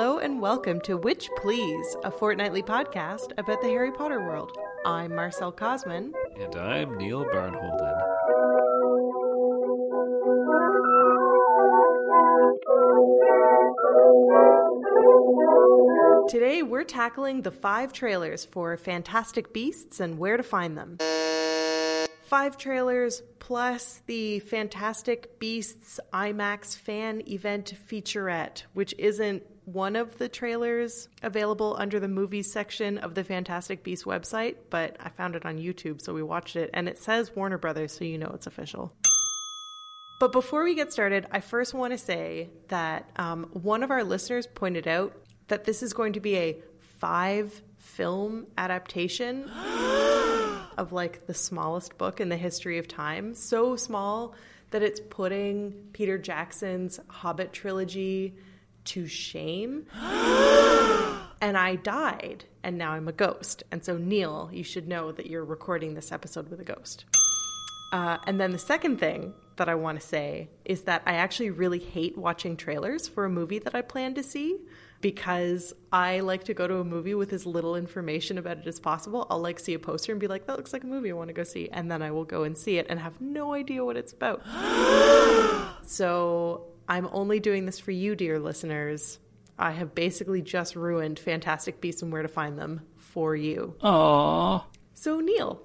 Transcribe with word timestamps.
Hello 0.00 0.20
and 0.20 0.40
welcome 0.40 0.80
to 0.82 0.96
Witch 0.96 1.28
Please, 1.38 1.96
a 2.04 2.10
fortnightly 2.12 2.62
podcast 2.62 3.32
about 3.36 3.60
the 3.60 3.66
Harry 3.66 3.90
Potter 3.90 4.20
world. 4.20 4.56
I'm 4.86 5.12
Marcel 5.12 5.50
Kosman. 5.50 6.12
and 6.40 6.54
I'm 6.54 6.96
Neil 6.98 7.24
Barnholden. 7.24 7.98
Today 16.28 16.62
we're 16.62 16.84
tackling 16.84 17.42
the 17.42 17.50
five 17.50 17.92
trailers 17.92 18.44
for 18.44 18.76
Fantastic 18.76 19.52
Beasts 19.52 19.98
and 19.98 20.16
where 20.16 20.36
to 20.36 20.44
find 20.44 20.78
them. 20.78 20.98
Five 22.22 22.56
trailers 22.56 23.24
plus 23.40 24.02
the 24.06 24.38
Fantastic 24.38 25.40
Beasts 25.40 25.98
IMAX 26.12 26.76
fan 26.78 27.20
event 27.26 27.74
featurette, 27.90 28.62
which 28.74 28.94
isn't 28.96 29.42
one 29.72 29.96
of 29.96 30.16
the 30.16 30.28
trailers 30.28 31.08
available 31.22 31.76
under 31.78 32.00
the 32.00 32.08
movies 32.08 32.50
section 32.50 32.96
of 32.98 33.14
the 33.14 33.22
Fantastic 33.22 33.84
Beasts 33.84 34.06
website, 34.06 34.56
but 34.70 34.96
I 34.98 35.10
found 35.10 35.36
it 35.36 35.44
on 35.44 35.58
YouTube, 35.58 36.00
so 36.00 36.14
we 36.14 36.22
watched 36.22 36.56
it, 36.56 36.70
and 36.72 36.88
it 36.88 36.98
says 36.98 37.36
Warner 37.36 37.58
Brothers, 37.58 37.92
so 37.92 38.04
you 38.04 38.16
know 38.16 38.30
it's 38.34 38.46
official. 38.46 38.94
But 40.20 40.32
before 40.32 40.64
we 40.64 40.74
get 40.74 40.92
started, 40.92 41.26
I 41.30 41.40
first 41.40 41.74
want 41.74 41.92
to 41.92 41.98
say 41.98 42.48
that 42.68 43.10
um, 43.16 43.50
one 43.52 43.82
of 43.82 43.90
our 43.90 44.02
listeners 44.02 44.46
pointed 44.46 44.88
out 44.88 45.14
that 45.48 45.64
this 45.64 45.82
is 45.82 45.92
going 45.92 46.14
to 46.14 46.20
be 46.20 46.36
a 46.36 46.56
five 46.98 47.62
film 47.76 48.46
adaptation 48.56 49.48
of 50.78 50.92
like 50.92 51.26
the 51.26 51.34
smallest 51.34 51.98
book 51.98 52.20
in 52.20 52.30
the 52.30 52.36
history 52.36 52.78
of 52.78 52.88
time. 52.88 53.34
So 53.34 53.76
small 53.76 54.34
that 54.70 54.82
it's 54.82 55.00
putting 55.10 55.72
Peter 55.92 56.18
Jackson's 56.18 56.98
Hobbit 57.08 57.52
trilogy 57.52 58.34
to 58.88 59.06
shame. 59.06 59.86
and 61.40 61.56
I 61.56 61.76
died, 61.76 62.44
and 62.62 62.78
now 62.78 62.92
I'm 62.92 63.08
a 63.08 63.12
ghost. 63.12 63.62
And 63.70 63.84
so, 63.84 63.96
Neil, 63.96 64.50
you 64.52 64.64
should 64.64 64.88
know 64.88 65.12
that 65.12 65.26
you're 65.26 65.44
recording 65.44 65.94
this 65.94 66.12
episode 66.12 66.48
with 66.48 66.60
a 66.60 66.64
ghost. 66.64 67.04
Uh, 67.92 68.18
and 68.26 68.40
then 68.40 68.50
the 68.50 68.58
second 68.58 68.98
thing 68.98 69.32
that 69.56 69.68
I 69.68 69.74
want 69.74 70.00
to 70.00 70.06
say 70.06 70.48
is 70.64 70.82
that 70.82 71.02
I 71.06 71.14
actually 71.14 71.50
really 71.50 71.78
hate 71.78 72.16
watching 72.16 72.56
trailers 72.56 73.08
for 73.08 73.24
a 73.24 73.30
movie 73.30 73.58
that 73.60 73.74
I 73.74 73.82
plan 73.82 74.14
to 74.14 74.22
see 74.22 74.58
because 75.00 75.72
I 75.92 76.20
like 76.20 76.44
to 76.44 76.54
go 76.54 76.66
to 76.66 76.78
a 76.78 76.84
movie 76.84 77.14
with 77.14 77.32
as 77.32 77.46
little 77.46 77.76
information 77.76 78.36
about 78.36 78.58
it 78.58 78.66
as 78.66 78.80
possible. 78.80 79.26
I'll 79.30 79.40
like 79.40 79.58
see 79.58 79.74
a 79.74 79.78
poster 79.78 80.12
and 80.12 80.20
be 80.20 80.26
like, 80.26 80.46
that 80.46 80.56
looks 80.56 80.72
like 80.72 80.84
a 80.84 80.86
movie 80.86 81.10
I 81.10 81.14
want 81.14 81.28
to 81.28 81.34
go 81.34 81.44
see. 81.44 81.68
And 81.70 81.90
then 81.90 82.02
I 82.02 82.10
will 82.10 82.24
go 82.24 82.42
and 82.42 82.56
see 82.56 82.78
it 82.78 82.86
and 82.88 82.98
have 82.98 83.20
no 83.20 83.54
idea 83.54 83.84
what 83.84 83.96
it's 83.96 84.12
about. 84.12 84.42
so 85.86 86.64
I'm 86.88 87.08
only 87.12 87.38
doing 87.38 87.66
this 87.66 87.78
for 87.78 87.90
you, 87.90 88.16
dear 88.16 88.38
listeners. 88.38 89.18
I 89.58 89.72
have 89.72 89.94
basically 89.94 90.40
just 90.40 90.74
ruined 90.74 91.18
Fantastic 91.18 91.80
Beasts 91.80 92.00
and 92.00 92.10
Where 92.10 92.22
to 92.22 92.28
Find 92.28 92.58
Them 92.58 92.80
for 92.96 93.36
you. 93.36 93.74
Aww. 93.82 94.64
So, 94.94 95.20
Neil, 95.20 95.60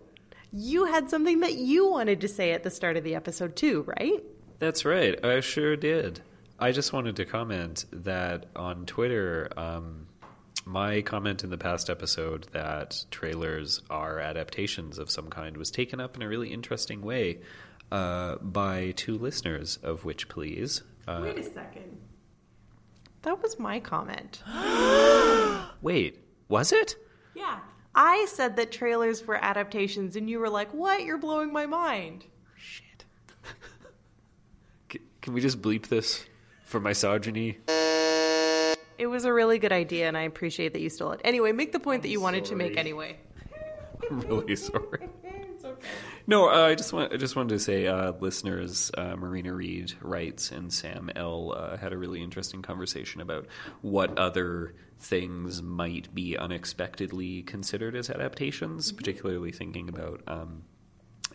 you 0.51 0.85
had 0.85 1.09
something 1.09 1.39
that 1.39 1.53
you 1.53 1.89
wanted 1.89 2.19
to 2.21 2.27
say 2.27 2.51
at 2.51 2.63
the 2.63 2.69
start 2.69 2.97
of 2.97 3.03
the 3.03 3.15
episode, 3.15 3.55
too, 3.55 3.83
right? 3.83 4.21
That's 4.59 4.83
right. 4.83 5.23
I 5.23 5.39
sure 5.39 5.77
did. 5.77 6.19
I 6.59 6.71
just 6.71 6.91
wanted 6.91 7.15
to 7.17 7.25
comment 7.25 7.85
that 7.91 8.47
on 8.55 8.85
Twitter, 8.85 9.49
um, 9.55 10.07
my 10.65 11.01
comment 11.01 11.43
in 11.43 11.49
the 11.49 11.57
past 11.57 11.89
episode 11.89 12.47
that 12.51 13.05
trailers 13.11 13.81
are 13.89 14.19
adaptations 14.19 14.97
of 14.97 15.09
some 15.09 15.29
kind 15.29 15.57
was 15.57 15.71
taken 15.71 15.99
up 15.99 16.15
in 16.15 16.21
a 16.21 16.27
really 16.27 16.51
interesting 16.51 17.01
way 17.01 17.39
uh, 17.91 18.35
by 18.37 18.91
two 18.95 19.17
listeners, 19.17 19.77
of 19.83 20.03
Witch, 20.03 20.27
please. 20.27 20.81
Uh, 21.07 21.19
Wait 21.21 21.37
a 21.37 21.43
second. 21.43 21.97
That 23.23 23.41
was 23.41 23.57
my 23.59 23.79
comment. 23.79 24.41
wait, 25.81 26.19
was 26.49 26.71
it? 26.71 26.95
Yeah. 27.35 27.59
I 27.95 28.25
said 28.29 28.55
that 28.57 28.71
trailers 28.71 29.25
were 29.25 29.35
adaptations, 29.43 30.15
and 30.15 30.29
you 30.29 30.39
were 30.39 30.49
like, 30.49 30.73
what? 30.73 31.03
You're 31.03 31.17
blowing 31.17 31.53
my 31.53 31.65
mind. 31.65 32.25
Shit. 32.57 33.05
C- 34.91 34.99
Can 35.21 35.33
we 35.33 35.41
just 35.41 35.61
bleep 35.61 35.87
this 35.87 36.25
for 36.65 36.79
misogyny? 36.79 37.59
It 38.97 39.07
was 39.07 39.25
a 39.25 39.33
really 39.33 39.59
good 39.59 39.71
idea, 39.71 40.07
and 40.07 40.17
I 40.17 40.21
appreciate 40.23 40.73
that 40.73 40.81
you 40.81 40.89
stole 40.89 41.11
it. 41.11 41.21
Anyway, 41.23 41.51
make 41.51 41.71
the 41.71 41.79
point 41.79 42.01
that 42.03 42.09
you 42.09 42.19
wanted 42.21 42.45
to 42.45 42.55
make 42.55 42.77
anyway. 42.77 43.17
I'm 44.09 44.19
really 44.21 44.55
sorry. 44.55 45.07
No, 46.25 46.49
uh, 46.49 46.67
I 46.67 46.75
just 46.75 46.93
want 46.93 47.11
I 47.11 47.17
just 47.17 47.35
wanted 47.35 47.49
to 47.49 47.59
say, 47.59 47.85
uh, 47.87 48.13
listeners, 48.19 48.91
uh, 48.97 49.15
Marina 49.17 49.53
Reed 49.53 49.93
writes 50.01 50.51
and 50.51 50.71
Sam 50.71 51.09
L 51.15 51.53
uh, 51.55 51.75
had 51.77 51.91
a 51.91 51.97
really 51.97 52.23
interesting 52.23 52.61
conversation 52.61 53.19
about 53.19 53.47
what 53.81 54.17
other 54.17 54.73
things 54.99 55.61
might 55.61 56.13
be 56.15 56.37
unexpectedly 56.37 57.43
considered 57.43 57.95
as 57.95 58.09
adaptations, 58.09 58.93
particularly 58.93 59.51
thinking 59.51 59.89
about 59.89 60.21
um, 60.27 60.63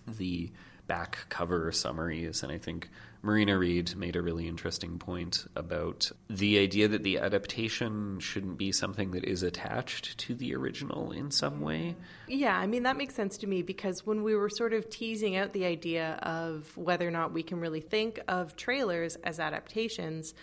the 0.07 0.51
back 0.89 1.27
cover 1.29 1.71
summaries. 1.71 2.43
And 2.43 2.51
I 2.51 2.59
think 2.59 2.89
Marina 3.23 3.59
Reed 3.59 3.95
made 3.97 4.17
a 4.17 4.23
really 4.23 4.49
interesting 4.49 4.99
point 4.99 5.47
about 5.55 6.11
the 6.29 6.59
idea 6.59 6.89
that 6.89 7.03
the 7.03 7.19
adaptation 7.19 8.19
shouldn't 8.21 8.59
be 8.59 8.73
something 8.73 9.11
that 9.13 9.25
is 9.25 9.43
attached 9.43 10.19
to 10.19 10.35
the 10.35 10.55
original 10.55 11.13
in 11.13 11.31
some 11.31 11.61
way. 11.61 11.95
Yeah, 12.27 12.59
I 12.59 12.67
mean, 12.67 12.85
that 12.85 12.97
makes 12.97 13.15
sense 13.15 13.39
to 13.39 13.47
me 13.47 13.63
because 13.63 14.07
when 14.07 14.23
we 14.23 14.35
were 14.35 14.49
sort 14.49 14.73
of 14.73 14.89
teasing 14.89 15.37
out 15.37 15.53
the 15.53 15.65
idea 15.65 16.15
of 16.23 16.77
whether 16.77 17.07
or 17.07 17.13
not 17.13 17.33
we 17.33 17.43
can 17.43 17.61
really 17.61 17.81
think 17.81 18.21
of 18.29 18.57
trailers 18.57 19.17
as 19.17 19.39
adaptations, 19.41 20.35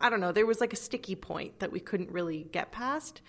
I 0.00 0.10
don't 0.10 0.20
know, 0.20 0.32
there 0.32 0.46
was 0.46 0.60
like 0.60 0.72
a 0.72 0.76
sticky 0.76 1.14
point 1.14 1.60
that 1.60 1.72
we 1.72 1.80
couldn't 1.80 2.10
really 2.10 2.44
get 2.52 2.72
past. 2.72 3.20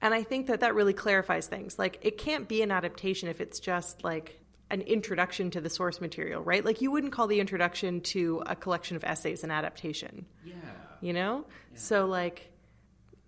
And 0.00 0.14
I 0.14 0.22
think 0.22 0.46
that 0.46 0.60
that 0.60 0.76
really 0.76 0.92
clarifies 0.92 1.48
things. 1.48 1.76
Like, 1.76 1.98
it 2.02 2.18
can't 2.18 2.46
be 2.46 2.62
an 2.62 2.70
adaptation 2.70 3.28
if 3.28 3.40
it's 3.40 3.58
just 3.58 4.04
like 4.04 4.40
an 4.70 4.82
introduction 4.82 5.50
to 5.50 5.60
the 5.60 5.70
source 5.70 6.00
material, 6.00 6.42
right? 6.42 6.64
Like, 6.64 6.80
you 6.82 6.90
wouldn't 6.90 7.12
call 7.12 7.26
the 7.26 7.40
introduction 7.40 8.00
to 8.02 8.42
a 8.46 8.54
collection 8.54 8.96
of 8.96 9.04
essays 9.04 9.44
an 9.44 9.50
adaptation. 9.50 10.26
Yeah. 10.44 10.54
You 11.00 11.12
know? 11.12 11.44
Yeah. 11.72 11.78
So, 11.78 12.06
like, 12.06 12.50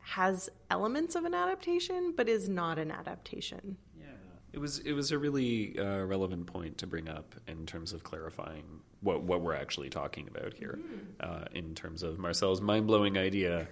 has 0.01 0.51
elements 0.71 1.15
of 1.15 1.25
an 1.25 1.35
adaptation, 1.35 2.13
but 2.17 2.29
is 2.29 2.49
not 2.49 2.79
an 2.79 2.91
adaptation. 2.91 3.77
Yeah. 3.99 4.07
It 4.53 4.59
was 4.59 4.81
it 4.81 4.93
was 4.93 5.13
a 5.13 5.19
really 5.19 5.79
uh, 5.79 6.05
relevant 6.05 6.47
point 6.47 6.79
to 6.79 6.87
bring 6.87 7.09
up 7.09 7.35
in 7.47 7.67
terms 7.67 7.93
of 7.93 8.03
clarifying 8.03 8.65
what 9.01 9.23
what 9.23 9.41
we're 9.41 9.55
actually 9.55 9.89
talking 9.89 10.27
about 10.29 10.55
here, 10.55 10.79
mm. 10.81 10.99
uh, 11.21 11.45
in 11.53 11.75
terms 11.75 12.03
of 12.03 12.19
Marcel's 12.19 12.61
mind 12.61 12.87
blowing 12.89 13.17
idea 13.17 13.69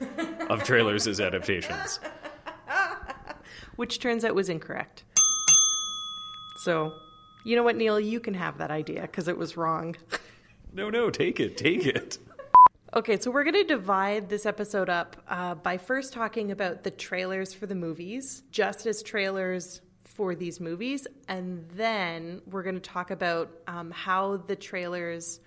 of 0.49 0.63
trailers 0.63 1.07
as 1.09 1.21
adaptations 1.21 1.99
which 3.77 4.01
turns 4.01 4.25
out 4.25 4.35
was 4.35 4.49
incorrect. 4.49 5.05
So, 6.57 6.95
you 7.45 7.57
know 7.57 7.63
what, 7.63 7.77
Neil? 7.77 7.99
You 7.99 8.21
can 8.21 8.35
have 8.35 8.59
that 8.59 8.71
idea 8.71 9.03
because 9.03 9.29
it 9.29 9.37
was 9.37 9.57
wrong. 9.57 9.97
no, 10.73 10.91
no, 10.91 11.11
take 11.11 11.41
it, 11.41 11.57
take 11.57 11.87
it. 11.87 12.19
Okay, 12.95 13.19
so 13.21 13.31
we're 13.31 13.45
going 13.45 13.55
to 13.55 13.65
divide 13.65 14.29
this 14.31 14.47
episode 14.47 14.89
up 14.89 15.17
uh, 15.29 15.55
by 15.55 15.77
first 15.77 16.13
talking 16.13 16.51
about 16.51 16.85
the 16.85 16.91
trailers 16.91 17.53
for 17.53 17.67
the 17.67 17.75
movies, 17.75 18.43
just 18.51 18.87
as 18.87 19.03
trailers 19.03 19.83
for 20.03 20.35
these 20.35 20.59
movies, 20.59 21.07
and 21.29 21.69
then 21.77 22.43
we're 22.51 22.65
going 22.65 22.75
to 22.75 22.81
talk 22.81 23.13
about 23.13 23.51
um, 23.69 23.93
how 23.93 24.39
the 24.39 24.57
trailers 24.57 25.39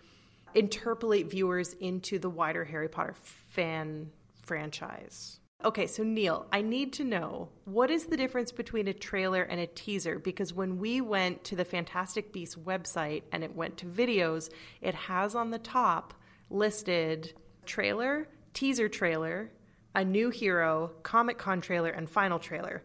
interpolate 0.56 1.30
viewers 1.30 1.74
into 1.74 2.20
the 2.20 2.30
wider 2.30 2.64
Harry 2.64 2.88
Potter 2.88 3.16
fan 3.50 4.10
franchise. 4.44 5.41
Okay, 5.64 5.86
so 5.86 6.02
Neil, 6.02 6.48
I 6.52 6.64
need 6.64 6.92
to 6.94 7.04
know 7.04 7.50
what 7.66 7.92
is 7.92 8.06
the 8.06 8.18
difference 8.18 8.52
between 8.52 8.88
a 8.88 8.94
trailer 8.94 9.44
and 9.44 9.60
a 9.60 9.68
teaser? 9.68 10.18
Because 10.18 10.54
when 10.54 10.80
we 10.80 11.02
went 11.02 11.44
to 11.44 11.56
the 11.56 11.66
Fantastic 11.66 12.34
Beasts 12.34 12.56
website 12.56 13.24
and 13.32 13.44
it 13.44 13.56
went 13.56 13.78
to 13.78 13.86
videos, 13.86 14.50
it 14.82 14.96
has 14.96 15.36
on 15.36 15.52
the 15.52 15.60
top 15.60 16.16
listed 16.50 17.34
trailer, 17.66 18.28
teaser 18.56 18.90
trailer, 18.90 19.52
a 19.94 20.04
new 20.04 20.32
hero, 20.32 20.94
Comic 21.04 21.38
Con 21.38 21.62
trailer, 21.62 21.92
and 21.92 22.10
final 22.10 22.40
trailer. 22.40 22.82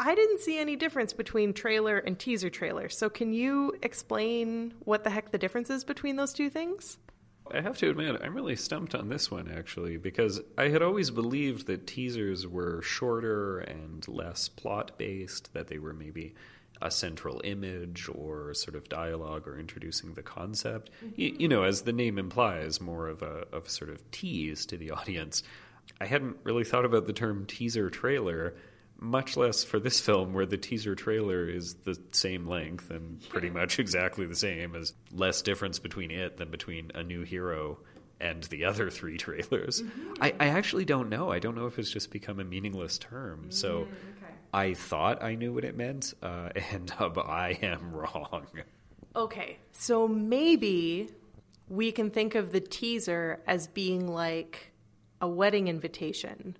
I 0.00 0.14
didn't 0.14 0.40
see 0.40 0.58
any 0.58 0.74
difference 0.74 1.12
between 1.12 1.52
trailer 1.52 1.98
and 1.98 2.18
teaser 2.18 2.48
trailer. 2.48 2.88
So 2.88 3.10
can 3.10 3.34
you 3.34 3.74
explain 3.82 4.72
what 4.84 5.04
the 5.04 5.10
heck 5.10 5.32
the 5.32 5.38
difference 5.38 5.68
is 5.68 5.84
between 5.84 6.16
those 6.16 6.32
two 6.32 6.48
things? 6.48 6.96
I 7.54 7.60
have 7.60 7.78
to 7.78 7.90
admit, 7.90 8.20
I'm 8.22 8.34
really 8.34 8.56
stumped 8.56 8.94
on 8.94 9.08
this 9.08 9.30
one 9.30 9.50
actually, 9.50 9.96
because 9.96 10.40
I 10.56 10.68
had 10.68 10.82
always 10.82 11.10
believed 11.10 11.66
that 11.66 11.86
teasers 11.86 12.46
were 12.46 12.82
shorter 12.82 13.58
and 13.58 14.06
less 14.08 14.48
plot 14.48 14.98
based, 14.98 15.52
that 15.54 15.68
they 15.68 15.78
were 15.78 15.94
maybe 15.94 16.34
a 16.80 16.90
central 16.90 17.40
image 17.44 18.08
or 18.08 18.54
sort 18.54 18.76
of 18.76 18.88
dialogue 18.88 19.48
or 19.48 19.58
introducing 19.58 20.14
the 20.14 20.22
concept. 20.22 20.90
Mm-hmm. 21.04 21.20
You, 21.20 21.36
you, 21.40 21.48
know, 21.48 21.64
as 21.64 21.82
the 21.82 21.92
name 21.92 22.18
implies, 22.18 22.80
more 22.80 23.08
of 23.08 23.22
a 23.22 23.46
of 23.52 23.68
sort 23.68 23.90
of 23.90 24.08
tease 24.10 24.66
to 24.66 24.76
the 24.76 24.90
audience. 24.98 25.42
I 26.00 26.06
hadn't 26.06 26.36
really 26.44 26.64
thought 26.64 26.84
about 26.84 27.06
the 27.06 27.12
term 27.12 27.46
teaser 27.46 27.90
trailer 27.90 28.54
much 29.00 29.36
less 29.36 29.62
for 29.62 29.78
this 29.78 30.00
film 30.00 30.32
where 30.32 30.46
the 30.46 30.56
teaser 30.56 30.94
trailer 30.94 31.48
is 31.48 31.74
the 31.84 31.98
same 32.12 32.46
length 32.46 32.90
and 32.90 33.26
pretty 33.28 33.50
much 33.50 33.78
exactly 33.78 34.26
the 34.26 34.34
same 34.34 34.74
as 34.74 34.92
less 35.12 35.42
difference 35.42 35.78
between 35.78 36.10
it 36.10 36.36
than 36.36 36.50
between 36.50 36.90
a 36.94 37.02
new 37.02 37.22
hero 37.22 37.78
and 38.20 38.42
the 38.44 38.64
other 38.64 38.90
three 38.90 39.16
trailers 39.18 39.82
mm-hmm. 39.82 40.14
I, 40.20 40.34
I, 40.40 40.46
actually 40.48 40.84
don't 40.84 41.08
know 41.08 41.30
i 41.30 41.38
don't 41.38 41.54
know 41.54 41.66
if 41.66 41.78
it's 41.78 41.90
just 41.90 42.10
become 42.10 42.40
a 42.40 42.44
meaningless 42.44 42.98
term 42.98 43.40
mm-hmm. 43.40 43.50
so 43.50 43.70
okay. 43.70 44.34
i 44.52 44.74
thought 44.74 45.22
i 45.22 45.36
knew 45.36 45.52
what 45.52 45.64
it 45.64 45.76
meant 45.76 46.14
uh, 46.22 46.50
and 46.72 46.92
uh, 46.98 47.08
i 47.20 47.50
am 47.62 47.92
wrong 47.92 48.46
okay 49.14 49.58
so 49.72 50.08
maybe 50.08 51.08
we 51.68 51.92
can 51.92 52.10
think 52.10 52.34
of 52.34 52.50
the 52.50 52.60
teaser 52.60 53.40
as 53.46 53.68
being 53.68 54.08
like 54.08 54.72
a 55.20 55.28
wedding 55.28 55.68
invitation 55.68 56.56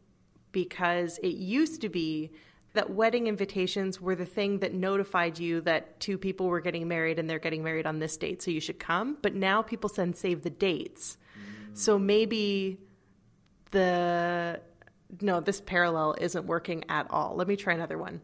because 0.64 1.18
it 1.18 1.36
used 1.36 1.80
to 1.80 1.88
be 1.88 2.32
that 2.72 2.90
wedding 2.90 3.28
invitations 3.28 4.00
were 4.00 4.16
the 4.16 4.26
thing 4.26 4.58
that 4.58 4.74
notified 4.74 5.38
you 5.38 5.60
that 5.60 6.00
two 6.00 6.18
people 6.18 6.46
were 6.48 6.60
getting 6.60 6.88
married 6.88 7.20
and 7.20 7.30
they're 7.30 7.38
getting 7.38 7.62
married 7.62 7.86
on 7.86 8.00
this 8.00 8.16
date, 8.16 8.42
so 8.42 8.50
you 8.50 8.60
should 8.60 8.80
come. 8.80 9.16
But 9.22 9.34
now 9.34 9.62
people 9.62 9.88
send 9.88 10.16
save 10.16 10.42
the 10.42 10.50
dates. 10.50 11.16
Mm. 11.16 11.78
So 11.78 11.96
maybe 11.96 12.78
the 13.70 14.60
no, 15.20 15.38
this 15.38 15.60
parallel 15.60 16.16
isn't 16.20 16.46
working 16.46 16.84
at 16.88 17.06
all. 17.10 17.36
Let 17.36 17.46
me 17.46 17.54
try 17.54 17.72
another 17.72 17.96
one. 17.96 18.20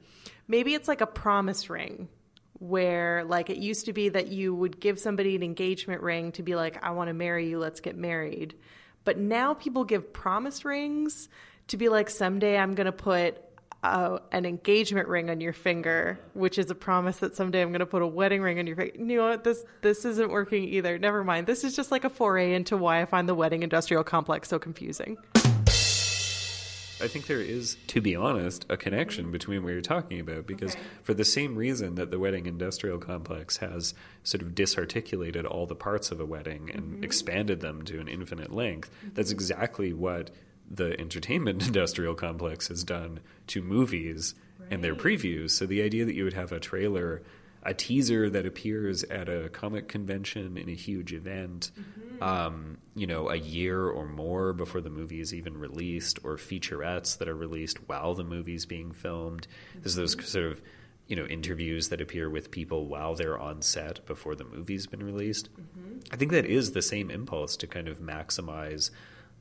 Maybe 0.49 0.75
it's 0.75 0.89
like 0.89 1.01
a 1.01 1.07
promise 1.07 1.71
ring 1.71 2.09
where 2.55 3.25
like 3.25 3.49
it 3.49 3.59
used 3.59 3.87
to 3.87 3.93
be 3.93 4.09
that 4.09 4.27
you 4.27 4.55
would 4.55 4.81
give 4.81 4.99
somebody 4.99 5.37
an 5.37 5.45
engagement 5.45 6.03
ring 6.03 6.33
to 6.33 6.43
be 6.43 6.57
like 6.57 6.83
I 6.83 6.91
want 6.91 7.09
to 7.09 7.15
marry 7.15 7.49
you, 7.49 7.61
let's 7.61 7.79
get 7.79 7.97
married. 7.97 8.55
But 9.05 9.19
now 9.19 9.55
people 9.55 9.85
give 9.85 10.13
promise 10.13 10.65
rings 10.65 11.29
to 11.69 11.77
be 11.77 11.89
like 11.89 12.11
someday 12.11 12.59
I'm 12.59 12.75
going 12.75 12.87
to 12.87 12.93
put 12.93 13.41
uh, 13.83 14.19
an 14.33 14.47
engagement 14.47 15.09
ring 15.09 15.29
on 15.29 15.41
your 15.41 15.53
finger, 15.53 16.19
which 16.33 16.59
is 16.59 16.71
a 16.71 16.75
promise 16.75 17.19
that 17.19 17.37
someday 17.37 17.61
I'm 17.61 17.69
going 17.69 17.81
to 17.81 17.87
put 17.87 18.01
a 18.01 18.07
wedding 18.07 18.41
ring 18.41 18.59
on 18.59 18.67
your 18.67 18.77
finger. 18.77 18.93
You 18.99 19.05
know 19.05 19.29
what? 19.29 19.45
This 19.45 19.63
this 19.83 20.05
isn't 20.05 20.31
working 20.31 20.65
either. 20.65 20.99
Never 20.99 21.23
mind. 21.23 21.47
This 21.47 21.65
is 21.65 21.77
just 21.77 21.93
like 21.93 22.05
a 22.05 22.11
foray 22.11 22.55
into 22.55 22.77
why 22.77 23.03
I 23.03 23.05
find 23.05 23.29
the 23.29 23.35
wedding 23.35 23.63
industrial 23.63 24.03
complex 24.03 24.49
so 24.49 24.59
confusing. 24.59 25.19
I 27.03 27.09
think 27.09 27.27
there 27.27 27.41
is, 27.41 27.77
to 27.89 28.01
be 28.01 28.17
honest, 28.17 28.65
a 28.71 28.79
connection 28.79 29.31
between 29.31 29.63
what 29.63 29.73
you're 29.73 29.83
talking 29.83 30.21
about 30.21 30.47
because, 30.47 30.75
okay. 30.75 30.85
for 31.03 31.13
the 31.13 31.25
same 31.25 31.55
reason 31.57 31.97
that 31.97 32.11
the 32.11 32.19
wedding 32.19 32.47
industrial 32.47 32.99
complex 32.99 33.59
has 33.59 33.95
sort 34.23 34.41
of 34.41 34.55
disarticulated 34.55 35.45
all 35.45 35.67
the 35.67 35.75
parts 35.75 36.11
of 36.11 36.21
a 36.21 36.25
wedding 36.25 36.71
and 36.73 36.83
mm-hmm. 36.83 37.05
expanded 37.05 37.61
them 37.61 37.83
to 37.83 38.01
an 38.01 38.09
infinite 38.09 38.55
length, 38.55 38.91
mm-hmm. 38.91 39.15
that's 39.15 39.33
exactly 39.33 39.93
what 39.93 40.31
the 40.71 40.99
entertainment 41.01 41.63
industrial 41.67 42.15
complex 42.15 42.69
has 42.69 42.85
done 42.85 43.21
to 43.49 43.63
movies 43.63 44.35
right. 44.59 44.73
and 44.73 44.85
their 44.85 44.95
previews. 44.95 45.51
So 45.51 45.67
the 45.67 45.83
idea 45.83 46.05
that 46.05 46.15
you 46.15 46.25
would 46.25 46.35
have 46.35 46.53
a 46.53 46.61
trailer, 46.61 47.23
a 47.63 47.75
teaser 47.75 48.31
that 48.31 48.47
appears 48.47 49.05
at 49.05 49.29
a 49.29 49.49
comic 49.51 49.89
convention 49.89 50.57
in 50.57 50.69
a 50.69 50.75
huge 50.75 51.13
event, 51.13 51.71
mm-hmm. 51.79 52.23
um, 52.23 52.79
you 52.95 53.07
know, 53.07 53.29
a 53.29 53.37
year 53.37 53.89
or 53.89 54.07
more 54.07 54.53
before 54.53 54.81
the 54.81 54.91
movie 54.91 55.21
is 55.21 55.35
even 55.35 55.59
released, 55.59 56.19
or 56.25 56.37
featurettes 56.37 57.19
that 57.19 57.29
are 57.29 57.37
released 57.37 57.89
while 57.89 58.15
the 58.15 58.25
movie's 58.25 58.67
being 58.67 58.93
filmed. 58.93 59.47
Mm-hmm. 59.71 59.81
There's 59.81 59.95
those 59.95 60.27
sort 60.27 60.47
of 60.47 60.63
you 61.07 61.17
know 61.17 61.27
interviews 61.27 61.89
that 61.89 62.01
appear 62.01 62.31
with 62.31 62.51
people 62.51 62.87
while 62.87 63.15
they're 63.15 63.39
on 63.39 63.61
set 63.61 64.05
before 64.07 64.35
the 64.35 64.45
movie's 64.45 64.87
been 64.87 65.03
released. 65.03 65.51
Mm-hmm. 65.55 65.99
I 66.13 66.17
think 66.17 66.33
that 66.33 66.47
is 66.47 66.73
the 66.73 66.83
same 66.83 67.11
impulse 67.11 67.57
to 67.59 67.67
kind 67.67 67.89
of 67.89 67.99
maximize 67.99 68.91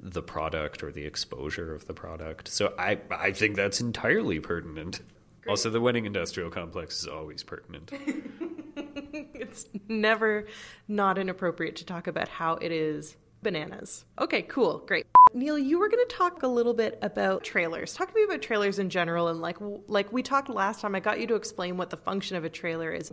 the 0.04 0.22
product 0.22 0.84
or 0.84 0.92
the 0.92 1.06
exposure 1.06 1.74
of 1.74 1.88
the 1.88 1.94
product. 1.94 2.50
So 2.50 2.74
I 2.78 3.00
I 3.10 3.32
think 3.32 3.56
that's 3.56 3.80
entirely 3.80 4.40
pertinent. 4.40 5.02
Great. 5.42 5.52
Also, 5.52 5.70
the 5.70 5.82
wedding 5.82 6.06
industrial 6.06 6.50
complex 6.50 7.00
is 7.00 7.08
always 7.08 7.44
pertinent. 7.44 7.92
it's 8.76 9.68
never 9.88 10.46
not 10.88 11.18
inappropriate 11.18 11.78
to 11.78 11.86
talk 11.86 12.08
about 12.08 12.28
how 12.28 12.56
it 12.56 12.72
is 12.72 13.16
bananas. 13.42 14.06
Okay, 14.20 14.42
cool, 14.44 14.80
great. 14.88 15.06
Neil, 15.34 15.58
you 15.58 15.80
were 15.80 15.90
going 15.90 16.06
to 16.08 16.16
talk 16.16 16.44
a 16.44 16.48
little 16.48 16.74
bit 16.74 16.98
about 17.02 17.44
trailers. 17.44 17.94
Talk 17.94 18.10
to 18.10 18.16
me 18.16 18.24
about 18.24 18.42
trailers 18.42 18.80
in 18.80 18.90
general, 18.90 19.28
and 19.28 19.42
like 19.42 19.58
like 19.88 20.12
we 20.12 20.22
talked 20.24 20.50
last 20.50 20.82
time. 20.82 20.96
I 20.96 21.00
got 21.00 21.20
you 21.20 21.28
to 21.28 21.36
explain 21.36 21.78
what 21.78 21.90
the 21.90 21.98
function 21.98 22.36
of 22.38 22.44
a 22.44 22.50
trailer 22.50 22.92
is. 22.92 23.12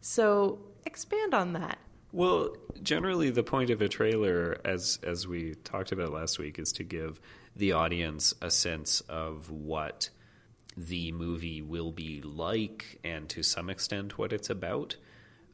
So 0.00 0.58
expand 0.84 1.34
on 1.34 1.54
that. 1.54 1.78
Well, 2.12 2.56
generally, 2.82 3.30
the 3.30 3.42
point 3.42 3.70
of 3.70 3.82
a 3.82 3.88
trailer, 3.88 4.58
as 4.64 4.98
as 5.02 5.26
we 5.26 5.54
talked 5.64 5.92
about 5.92 6.12
last 6.12 6.38
week, 6.38 6.58
is 6.58 6.72
to 6.72 6.84
give 6.84 7.20
the 7.54 7.72
audience 7.72 8.34
a 8.40 8.50
sense 8.50 9.00
of 9.02 9.50
what 9.50 10.10
the 10.76 11.12
movie 11.12 11.62
will 11.62 11.90
be 11.90 12.20
like, 12.22 12.98
and 13.02 13.28
to 13.30 13.42
some 13.42 13.70
extent, 13.70 14.18
what 14.18 14.32
it's 14.32 14.50
about. 14.50 14.96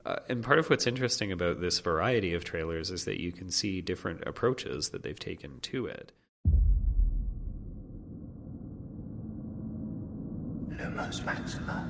Uh, 0.04 0.16
and 0.28 0.42
part 0.42 0.58
of 0.58 0.68
what's 0.68 0.86
interesting 0.86 1.30
about 1.30 1.60
this 1.60 1.78
variety 1.78 2.34
of 2.34 2.44
trailers 2.44 2.90
is 2.90 3.04
that 3.04 3.20
you 3.20 3.30
can 3.30 3.50
see 3.50 3.80
different 3.80 4.22
approaches 4.26 4.88
that 4.90 5.02
they've 5.02 5.18
taken 5.18 5.60
to 5.60 5.86
it. 5.86 6.12
Lumos 10.76 11.24
Maxima. 11.24 11.88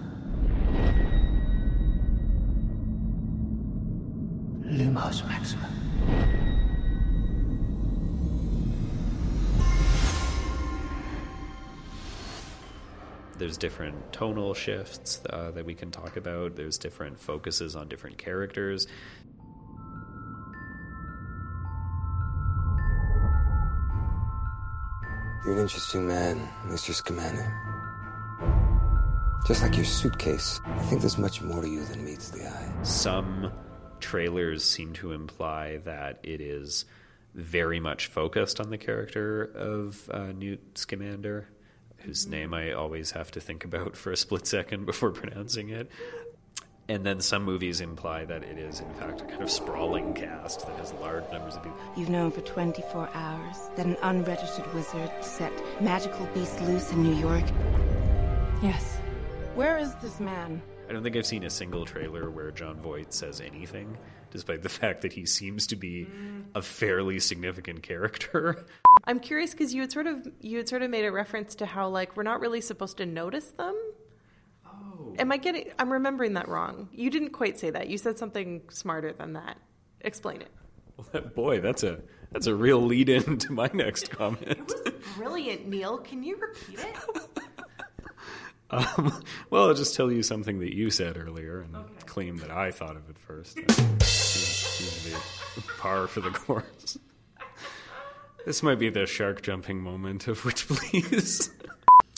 Lumos 4.72 5.26
Maxima. 5.28 5.68
There's 13.36 13.58
different 13.58 14.12
tonal 14.12 14.54
shifts 14.54 15.20
uh, 15.28 15.50
that 15.50 15.66
we 15.66 15.74
can 15.74 15.90
talk 15.90 16.16
about. 16.16 16.56
There's 16.56 16.78
different 16.78 17.18
focuses 17.18 17.76
on 17.76 17.88
different 17.88 18.16
characters. 18.16 18.86
You're 25.44 25.54
an 25.54 25.60
interesting 25.60 26.06
man, 26.06 26.48
Mr. 26.66 26.94
Scamander. 26.94 27.52
Just 29.46 29.62
like 29.62 29.76
your 29.76 29.84
suitcase, 29.84 30.60
I 30.64 30.78
think 30.84 31.02
there's 31.02 31.18
much 31.18 31.42
more 31.42 31.60
to 31.60 31.68
you 31.68 31.84
than 31.84 32.04
meets 32.04 32.30
the 32.30 32.46
eye. 32.46 32.72
Some 32.84 33.52
trailers 34.02 34.64
seem 34.64 34.92
to 34.94 35.12
imply 35.12 35.78
that 35.78 36.18
it 36.22 36.40
is 36.40 36.84
very 37.34 37.80
much 37.80 38.08
focused 38.08 38.60
on 38.60 38.70
the 38.70 38.76
character 38.76 39.42
of 39.42 40.10
uh, 40.10 40.32
Newt 40.32 40.76
Scamander, 40.76 41.48
whose 41.98 42.26
name 42.26 42.52
I 42.52 42.72
always 42.72 43.12
have 43.12 43.30
to 43.30 43.40
think 43.40 43.64
about 43.64 43.96
for 43.96 44.12
a 44.12 44.16
split 44.16 44.46
second 44.46 44.84
before 44.86 45.10
pronouncing 45.10 45.70
it. 45.70 45.90
And 46.88 47.06
then 47.06 47.20
some 47.20 47.44
movies 47.44 47.80
imply 47.80 48.24
that 48.24 48.42
it 48.42 48.58
is, 48.58 48.80
in 48.80 48.92
fact, 48.94 49.20
a 49.22 49.24
kind 49.24 49.42
of 49.42 49.50
sprawling 49.50 50.12
cast 50.12 50.66
that 50.66 50.76
has 50.76 50.92
large 50.94 51.24
numbers 51.30 51.54
of 51.54 51.62
people. 51.62 51.78
You've 51.96 52.10
known 52.10 52.32
for 52.32 52.40
24 52.40 53.08
hours 53.14 53.56
that 53.76 53.86
an 53.86 53.96
unregistered 54.02 54.70
wizard 54.74 55.10
set 55.20 55.52
magical 55.80 56.26
beasts 56.34 56.60
loose 56.62 56.90
in 56.90 57.02
New 57.02 57.14
York. 57.14 57.44
Yes. 58.62 58.96
Where 59.54 59.78
is 59.78 59.94
this 59.96 60.18
man? 60.18 60.60
I 60.92 60.94
don't 60.94 61.04
think 61.04 61.16
I've 61.16 61.24
seen 61.24 61.44
a 61.44 61.48
single 61.48 61.86
trailer 61.86 62.28
where 62.28 62.50
Jon 62.50 62.76
Voight 62.76 63.14
says 63.14 63.40
anything, 63.40 63.96
despite 64.30 64.60
the 64.60 64.68
fact 64.80 65.00
that 65.00 65.14
he 65.14 65.24
seems 65.24 65.66
to 65.68 65.76
be 65.76 66.06
a 66.54 66.60
fairly 66.60 67.18
significant 67.18 67.82
character. 67.82 68.66
I'm 69.04 69.18
curious 69.18 69.52
because 69.52 69.72
you 69.72 69.80
had 69.80 69.90
sort 69.90 70.06
of 70.06 70.28
you 70.42 70.58
had 70.58 70.68
sort 70.68 70.82
of 70.82 70.90
made 70.90 71.06
a 71.06 71.10
reference 71.10 71.54
to 71.54 71.64
how 71.64 71.88
like 71.88 72.14
we're 72.14 72.24
not 72.24 72.40
really 72.40 72.60
supposed 72.60 72.98
to 72.98 73.06
notice 73.06 73.52
them. 73.52 73.74
Oh. 74.66 75.14
Am 75.18 75.32
I 75.32 75.38
getting? 75.38 75.72
I'm 75.78 75.90
remembering 75.90 76.34
that 76.34 76.46
wrong. 76.46 76.90
You 76.92 77.08
didn't 77.08 77.30
quite 77.30 77.58
say 77.58 77.70
that. 77.70 77.88
You 77.88 77.96
said 77.96 78.18
something 78.18 78.60
smarter 78.68 79.14
than 79.14 79.32
that. 79.32 79.56
Explain 80.02 80.42
it. 80.42 80.50
Well, 80.98 81.22
boy, 81.22 81.60
that's 81.62 81.84
a 81.84 82.00
that's 82.32 82.48
a 82.48 82.54
real 82.54 82.82
lead 82.82 83.08
in 83.08 83.38
to 83.46 83.52
my 83.54 83.70
next 83.72 84.10
comment. 84.10 84.42
It 84.46 84.68
was 84.68 84.92
brilliant, 85.16 85.66
Neil. 85.68 85.96
Can 85.96 86.22
you 86.22 86.36
repeat 86.36 86.80
it? 86.80 87.42
Um, 88.72 89.22
well, 89.50 89.68
I'll 89.68 89.74
just 89.74 89.94
tell 89.94 90.10
you 90.10 90.22
something 90.22 90.58
that 90.60 90.74
you 90.74 90.90
said 90.90 91.16
earlier 91.16 91.60
and 91.60 91.76
okay. 91.76 91.92
claim 92.06 92.38
that 92.38 92.50
I 92.50 92.70
thought 92.70 92.96
of 92.96 93.08
it 93.08 93.18
first. 93.18 93.58
seems 94.02 95.04
to 95.04 95.10
be 95.10 95.66
par 95.78 96.06
for 96.06 96.20
the 96.20 96.30
course. 96.30 96.98
This 98.44 98.62
might 98.62 98.78
be 98.78 98.90
the 98.90 99.06
shark 99.06 99.42
jumping 99.42 99.80
moment 99.80 100.26
of 100.26 100.44
Witch 100.44 100.66
please. 100.68 101.50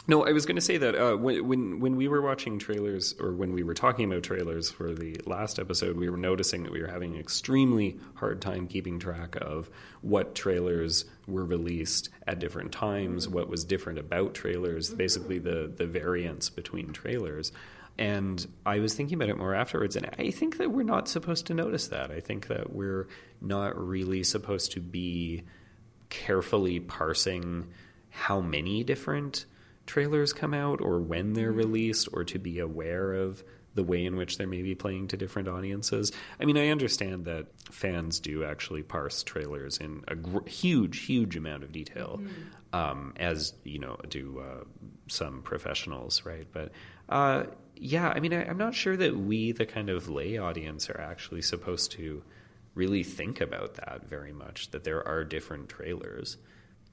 No, 0.06 0.26
I 0.26 0.32
was 0.32 0.44
going 0.44 0.56
to 0.56 0.62
say 0.62 0.76
that 0.76 0.94
uh, 0.94 1.16
when, 1.16 1.48
when 1.48 1.80
when 1.80 1.96
we 1.96 2.08
were 2.08 2.20
watching 2.20 2.58
trailers, 2.58 3.14
or 3.18 3.32
when 3.32 3.52
we 3.54 3.62
were 3.62 3.72
talking 3.72 4.10
about 4.10 4.22
trailers 4.22 4.70
for 4.70 4.92
the 4.92 5.18
last 5.24 5.58
episode, 5.58 5.96
we 5.96 6.10
were 6.10 6.18
noticing 6.18 6.62
that 6.64 6.72
we 6.72 6.82
were 6.82 6.88
having 6.88 7.14
an 7.14 7.20
extremely 7.20 7.98
hard 8.14 8.42
time 8.42 8.66
keeping 8.66 8.98
track 8.98 9.36
of 9.40 9.70
what 10.02 10.34
trailers 10.34 11.06
were 11.26 11.44
released 11.44 12.10
at 12.26 12.38
different 12.38 12.72
times, 12.72 13.28
what 13.28 13.48
was 13.48 13.64
different 13.64 13.98
about 13.98 14.34
trailers, 14.34 14.90
basically 14.90 15.38
the 15.38 15.72
the 15.74 15.86
variance 15.86 16.50
between 16.50 16.92
trailers. 16.92 17.52
And 17.96 18.44
I 18.66 18.80
was 18.80 18.94
thinking 18.94 19.14
about 19.14 19.28
it 19.28 19.38
more 19.38 19.54
afterwards, 19.54 19.94
and 19.94 20.10
I 20.18 20.30
think 20.30 20.58
that 20.58 20.72
we're 20.72 20.82
not 20.82 21.08
supposed 21.08 21.46
to 21.46 21.54
notice 21.54 21.88
that. 21.88 22.10
I 22.10 22.18
think 22.20 22.48
that 22.48 22.72
we're 22.72 23.06
not 23.40 23.78
really 23.78 24.24
supposed 24.24 24.72
to 24.72 24.80
be 24.80 25.44
carefully 26.08 26.80
parsing 26.80 27.68
how 28.10 28.40
many 28.40 28.82
different 28.82 29.46
trailers 29.86 30.32
come 30.32 30.54
out 30.54 30.80
or 30.80 31.00
when 31.00 31.34
they're 31.34 31.50
mm-hmm. 31.50 31.58
released 31.58 32.08
or 32.12 32.24
to 32.24 32.38
be 32.38 32.58
aware 32.58 33.12
of 33.12 33.44
the 33.74 33.84
way 33.84 34.04
in 34.04 34.16
which 34.16 34.38
they're 34.38 34.46
maybe 34.46 34.74
playing 34.74 35.08
to 35.08 35.16
different 35.16 35.48
audiences. 35.48 36.12
I 36.40 36.44
mean, 36.44 36.56
I 36.56 36.68
understand 36.68 37.24
that 37.24 37.46
fans 37.70 38.20
do 38.20 38.44
actually 38.44 38.82
parse 38.82 39.22
trailers 39.22 39.78
in 39.78 40.04
a 40.08 40.14
gr- 40.14 40.46
huge, 40.46 41.04
huge 41.04 41.36
amount 41.36 41.64
of 41.64 41.72
detail, 41.72 42.20
mm-hmm. 42.22 42.76
um, 42.76 43.14
as 43.16 43.54
you 43.64 43.80
know, 43.80 43.96
do 44.08 44.40
uh, 44.40 44.64
some 45.08 45.42
professionals, 45.42 46.24
right? 46.24 46.46
But 46.52 46.72
uh, 47.08 47.44
yeah, 47.74 48.08
I 48.08 48.20
mean, 48.20 48.32
I, 48.32 48.44
I'm 48.44 48.58
not 48.58 48.74
sure 48.74 48.96
that 48.96 49.16
we, 49.16 49.52
the 49.52 49.66
kind 49.66 49.90
of 49.90 50.08
lay 50.08 50.38
audience, 50.38 50.88
are 50.88 51.00
actually 51.00 51.42
supposed 51.42 51.92
to 51.92 52.22
really 52.74 53.02
think 53.02 53.40
about 53.40 53.74
that 53.74 54.08
very 54.08 54.32
much. 54.32 54.70
That 54.70 54.84
there 54.84 55.06
are 55.06 55.24
different 55.24 55.68
trailers. 55.68 56.36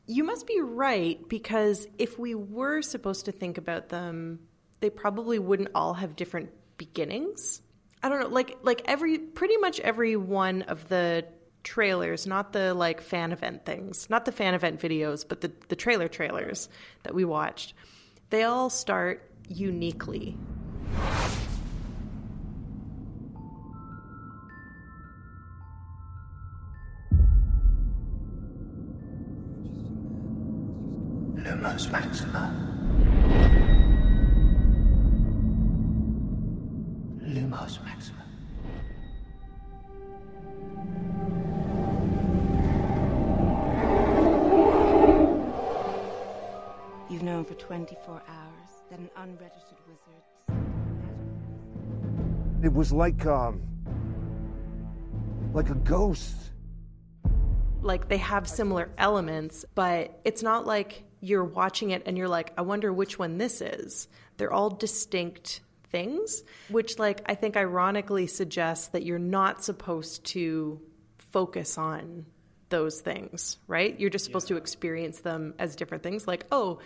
You 0.07 0.23
must 0.23 0.47
be 0.47 0.59
right 0.59 1.19
because 1.29 1.87
if 1.99 2.17
we 2.17 2.33
were 2.33 2.81
supposed 2.81 3.25
to 3.25 3.31
think 3.31 3.59
about 3.59 3.89
them, 3.89 4.39
they 4.79 4.89
probably 4.89 5.37
wouldn't 5.39 5.69
all 5.75 5.93
have 5.93 6.15
different 6.15 6.49
beginnings. 6.81 7.61
I 8.01 8.09
don't 8.09 8.21
know, 8.21 8.27
like 8.29 8.57
like 8.63 8.81
every 8.85 9.19
pretty 9.19 9.55
much 9.57 9.79
every 9.81 10.15
one 10.15 10.63
of 10.63 10.89
the 10.89 11.27
trailers, 11.63 12.25
not 12.25 12.53
the 12.53 12.73
like 12.73 13.01
fan 13.01 13.31
event 13.31 13.65
things, 13.65 14.09
not 14.09 14.25
the 14.25 14.31
fan 14.31 14.55
event 14.55 14.81
videos, 14.81 15.23
but 15.27 15.41
the 15.41 15.51
the 15.67 15.75
trailer 15.75 16.07
trailers 16.07 16.69
that 17.03 17.13
we 17.13 17.23
watched. 17.23 17.75
They 18.31 18.41
all 18.41 18.71
start 18.71 19.29
uniquely. 19.47 20.35
Lumos 31.35 31.91
Maxima. 31.91 32.70
Lumos 37.51 37.83
Maxima. 37.83 38.23
You've 47.09 47.23
known 47.23 47.43
for 47.43 47.55
24 47.55 48.21
hours 48.27 48.69
that 48.89 48.99
an 48.99 49.09
unregistered 49.17 49.77
wizard. 49.87 50.23
It 52.63 52.71
was 52.71 52.93
like, 52.93 53.25
um. 53.25 53.61
like 55.53 55.69
a 55.69 55.75
ghost. 55.75 56.35
Like 57.81 58.07
they 58.07 58.17
have 58.17 58.47
similar 58.47 58.89
elements, 58.97 59.65
but 59.75 60.21
it's 60.23 60.43
not 60.43 60.65
like 60.65 61.03
you're 61.19 61.43
watching 61.43 61.89
it 61.89 62.03
and 62.05 62.17
you're 62.17 62.29
like, 62.29 62.53
I 62.57 62.61
wonder 62.61 62.93
which 62.93 63.19
one 63.19 63.37
this 63.37 63.59
is. 63.59 64.07
They're 64.37 64.53
all 64.53 64.69
distinct 64.69 65.61
things, 65.91 66.43
which, 66.69 66.99
like, 66.99 67.21
I 67.25 67.35
think 67.35 67.57
ironically 67.57 68.27
suggests 68.27 68.87
that 68.89 69.03
you're 69.03 69.19
not 69.19 69.63
supposed 69.63 70.25
to 70.27 70.81
focus 71.17 71.77
on 71.77 72.25
those 72.69 73.01
things, 73.01 73.57
right? 73.67 73.99
You're 73.99 74.09
just 74.09 74.25
supposed 74.25 74.49
yeah. 74.49 74.55
to 74.55 74.61
experience 74.61 75.19
them 75.19 75.53
as 75.59 75.75
different 75.75 76.03
things. 76.03 76.27
Like, 76.27 76.45
oh, 76.51 76.79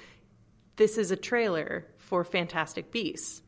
this 0.75 0.97
is 0.97 1.11
a 1.11 1.15
trailer 1.15 1.85
for 1.97 2.23
Fantastic 2.23 2.91
Beasts. 2.91 3.41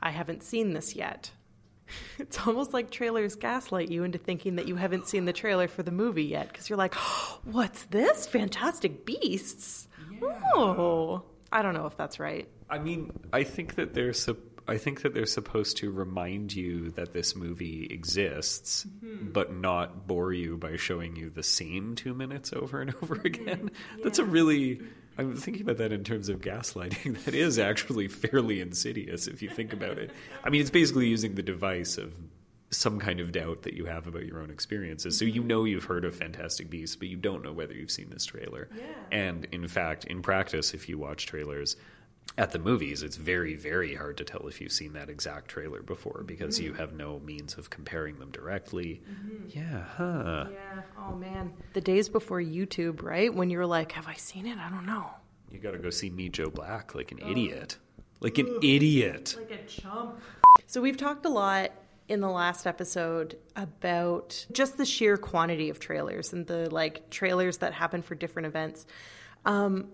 I 0.00 0.10
haven't 0.10 0.42
seen 0.42 0.74
this 0.74 0.94
yet. 0.94 1.30
It's 2.18 2.46
almost 2.46 2.74
like 2.74 2.90
trailers 2.90 3.34
gaslight 3.34 3.90
you 3.90 4.04
into 4.04 4.18
thinking 4.18 4.56
that 4.56 4.68
you 4.68 4.76
haven't 4.76 5.08
seen 5.08 5.24
the 5.24 5.32
trailer 5.32 5.68
for 5.68 5.82
the 5.82 5.90
movie 5.90 6.24
yet 6.24 6.48
because 6.48 6.68
you're 6.68 6.76
like, 6.76 6.92
oh, 6.96 7.40
what's 7.44 7.84
this? 7.84 8.26
Fantastic 8.26 9.06
Beasts? 9.06 9.88
Yeah. 10.20 10.38
Oh, 10.54 11.22
I 11.50 11.62
don't 11.62 11.72
know 11.72 11.86
if 11.86 11.96
that's 11.96 12.20
right. 12.20 12.46
I 12.68 12.78
mean, 12.78 13.10
I 13.32 13.44
think 13.44 13.76
that 13.76 13.94
they're 13.94 14.12
su- 14.12 14.36
I 14.68 14.78
think 14.78 15.02
that 15.02 15.14
they're 15.14 15.26
supposed 15.26 15.78
to 15.78 15.90
remind 15.90 16.54
you 16.54 16.90
that 16.90 17.12
this 17.12 17.34
movie 17.34 17.86
exists, 17.90 18.86
mm-hmm. 19.04 19.30
but 19.32 19.54
not 19.54 20.06
bore 20.06 20.32
you 20.32 20.56
by 20.56 20.76
showing 20.76 21.16
you 21.16 21.30
the 21.30 21.42
same 21.42 21.94
two 21.94 22.14
minutes 22.14 22.52
over 22.52 22.80
and 22.80 22.94
over 23.02 23.16
mm-hmm. 23.16 23.26
again. 23.26 23.70
Yeah. 23.96 24.04
That's 24.04 24.18
a 24.18 24.24
really 24.24 24.80
I'm 25.18 25.34
thinking 25.34 25.62
about 25.62 25.78
that 25.78 25.92
in 25.92 26.04
terms 26.04 26.28
of 26.28 26.40
gaslighting. 26.40 27.18
That 27.24 27.34
is 27.34 27.58
actually 27.58 28.06
fairly 28.06 28.60
insidious 28.60 29.26
if 29.26 29.42
you 29.42 29.50
think 29.50 29.72
about 29.72 29.98
it. 29.98 30.12
I 30.44 30.50
mean, 30.50 30.60
it's 30.60 30.70
basically 30.70 31.08
using 31.08 31.34
the 31.34 31.42
device 31.42 31.98
of 31.98 32.14
some 32.70 33.00
kind 33.00 33.18
of 33.18 33.32
doubt 33.32 33.62
that 33.62 33.74
you 33.74 33.86
have 33.86 34.06
about 34.06 34.26
your 34.26 34.40
own 34.40 34.50
experiences. 34.50 35.18
So 35.18 35.24
you 35.24 35.42
know 35.42 35.64
you've 35.64 35.84
heard 35.84 36.04
of 36.04 36.14
Fantastic 36.14 36.70
Beasts, 36.70 36.96
but 36.96 37.08
you 37.08 37.16
don't 37.16 37.42
know 37.42 37.52
whether 37.52 37.72
you've 37.72 37.90
seen 37.90 38.10
this 38.10 38.26
trailer. 38.26 38.68
Yeah. 38.76 38.84
And 39.10 39.46
in 39.50 39.66
fact, 39.66 40.04
in 40.04 40.22
practice, 40.22 40.74
if 40.74 40.88
you 40.88 40.98
watch 40.98 41.26
trailers 41.26 41.76
at 42.36 42.52
the 42.52 42.58
movies, 42.58 43.02
it's 43.02 43.16
very, 43.16 43.56
very 43.56 43.94
hard 43.94 44.16
to 44.18 44.24
tell 44.24 44.46
if 44.46 44.60
you've 44.60 44.72
seen 44.72 44.92
that 44.92 45.08
exact 45.08 45.48
trailer 45.48 45.82
before 45.82 46.22
because 46.26 46.56
mm-hmm. 46.56 46.66
you 46.66 46.72
have 46.74 46.92
no 46.92 47.18
means 47.20 47.56
of 47.56 47.70
comparing 47.70 48.18
them 48.18 48.30
directly. 48.30 49.02
Mm-hmm. 49.10 49.58
Yeah, 49.58 49.84
huh? 49.96 50.46
Yeah. 50.52 50.82
Oh 50.98 51.14
man, 51.14 51.52
the 51.72 51.80
days 51.80 52.08
before 52.08 52.40
YouTube, 52.40 53.02
right? 53.02 53.32
When 53.32 53.50
you're 53.50 53.66
like, 53.66 53.92
"Have 53.92 54.06
I 54.06 54.14
seen 54.14 54.46
it? 54.46 54.58
I 54.58 54.68
don't 54.70 54.86
know." 54.86 55.10
You 55.50 55.58
got 55.58 55.72
to 55.72 55.78
go 55.78 55.90
see 55.90 56.10
Meet 56.10 56.32
Joe 56.32 56.50
Black 56.50 56.94
like 56.94 57.10
an 57.10 57.20
oh. 57.22 57.30
idiot, 57.30 57.78
like 58.20 58.38
an 58.38 58.46
Ugh. 58.56 58.64
idiot, 58.64 59.36
like 59.38 59.50
a 59.50 59.64
chump. 59.66 60.20
So 60.66 60.80
we've 60.80 60.96
talked 60.96 61.24
a 61.24 61.30
lot 61.30 61.72
in 62.08 62.20
the 62.20 62.30
last 62.30 62.66
episode 62.66 63.36
about 63.56 64.46
just 64.52 64.78
the 64.78 64.84
sheer 64.84 65.16
quantity 65.16 65.68
of 65.70 65.78
trailers 65.78 66.32
and 66.32 66.46
the 66.46 66.70
like 66.70 67.10
trailers 67.10 67.58
that 67.58 67.74
happen 67.74 68.02
for 68.02 68.14
different 68.14 68.46
events. 68.46 68.86
Um, 69.44 69.88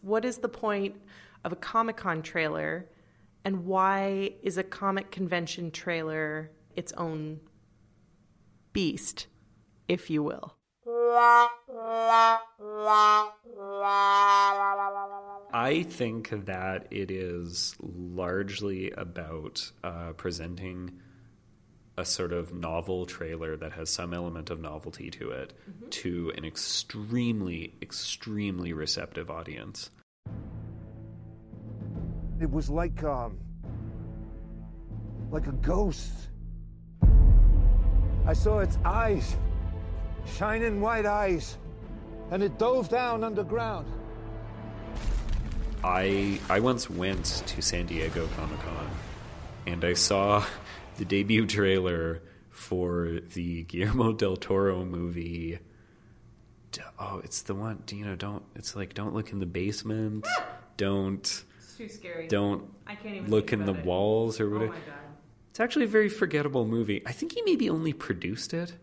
what 0.00 0.24
is 0.24 0.38
the 0.38 0.48
point 0.48 0.96
of 1.44 1.52
a 1.52 1.56
Comic 1.56 1.96
Con 1.96 2.22
trailer, 2.22 2.88
and 3.44 3.64
why 3.64 4.34
is 4.42 4.58
a 4.58 4.62
comic 4.62 5.10
convention 5.10 5.70
trailer 5.70 6.50
its 6.76 6.92
own 6.92 7.40
beast, 8.72 9.26
if 9.88 10.10
you 10.10 10.22
will? 10.22 10.54
I 15.52 15.82
think 15.88 16.46
that 16.46 16.86
it 16.90 17.10
is 17.10 17.74
largely 17.80 18.90
about 18.92 19.72
uh, 19.82 20.12
presenting 20.12 21.00
a 21.96 22.04
sort 22.04 22.32
of 22.32 22.54
novel 22.54 23.06
trailer 23.06 23.56
that 23.56 23.72
has 23.72 23.90
some 23.90 24.14
element 24.14 24.50
of 24.50 24.60
novelty 24.60 25.10
to 25.10 25.30
it 25.30 25.52
mm-hmm. 25.68 25.88
to 25.88 26.32
an 26.36 26.44
extremely, 26.44 27.74
extremely 27.82 28.72
receptive 28.72 29.30
audience. 29.30 29.90
It 32.40 32.50
was 32.50 32.70
like 32.70 33.02
um, 33.02 33.38
like 35.30 35.46
a 35.46 35.52
ghost. 35.52 36.12
I 38.26 38.32
saw 38.32 38.60
its 38.60 38.78
eyes, 38.84 39.36
shining 40.36 40.80
white 40.80 41.06
eyes, 41.06 41.56
and 42.30 42.42
it 42.42 42.58
dove 42.58 42.88
down 42.88 43.24
underground. 43.24 43.86
I 45.82 46.40
I 46.48 46.60
once 46.60 46.88
went 46.88 47.24
to 47.46 47.62
San 47.62 47.86
Diego 47.86 48.28
Comic 48.36 48.60
Con, 48.60 48.90
and 49.66 49.84
I 49.84 49.94
saw 49.94 50.44
the 50.96 51.04
debut 51.04 51.46
trailer 51.46 52.22
for 52.50 53.20
the 53.34 53.64
Guillermo 53.64 54.12
del 54.22 54.36
Toro 54.36 54.84
movie. 54.84 55.58
Oh, 56.98 57.20
it's 57.24 57.42
the 57.42 57.54
one. 57.54 57.82
You 57.90 58.04
know, 58.04 58.14
don't. 58.14 58.44
It's 58.54 58.76
like 58.76 58.94
don't 58.94 59.14
look 59.14 59.32
in 59.32 59.40
the 59.40 59.46
basement. 59.46 60.26
Don't. 60.76 61.44
Too 61.78 61.88
scary. 61.88 62.26
Don't. 62.26 62.64
I 62.88 62.96
can't 62.96 63.14
even 63.14 63.30
look 63.30 63.52
in 63.52 63.64
the 63.64 63.72
it. 63.72 63.84
walls 63.84 64.40
or 64.40 64.48
oh 64.48 64.52
whatever. 64.52 64.72
Oh 64.72 64.74
my 64.74 64.84
god. 64.84 64.94
It's 65.50 65.60
actually 65.60 65.84
a 65.84 65.88
very 65.88 66.08
forgettable 66.08 66.66
movie. 66.66 67.02
I 67.06 67.12
think 67.12 67.32
he 67.32 67.42
maybe 67.42 67.70
only 67.70 67.92
produced 67.92 68.52
it. 68.52 68.74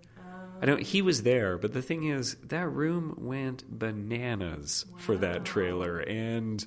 I 0.62 0.66
don't. 0.66 0.82
He 0.82 1.02
was 1.02 1.24
there, 1.24 1.58
but 1.58 1.74
the 1.74 1.82
thing 1.82 2.06
is, 2.06 2.36
that 2.36 2.70
room 2.70 3.14
went 3.18 3.66
bananas 3.68 4.86
wow. 4.90 4.98
for 4.98 5.18
that 5.18 5.44
trailer, 5.44 6.00
and 6.00 6.66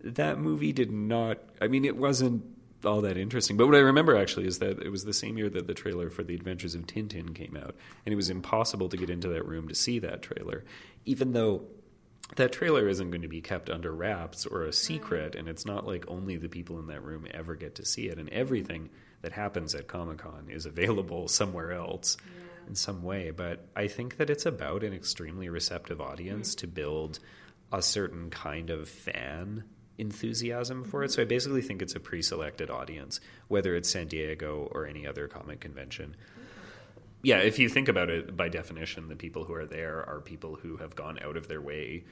that 0.00 0.38
movie 0.38 0.72
did 0.72 0.90
not. 0.90 1.40
I 1.60 1.68
mean, 1.68 1.84
it 1.84 1.98
wasn't 1.98 2.42
all 2.86 3.02
that 3.02 3.18
interesting. 3.18 3.58
But 3.58 3.66
what 3.66 3.74
I 3.74 3.80
remember 3.80 4.16
actually 4.16 4.46
is 4.46 4.60
that 4.60 4.80
it 4.80 4.88
was 4.88 5.04
the 5.04 5.12
same 5.12 5.36
year 5.36 5.50
that 5.50 5.66
the 5.66 5.74
trailer 5.74 6.08
for 6.08 6.22
The 6.22 6.34
Adventures 6.34 6.74
of 6.74 6.86
Tintin 6.86 7.34
came 7.34 7.54
out, 7.54 7.76
and 8.06 8.14
it 8.14 8.16
was 8.16 8.30
impossible 8.30 8.88
to 8.88 8.96
get 8.96 9.10
into 9.10 9.28
that 9.28 9.46
room 9.46 9.68
to 9.68 9.74
see 9.74 9.98
that 9.98 10.22
trailer, 10.22 10.64
even 11.04 11.32
though 11.32 11.64
that 12.34 12.52
trailer 12.52 12.88
isn't 12.88 13.10
going 13.10 13.22
to 13.22 13.28
be 13.28 13.40
kept 13.40 13.70
under 13.70 13.92
wraps 13.92 14.44
or 14.46 14.64
a 14.64 14.72
secret, 14.72 15.36
and 15.36 15.48
it's 15.48 15.64
not 15.64 15.86
like 15.86 16.04
only 16.08 16.36
the 16.36 16.48
people 16.48 16.78
in 16.80 16.88
that 16.88 17.04
room 17.04 17.26
ever 17.32 17.54
get 17.54 17.76
to 17.76 17.84
see 17.84 18.08
it, 18.08 18.18
and 18.18 18.28
everything 18.30 18.90
that 19.22 19.32
happens 19.32 19.74
at 19.74 19.86
Comic 19.86 20.18
Con 20.18 20.48
is 20.50 20.66
available 20.66 21.28
somewhere 21.28 21.72
else. 21.72 22.16
Yeah 22.26 22.42
in 22.66 22.74
some 22.74 23.02
way, 23.02 23.30
but 23.30 23.66
I 23.76 23.88
think 23.88 24.16
that 24.16 24.30
it's 24.30 24.46
about 24.46 24.82
an 24.82 24.92
extremely 24.92 25.48
receptive 25.48 26.00
audience 26.00 26.50
mm-hmm. 26.50 26.60
to 26.60 26.66
build 26.66 27.18
a 27.72 27.82
certain 27.82 28.30
kind 28.30 28.70
of 28.70 28.88
fan 28.88 29.64
enthusiasm 29.98 30.84
for 30.84 31.02
it. 31.04 31.10
So 31.10 31.22
I 31.22 31.24
basically 31.24 31.62
think 31.62 31.80
it's 31.80 31.94
a 31.94 32.00
pre-selected 32.00 32.70
audience, 32.70 33.20
whether 33.48 33.74
it's 33.74 33.88
San 33.88 34.08
Diego 34.08 34.68
or 34.72 34.86
any 34.86 35.06
other 35.06 35.26
comic 35.26 35.60
convention. 35.60 36.16
Yeah, 37.26 37.38
if 37.38 37.58
you 37.58 37.68
think 37.68 37.88
about 37.88 38.08
it 38.08 38.36
by 38.36 38.48
definition, 38.48 39.08
the 39.08 39.16
people 39.16 39.42
who 39.42 39.52
are 39.54 39.66
there 39.66 40.08
are 40.08 40.20
people 40.20 40.54
who 40.54 40.76
have 40.76 40.94
gone 40.94 41.18
out 41.20 41.36
of 41.36 41.48
their 41.48 41.60
way 41.60 42.04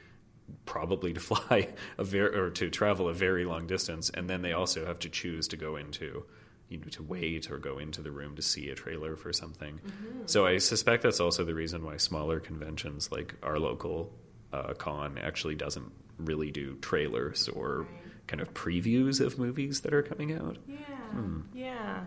probably 0.67 1.13
to 1.13 1.21
fly 1.31 1.73
a 1.97 2.03
very 2.03 2.37
or 2.37 2.51
to 2.51 2.69
travel 2.69 3.09
a 3.09 3.15
very 3.15 3.45
long 3.45 3.69
distance 3.69 4.11
and 4.11 4.29
then 4.29 4.43
they 4.43 4.53
also 4.53 4.85
have 4.85 4.99
to 4.99 5.09
choose 5.09 5.47
to 5.49 5.57
go 5.57 5.77
into 5.77 6.27
you 6.69 6.79
know 6.79 6.89
to 6.89 7.05
wait 7.05 7.49
or 7.49 7.59
go 7.59 7.79
into 7.79 8.03
the 8.03 8.11
room 8.11 8.35
to 8.35 8.43
see 8.43 8.71
a 8.71 8.75
trailer 8.75 9.15
for 9.15 9.33
something. 9.33 9.75
Mm-hmm. 9.87 10.23
So 10.27 10.47
I 10.47 10.59
suspect 10.59 11.05
that's 11.05 11.21
also 11.21 11.45
the 11.45 11.55
reason 11.55 11.85
why 11.85 11.97
smaller 11.97 12.41
conventions 12.41 13.13
like 13.13 13.37
our 13.41 13.61
local 13.61 14.13
uh, 14.53 14.75
con 14.75 15.17
actually 15.19 15.55
doesn't 15.55 15.93
really 16.19 16.51
do 16.51 16.75
trailers 16.83 17.49
or 17.51 17.83
right. 17.83 17.89
kind 18.27 18.41
of 18.41 18.53
previews 18.53 19.21
of 19.25 19.39
movies 19.39 19.83
that 19.83 19.95
are 19.95 20.03
coming 20.03 20.33
out. 20.33 20.57
Yeah, 20.67 20.77
hmm. 21.13 21.43
yeah, 21.53 22.01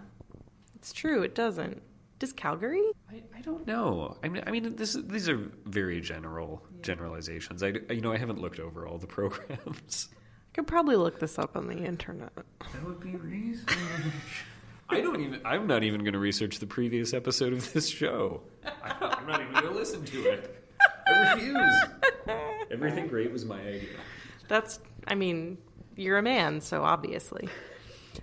it's 0.75 0.91
true. 0.91 1.23
It 1.23 1.33
doesn't. 1.33 1.81
Does 2.19 2.33
Calgary? 2.33 2.83
I, 3.11 3.21
I 3.35 3.41
don't 3.41 3.67
know. 3.67 4.17
I 4.23 4.29
mean, 4.29 4.43
I 4.47 4.51
mean, 4.51 4.75
this, 4.75 4.93
these 4.93 5.29
are 5.29 5.39
very 5.65 6.01
general 6.01 6.63
yeah. 6.71 6.81
generalizations. 6.81 7.61
I, 7.61 7.73
you 7.89 8.01
know, 8.01 8.11
I 8.11 8.17
haven't 8.17 8.41
looked 8.41 8.59
over 8.59 8.87
all 8.87 8.97
the 8.97 9.07
programs. 9.17 10.09
I 10.13 10.55
could 10.55 10.67
probably 10.67 10.95
look 10.95 11.19
this 11.19 11.37
up 11.37 11.55
on 11.55 11.67
the 11.67 11.77
internet. 11.77 12.33
That 12.35 12.83
would 12.85 12.99
be 12.99 13.15
reasonable. 13.15 13.81
I 14.89 15.01
don't 15.01 15.21
even. 15.21 15.41
I'm 15.45 15.67
not 15.67 15.83
even 15.83 16.01
going 16.01 16.13
to 16.13 16.19
research 16.19 16.59
the 16.59 16.67
previous 16.67 17.13
episode 17.13 17.53
of 17.53 17.71
this 17.73 17.89
show. 17.89 18.41
I, 18.65 19.17
am 19.19 19.27
not 19.27 19.41
even 19.41 19.53
going 19.53 19.65
to 19.65 19.71
listen 19.71 20.03
to 20.05 20.29
it. 20.29 20.63
I 21.07 21.33
refuse. 21.33 21.73
Everything 22.71 23.07
great 23.07 23.31
was 23.31 23.45
my 23.45 23.59
idea. 23.59 23.89
That's, 24.47 24.79
I 25.07 25.15
mean, 25.15 25.57
you're 25.95 26.17
a 26.17 26.23
man, 26.23 26.61
so 26.61 26.83
obviously. 26.83 27.49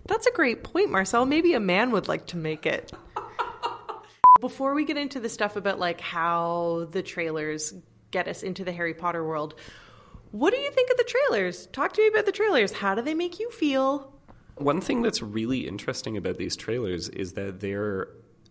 That's 0.07 0.27
a 0.27 0.33
great 0.33 0.65
point, 0.65 0.91
Marcel. 0.91 1.27
Maybe 1.27 1.55
a 1.55 1.61
man 1.61 1.91
would 1.93 2.09
like 2.09 2.27
to 2.29 2.37
make 2.37 2.67
it. 2.67 2.93
Before 4.45 4.75
we 4.75 4.85
get 4.85 4.99
into 4.99 5.21
the 5.21 5.31
stuff 5.31 5.57
about 5.57 5.79
like 5.79 6.03
how 6.03 6.87
the 6.91 7.03
trailers 7.03 7.73
get 8.11 8.29
us 8.29 8.43
into 8.43 8.63
the 8.63 8.73
Harry 8.73 8.93
Potter 8.93 9.27
world, 9.27 9.55
what 10.33 10.53
do 10.53 10.61
you 10.61 10.71
think 10.71 10.91
of 10.91 10.99
the 10.99 11.05
trailers? 11.05 11.67
Talk 11.69 11.95
to 11.95 12.03
me 12.03 12.09
about 12.09 12.27
the 12.27 12.33
trailers. 12.33 12.71
How 12.71 12.95
do 12.95 13.01
they 13.01 13.15
make 13.15 13.41
you 13.41 13.51
feel? 13.51 14.13
One 14.57 14.83
thing 14.83 15.01
that's 15.01 15.23
really 15.23 15.67
interesting 15.67 16.19
about 16.19 16.37
these 16.37 16.57
trailers 16.57 17.09
is 17.09 17.33
that 17.33 17.61
they're 17.61 18.09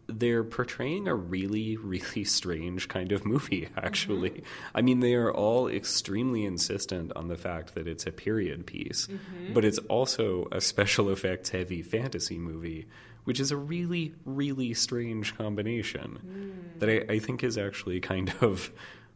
they're 0.08 0.44
portraying 0.44 1.08
a 1.08 1.14
really, 1.14 1.78
really 1.78 2.24
strange 2.24 2.88
kind 2.88 3.12
of 3.12 3.24
movie, 3.24 3.70
actually. 3.78 4.32
Mm-hmm. 4.32 4.76
I 4.76 4.82
mean, 4.82 5.00
they 5.00 5.14
are 5.14 5.32
all 5.32 5.68
extremely 5.68 6.44
insistent 6.44 7.12
on 7.16 7.28
the 7.28 7.38
fact 7.38 7.76
that 7.76 7.88
it's 7.88 8.08
a 8.08 8.12
period 8.12 8.66
piece, 8.66 9.06
mm-hmm. 9.06 9.54
but 9.54 9.64
it's 9.64 9.78
also 9.78 10.48
a 10.52 10.60
special 10.60 11.12
effects 11.12 11.50
heavy 11.52 11.84
fantasy 11.84 12.40
movie, 12.40 12.88
which 13.24 13.40
is 13.40 13.52
a 13.52 13.58
really, 13.58 14.14
really 14.26 14.74
strange 14.74 15.36
combination 15.38 16.20
mm. 16.26 16.80
that 16.80 16.90
I, 16.90 17.14
I, 17.14 17.20
think 17.20 17.44
is 17.44 17.58
actually 17.58 18.00
kind 18.00 18.34
of 18.42 18.72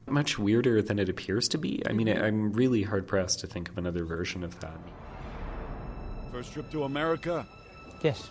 much 0.08 0.39
weirder 0.39 0.82
than 0.82 1.00
it 1.00 1.10
appears 1.10 1.50
to 1.50 1.58
be. 1.58 1.82
I 1.86 1.93
mean, 1.93 2.08
mm-hmm. 2.08 2.24
I'm 2.24 2.54
really 2.54 2.84
hard 2.84 3.08
pressed 3.08 3.39
to 3.41 3.48
think 3.48 3.70
of 3.70 3.78
another 3.78 4.06
version 4.06 4.43
of 4.43 4.60
that. 4.62 4.80
First 6.32 6.54
trip 6.54 6.72
to 6.72 6.84
America? 6.84 7.46
Yes. 8.02 8.30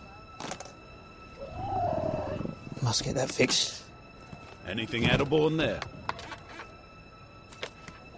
Must 2.83 3.05
get 3.05 3.15
that 3.17 3.31
fixed. 3.31 3.83
Anything 4.67 5.07
edible 5.07 5.47
in 5.49 5.57
there? 5.57 5.81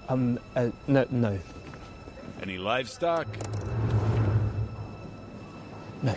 Um, 0.09 0.39
uh, 0.57 0.71
no, 0.87 1.07
no. 1.11 1.39
Any 2.43 2.59
livestock? 2.59 3.27
No. 6.03 6.15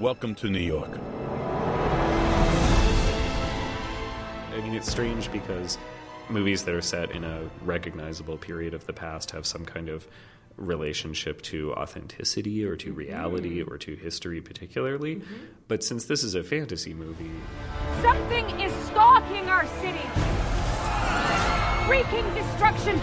Welcome 0.00 0.34
to 0.36 0.50
New 0.50 0.58
York. 0.58 0.90
I 4.50 4.60
mean, 4.60 4.74
it's 4.74 4.90
strange 4.90 5.30
because 5.30 5.78
movies 6.28 6.64
that 6.64 6.74
are 6.74 6.82
set 6.82 7.12
in 7.12 7.22
a 7.22 7.48
recognizable 7.62 8.36
period 8.36 8.74
of 8.74 8.84
the 8.86 8.92
past 8.92 9.30
have 9.30 9.46
some 9.46 9.64
kind 9.64 9.88
of 9.88 10.08
relationship 10.56 11.42
to 11.42 11.72
authenticity 11.74 12.64
or 12.64 12.74
to 12.74 12.92
reality 12.92 13.60
mm-hmm. 13.60 13.72
or 13.72 13.78
to 13.78 13.94
history 13.94 14.40
particularly 14.40 15.16
mm-hmm. 15.16 15.34
but 15.66 15.82
since 15.82 16.04
this 16.04 16.22
is 16.22 16.36
a 16.36 16.44
fantasy 16.44 16.94
movie 16.94 17.32
something 18.02 18.48
is 18.60 18.72
stalking 18.86 19.48
our 19.48 19.66
city 19.80 19.98
wreaking 21.90 22.24
destruction 22.34 22.96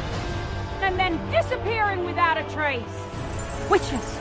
and 0.79 0.97
then 0.97 1.19
disappearing 1.29 2.05
without 2.05 2.37
a 2.37 2.43
trace 2.53 2.81
witches 3.69 4.17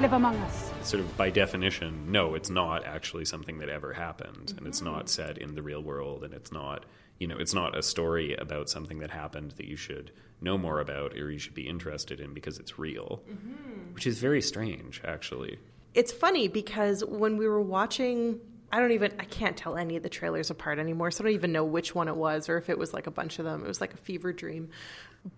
live 0.00 0.12
among 0.12 0.36
us 0.36 0.65
sort 0.86 1.00
of 1.02 1.16
by 1.16 1.30
definition 1.30 2.10
no 2.10 2.34
it's 2.34 2.50
not 2.50 2.84
actually 2.84 3.24
something 3.24 3.58
that 3.58 3.68
ever 3.68 3.92
happened. 3.92 4.54
And 4.56 4.66
it's 4.66 4.82
not 4.82 5.06
mm-hmm. 5.06 5.06
set 5.06 5.38
in 5.38 5.54
the 5.54 5.62
real 5.62 5.82
world. 5.82 6.24
And 6.24 6.32
it's 6.32 6.52
not 6.52 6.84
you 7.18 7.26
know 7.26 7.36
it's 7.36 7.54
not 7.54 7.76
a 7.76 7.82
story 7.82 8.34
about 8.36 8.68
something 8.68 8.98
that 9.00 9.10
happened 9.10 9.52
that 9.52 9.66
you 9.66 9.76
should 9.76 10.12
know 10.40 10.58
more 10.58 10.80
about 10.80 11.14
or 11.14 11.30
you 11.30 11.38
should 11.38 11.54
be 11.54 11.66
interested 11.66 12.20
in 12.20 12.34
because 12.34 12.58
it's 12.58 12.78
real 12.78 13.22
mm-hmm. 13.28 13.94
which 13.94 14.06
is 14.06 14.18
very 14.18 14.42
strange 14.42 15.00
actually. 15.04 15.58
It's 15.94 16.12
funny 16.12 16.48
because 16.48 17.04
when 17.04 17.36
we 17.38 17.48
were 17.48 17.62
watching 17.62 18.40
I 18.70 18.80
don't 18.80 18.92
even 18.92 19.12
I 19.18 19.24
can't 19.24 19.56
tell 19.56 19.76
any 19.76 19.96
of 19.96 20.02
the 20.02 20.08
trailers 20.08 20.50
apart 20.50 20.78
anymore 20.78 21.10
so 21.10 21.22
I 21.22 21.26
don't 21.26 21.34
even 21.34 21.52
know 21.52 21.64
which 21.64 21.94
one 21.94 22.08
it 22.08 22.16
was 22.16 22.48
or 22.48 22.58
if 22.58 22.68
it 22.68 22.78
was 22.78 22.92
like 22.92 23.06
a 23.06 23.10
bunch 23.10 23.38
of 23.38 23.44
them. 23.44 23.64
It 23.64 23.68
was 23.68 23.80
like 23.80 23.94
a 23.94 23.98
fever 23.98 24.32
dream. 24.32 24.70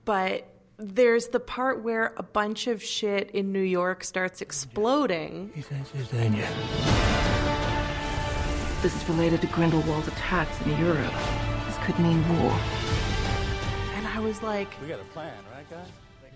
But 0.04 0.46
there's 0.78 1.28
the 1.28 1.40
part 1.40 1.82
where 1.82 2.14
a 2.16 2.22
bunch 2.22 2.68
of 2.68 2.82
shit 2.82 3.30
in 3.32 3.52
New 3.52 3.60
York 3.62 4.04
starts 4.04 4.40
exploding. 4.40 5.50
This 8.82 8.94
is 8.94 9.08
related 9.08 9.40
to 9.40 9.48
Grindelwald's 9.48 10.06
attacks 10.06 10.60
in 10.64 10.70
Europe 10.78 11.12
This 11.66 11.76
could 11.82 11.98
mean 11.98 12.20
war. 12.40 12.52
And 13.96 14.06
I 14.06 14.20
was 14.20 14.40
like, 14.40 14.68
We 14.80 14.86
got 14.88 15.00
a 15.00 15.04
plan, 15.04 15.34
right, 15.52 15.68
guys? 15.68 15.88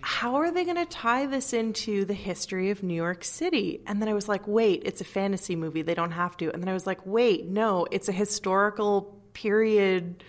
how 0.05 0.35
are 0.35 0.51
they 0.51 0.65
going 0.65 0.75
to 0.75 0.85
tie 0.85 1.25
this 1.25 1.53
into 1.53 2.03
the 2.03 2.13
history 2.13 2.69
of 2.71 2.83
New 2.83 2.93
York 2.93 3.23
City? 3.23 3.79
And 3.87 4.01
then 4.01 4.09
I 4.09 4.13
was 4.13 4.27
like, 4.27 4.45
wait, 4.45 4.81
it's 4.83 4.99
a 4.99 5.05
fantasy 5.05 5.55
movie. 5.55 5.81
They 5.81 5.93
don't 5.93 6.11
have 6.11 6.35
to. 6.37 6.51
And 6.51 6.61
then 6.61 6.67
I 6.67 6.73
was 6.73 6.85
like, 6.85 7.05
wait, 7.05 7.45
no, 7.45 7.87
it's 7.89 8.09
a 8.09 8.11
historical 8.11 9.17
period 9.31 10.21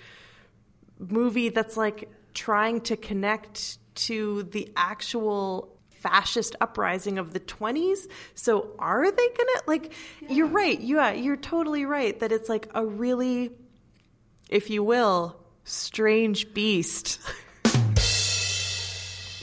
movie 1.00 1.48
that's 1.48 1.76
like 1.76 2.08
trying 2.34 2.82
to 2.82 2.96
connect 2.96 3.78
to 3.94 4.42
the 4.44 4.70
actual 4.76 5.74
fascist 5.90 6.54
uprising 6.60 7.18
of 7.18 7.32
the 7.32 7.40
20s. 7.40 8.06
So 8.34 8.74
are 8.78 9.10
they 9.10 9.28
going 9.28 9.36
to 9.36 9.62
like 9.66 9.92
you're 10.28 10.48
right. 10.48 10.78
Yeah, 10.78 11.12
you're 11.12 11.36
totally 11.36 11.86
right 11.86 12.18
that 12.20 12.30
it's 12.30 12.48
like 12.48 12.68
a 12.74 12.84
really 12.84 13.52
if 14.50 14.68
you 14.70 14.84
will, 14.84 15.36
strange 15.64 16.52
beast. 16.52 17.18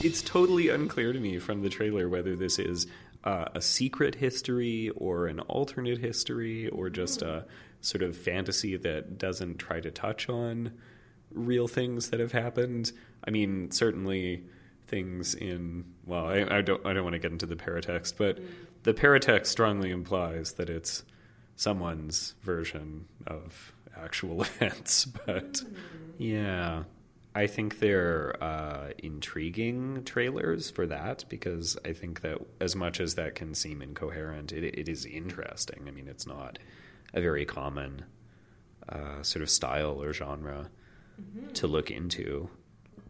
it's 0.00 0.22
totally 0.22 0.68
unclear 0.68 1.12
to 1.12 1.20
me 1.20 1.38
from 1.38 1.62
the 1.62 1.68
trailer 1.68 2.08
whether 2.08 2.36
this 2.36 2.58
is 2.58 2.86
uh, 3.24 3.46
a 3.54 3.60
secret 3.60 4.16
history 4.16 4.90
or 4.90 5.26
an 5.26 5.40
alternate 5.40 5.98
history 5.98 6.68
or 6.68 6.90
just 6.90 7.22
a 7.22 7.44
sort 7.80 8.02
of 8.02 8.16
fantasy 8.16 8.76
that 8.76 9.18
doesn't 9.18 9.58
try 9.58 9.80
to 9.80 9.90
touch 9.90 10.28
on 10.28 10.72
real 11.34 11.68
things 11.68 12.10
that 12.10 12.20
have 12.20 12.32
happened. 12.32 12.92
I 13.26 13.30
mean, 13.30 13.70
certainly 13.70 14.44
things 14.86 15.34
in 15.34 15.84
well, 16.04 16.26
I, 16.26 16.58
I 16.58 16.60
don't 16.60 16.84
I 16.84 16.92
don't 16.92 17.04
want 17.04 17.14
to 17.14 17.18
get 17.18 17.32
into 17.32 17.46
the 17.46 17.56
paratext, 17.56 18.14
but 18.16 18.38
the 18.82 18.94
paratext 18.94 19.46
strongly 19.46 19.90
implies 19.90 20.52
that 20.54 20.68
it's 20.68 21.04
someone's 21.56 22.34
version 22.42 23.06
of 23.26 23.72
actual 23.96 24.42
events. 24.42 25.04
But 25.04 25.62
yeah, 26.18 26.84
I 27.34 27.46
think 27.46 27.78
they're 27.78 28.36
uh, 28.42 28.90
intriguing 28.98 30.04
trailers 30.04 30.70
for 30.70 30.86
that 30.86 31.24
because 31.28 31.78
I 31.84 31.92
think 31.92 32.20
that 32.20 32.38
as 32.60 32.76
much 32.76 33.00
as 33.00 33.14
that 33.14 33.34
can 33.34 33.54
seem 33.54 33.80
incoherent, 33.80 34.52
it, 34.52 34.64
it 34.64 34.88
is 34.88 35.06
interesting. 35.06 35.84
I 35.88 35.90
mean, 35.90 36.08
it's 36.08 36.26
not 36.26 36.58
a 37.14 37.20
very 37.20 37.46
common 37.46 38.04
uh, 38.88 39.22
sort 39.22 39.42
of 39.42 39.48
style 39.48 40.02
or 40.02 40.12
genre 40.12 40.70
mm-hmm. 41.22 41.52
to 41.52 41.66
look 41.66 41.90
into. 41.90 42.50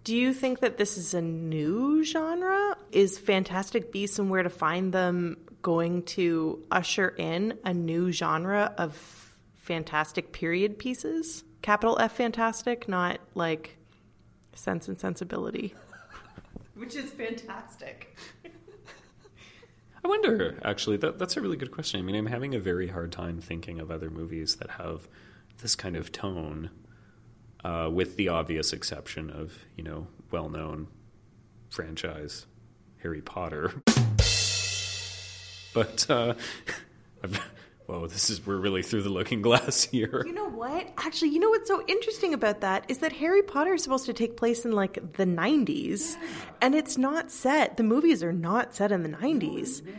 Do 0.05 0.17
you 0.17 0.35
think 0.35 0.61
that 0.61 0.79
this 0.79 0.99
is 0.99 1.15
a 1.15 1.23
new 1.23 2.03
genre? 2.03 2.77
Is 2.91 3.19
Fantastic 3.19 3.93
Beasts 3.93 4.19
and 4.19 4.31
Where 4.31 4.43
to 4.43 4.51
Find 4.51 4.93
Them 4.93 5.37
going 5.63 6.03
to 6.03 6.61
usher 6.71 7.09
in 7.09 7.59
a 7.65 7.73
new 7.73 8.11
genre 8.11 8.75
of 8.79 9.37
fantastic 9.55 10.33
period 10.33 10.79
pieces? 10.79 11.45
Capital 11.63 11.99
F 12.01 12.17
fantastic, 12.17 12.89
not 12.89 13.21
like 13.37 13.77
Sense 14.55 14.89
and 14.89 14.99
Sensibility. 14.99 15.75
Which 16.75 16.97
is 16.97 17.11
fantastic. 17.11 18.17
I 20.05 20.09
wonder, 20.09 20.59
actually, 20.65 20.97
that 20.99 21.19
that's 21.19 21.37
a 21.37 21.41
really 21.41 21.57
good 21.57 21.71
question. 21.71 22.01
I 22.01 22.03
mean, 22.03 22.17
I'm 22.17 22.27
having 22.27 22.55
a 22.55 22.59
very 22.59 22.89
hard 22.89 23.13
time 23.13 23.41
thinking 23.41 23.79
of 23.79 23.91
other 23.91 24.11
movies 24.11 24.57
that 24.57 24.71
have 24.71 25.07
this 25.59 25.77
kind 25.77 25.97
of 25.97 26.11
tone, 26.11 26.71
uh, 27.65 27.89
with 27.93 28.17
the 28.17 28.29
obvious 28.29 28.73
exception 28.73 29.31
of, 29.31 29.59
you 29.77 29.85
know, 29.85 30.07
well 30.31 30.49
known 30.49 30.89
franchise 31.71 32.47
Harry 33.03 33.23
Potter. 33.23 33.73
but 35.75 36.07
uh, 36.09 36.35
whoa, 37.87 38.07
this 38.07 38.31
is 38.31 38.47
we're 38.47 38.57
really 38.57 38.83
through 38.83 39.03
the 39.03 39.11
looking 39.11 39.43
glass 39.43 39.85
here. 39.85 40.23
You 40.27 40.33
know 40.33 40.49
what? 40.49 40.93
Actually, 40.99 41.31
you 41.31 41.41
know 41.41 41.51
what's 41.51 41.69
so 41.69 41.83
interesting 41.87 42.35
about 42.35 42.61
that 42.61 42.85
is 42.89 42.99
that 42.99 43.13
Harry 43.15 43.43
Potter 43.43 43.75
is 43.75 43.83
supposed 43.83 44.07
to 44.07 44.13
take 44.13 44.37
place 44.37 44.65
in 44.65 44.73
like 44.73 44.95
the 45.15 45.27
90s, 45.27 46.15
yeah. 46.15 46.29
and 46.61 46.75
it's 46.75 46.97
not 46.97 47.31
set. 47.31 47.77
The 47.77 47.83
movies 47.83 48.23
are 48.23 48.33
not 48.33 48.75
set 48.75 48.93
in 48.93 49.03
the 49.03 49.09
90s. 49.09 49.85
No, 49.85 49.93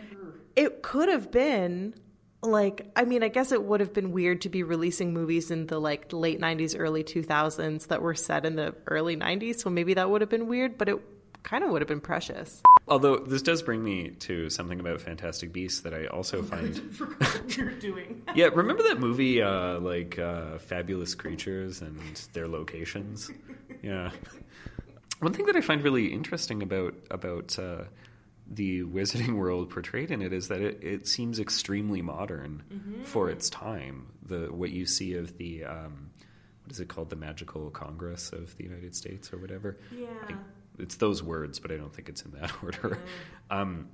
it 0.56 0.82
could 0.84 1.10
have 1.10 1.32
been 1.32 1.95
like 2.44 2.92
I 2.96 3.06
mean, 3.06 3.24
I 3.24 3.30
guess 3.30 3.52
it 3.52 3.64
would 3.64 3.80
have 3.80 3.94
been 3.94 4.12
weird 4.12 4.42
to 4.42 4.50
be 4.50 4.64
releasing 4.64 5.14
movies 5.14 5.50
in 5.50 5.68
the 5.68 5.80
like 5.80 6.12
late 6.12 6.40
90s, 6.40 6.76
early 6.78 7.04
2000s 7.04 7.88
that 7.88 8.02
were 8.02 8.16
set 8.16 8.46
in 8.46 8.56
the 8.56 8.76
early 8.88 9.16
90s, 9.18 9.62
so 9.62 9.70
maybe 9.70 9.94
that 9.96 10.10
would 10.10 10.22
have 10.22 10.30
been 10.30 10.48
weird, 10.48 10.78
but 10.78 10.90
it 10.90 11.00
kind 11.44 11.64
of 11.64 11.72
would 11.72 11.82
have 11.82 11.88
been 11.88 12.02
precious. 12.02 12.62
Although 12.88 13.18
this 13.18 13.42
does 13.42 13.62
bring 13.62 13.84
me 13.84 14.10
to 14.20 14.50
something 14.50 14.80
about 14.80 15.00
Fantastic 15.02 15.54
Beasts 15.54 15.82
that 15.82 15.94
I 15.94 16.08
also 16.08 16.44
find. 16.52 16.82
you're 17.50 17.72
doing. 17.72 18.22
yeah, 18.36 18.48
remember 18.54 18.84
that 18.84 19.00
movie, 19.00 19.42
uh, 19.42 19.80
like 19.80 20.20
uh, 20.20 20.58
Fabulous 20.58 21.16
Creatures 21.16 21.82
and 21.82 22.00
their 22.34 22.48
locations? 22.48 23.32
Yeah. 23.82 24.12
One 25.20 25.34
thing 25.34 25.46
that 25.48 25.58
I 25.58 25.62
find 25.62 25.84
really 25.84 26.14
interesting 26.14 26.64
about 26.64 26.94
about 27.12 27.60
uh, 27.60 27.84
the 28.56 28.84
wizarding 28.84 29.36
world 29.36 29.70
portrayed 29.70 30.12
in 30.12 30.22
it 30.22 30.34
is 30.34 30.48
that 30.48 30.62
it, 30.62 30.84
it 30.84 31.08
seems 31.08 31.39
extremely 31.39 32.02
modern 32.02 32.63
mm-hmm. 32.72 33.04
for 33.04 33.30
its 33.30 33.50
time. 33.50 34.08
The 34.26 34.48
what 34.52 34.72
you 34.72 34.86
see 34.86 35.16
of 35.16 35.38
the 35.38 35.66
um, 35.66 36.12
what 36.63 36.72
is 36.72 36.80
it 36.80 36.88
called, 36.88 37.10
the 37.10 37.16
Magical 37.16 37.70
Congress 37.72 38.32
of 38.32 38.56
the 38.58 38.63
United 38.63 38.96
States 38.96 39.34
or 39.34 39.38
whatever. 39.38 39.78
Yeah 39.92 40.36
it's 40.80 40.96
those 40.96 41.22
words, 41.22 41.60
but 41.60 41.72
I 41.72 41.78
don't 41.78 41.94
think 41.94 42.10
it's 42.10 42.22
in 42.24 42.32
that 42.32 42.52
order. 42.63 43.00
Um, 43.50 43.89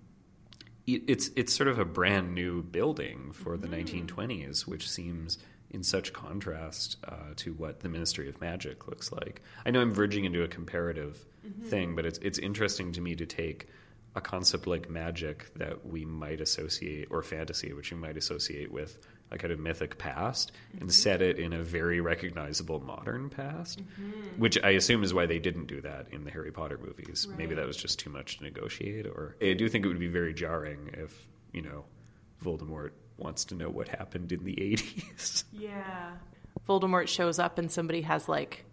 it's 0.88 1.30
it's 1.36 1.54
sort 1.54 1.68
of 1.68 1.78
a 1.78 1.86
brand 1.86 2.34
new 2.34 2.64
building 2.64 3.32
for 3.32 3.58
the 3.58 3.68
mm. 3.68 4.08
1920s, 4.08 4.66
which 4.66 4.90
seems 4.90 5.38
in 5.70 5.84
such 5.84 6.14
contrast 6.14 6.98
uh, 7.08 7.34
to 7.36 7.54
what 7.54 7.82
the 7.82 7.90
Ministry 7.90 8.28
of 8.28 8.42
Magic 8.42 8.88
looks 8.88 9.12
like. 9.12 9.44
I 9.64 9.70
know 9.70 9.82
I'm 9.82 9.94
verging 9.94 10.26
into 10.26 10.42
a 10.42 10.48
comparative 10.48 11.24
mm-hmm. 11.46 11.68
thing, 11.68 11.96
but 11.96 12.08
it's 12.08 12.18
it's 12.20 12.40
interesting 12.40 12.92
to 12.94 13.02
me 13.02 13.16
to 13.16 13.26
take 13.28 13.68
a 14.16 14.22
concept 14.22 14.68
like 14.68 14.90
magic 14.90 15.54
that 15.56 15.86
we 15.86 16.06
might 16.06 16.42
associate 16.42 17.08
or 17.12 17.22
fantasy, 17.22 17.74
which 17.74 17.92
we 17.92 17.98
might 17.98 18.18
associate 18.18 18.72
with 18.72 18.98
a 19.32 19.38
kind 19.38 19.54
of 19.54 19.60
mythic 19.60 19.98
past 19.98 20.52
mm-hmm. 20.70 20.82
and 20.82 20.94
set 20.94 21.22
it 21.22 21.38
in 21.38 21.54
a 21.54 21.62
very 21.62 22.02
recognizable 22.02 22.80
modern 22.80 23.30
past, 23.30 23.80
mm-hmm. 23.80 24.40
which 24.40 24.58
I 24.64 24.72
assume 24.72 25.04
is 25.04 25.14
why 25.14 25.26
they 25.28 25.40
didn't 25.40 25.68
do 25.68 25.82
that 25.82 26.08
in 26.12 26.24
the 26.24 26.32
Harry 26.32 26.52
Potter 26.52 26.80
movies. 26.84 27.28
Right. 27.30 27.38
Maybe 27.38 27.56
that 27.56 27.68
was 27.68 27.78
just 27.78 28.00
too 28.00 28.10
much 28.10 28.38
to 28.38 28.44
negotiate, 28.44 29.06
or 29.06 29.36
I 29.42 29.54
do 29.54 29.70
think 29.70 29.86
it 29.86 29.88
would 29.88 30.00
be 30.00 30.08
very 30.08 30.34
jarring 30.34 30.90
if 30.94 31.28
you 31.54 31.62
know 31.62 31.86
Voldemort 32.44 32.92
wants 33.18 33.46
to 33.46 33.56
know 33.56 33.70
what 33.70 33.88
happened 33.90 34.32
in 34.32 34.44
the 34.44 34.56
80s. 34.56 35.44
Yeah. 35.54 36.12
Voldemort 36.68 37.08
shows 37.08 37.40
up 37.40 37.58
and 37.58 37.72
somebody 37.72 38.02
has 38.02 38.30
like 38.30 38.66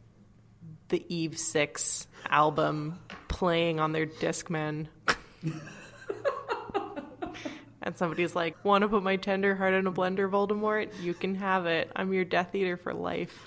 the 0.88 1.04
Eve 1.08 1.38
6 1.38 2.06
album 2.28 2.98
playing 3.28 3.80
on 3.80 3.92
their 3.92 4.06
Discman. 4.06 4.86
and 7.82 7.96
somebody's 7.96 8.34
like, 8.34 8.62
"Want 8.64 8.82
to 8.82 8.88
put 8.88 9.02
my 9.02 9.16
tender 9.16 9.54
heart 9.54 9.74
in 9.74 9.86
a 9.86 9.92
blender, 9.92 10.30
Voldemort? 10.30 10.90
You 11.00 11.14
can 11.14 11.34
have 11.36 11.66
it. 11.66 11.90
I'm 11.94 12.12
your 12.12 12.24
Death 12.24 12.54
Eater 12.54 12.76
for 12.76 12.94
life." 12.94 13.44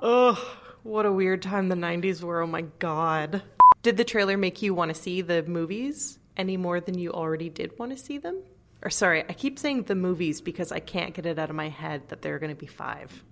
Ugh, 0.00 0.38
what 0.82 1.06
a 1.06 1.12
weird 1.12 1.42
time 1.42 1.68
the 1.68 1.74
'90s 1.74 2.22
were. 2.22 2.42
Oh 2.42 2.46
my 2.46 2.62
god. 2.78 3.42
Did 3.82 3.96
the 3.96 4.04
trailer 4.04 4.36
make 4.36 4.62
you 4.62 4.74
want 4.74 4.94
to 4.94 5.00
see 5.00 5.22
the 5.22 5.42
movies 5.42 6.18
any 6.36 6.56
more 6.56 6.80
than 6.80 6.98
you 6.98 7.12
already 7.12 7.48
did 7.48 7.78
want 7.78 7.92
to 7.92 7.98
see 7.98 8.18
them? 8.18 8.42
Or 8.82 8.90
sorry, 8.90 9.24
I 9.28 9.32
keep 9.32 9.58
saying 9.58 9.84
the 9.84 9.94
movies 9.94 10.40
because 10.40 10.70
I 10.70 10.78
can't 10.78 11.14
get 11.14 11.26
it 11.26 11.38
out 11.38 11.50
of 11.50 11.56
my 11.56 11.68
head 11.68 12.08
that 12.08 12.22
there 12.22 12.34
are 12.34 12.38
going 12.38 12.54
to 12.54 12.60
be 12.60 12.66
five 12.66 13.24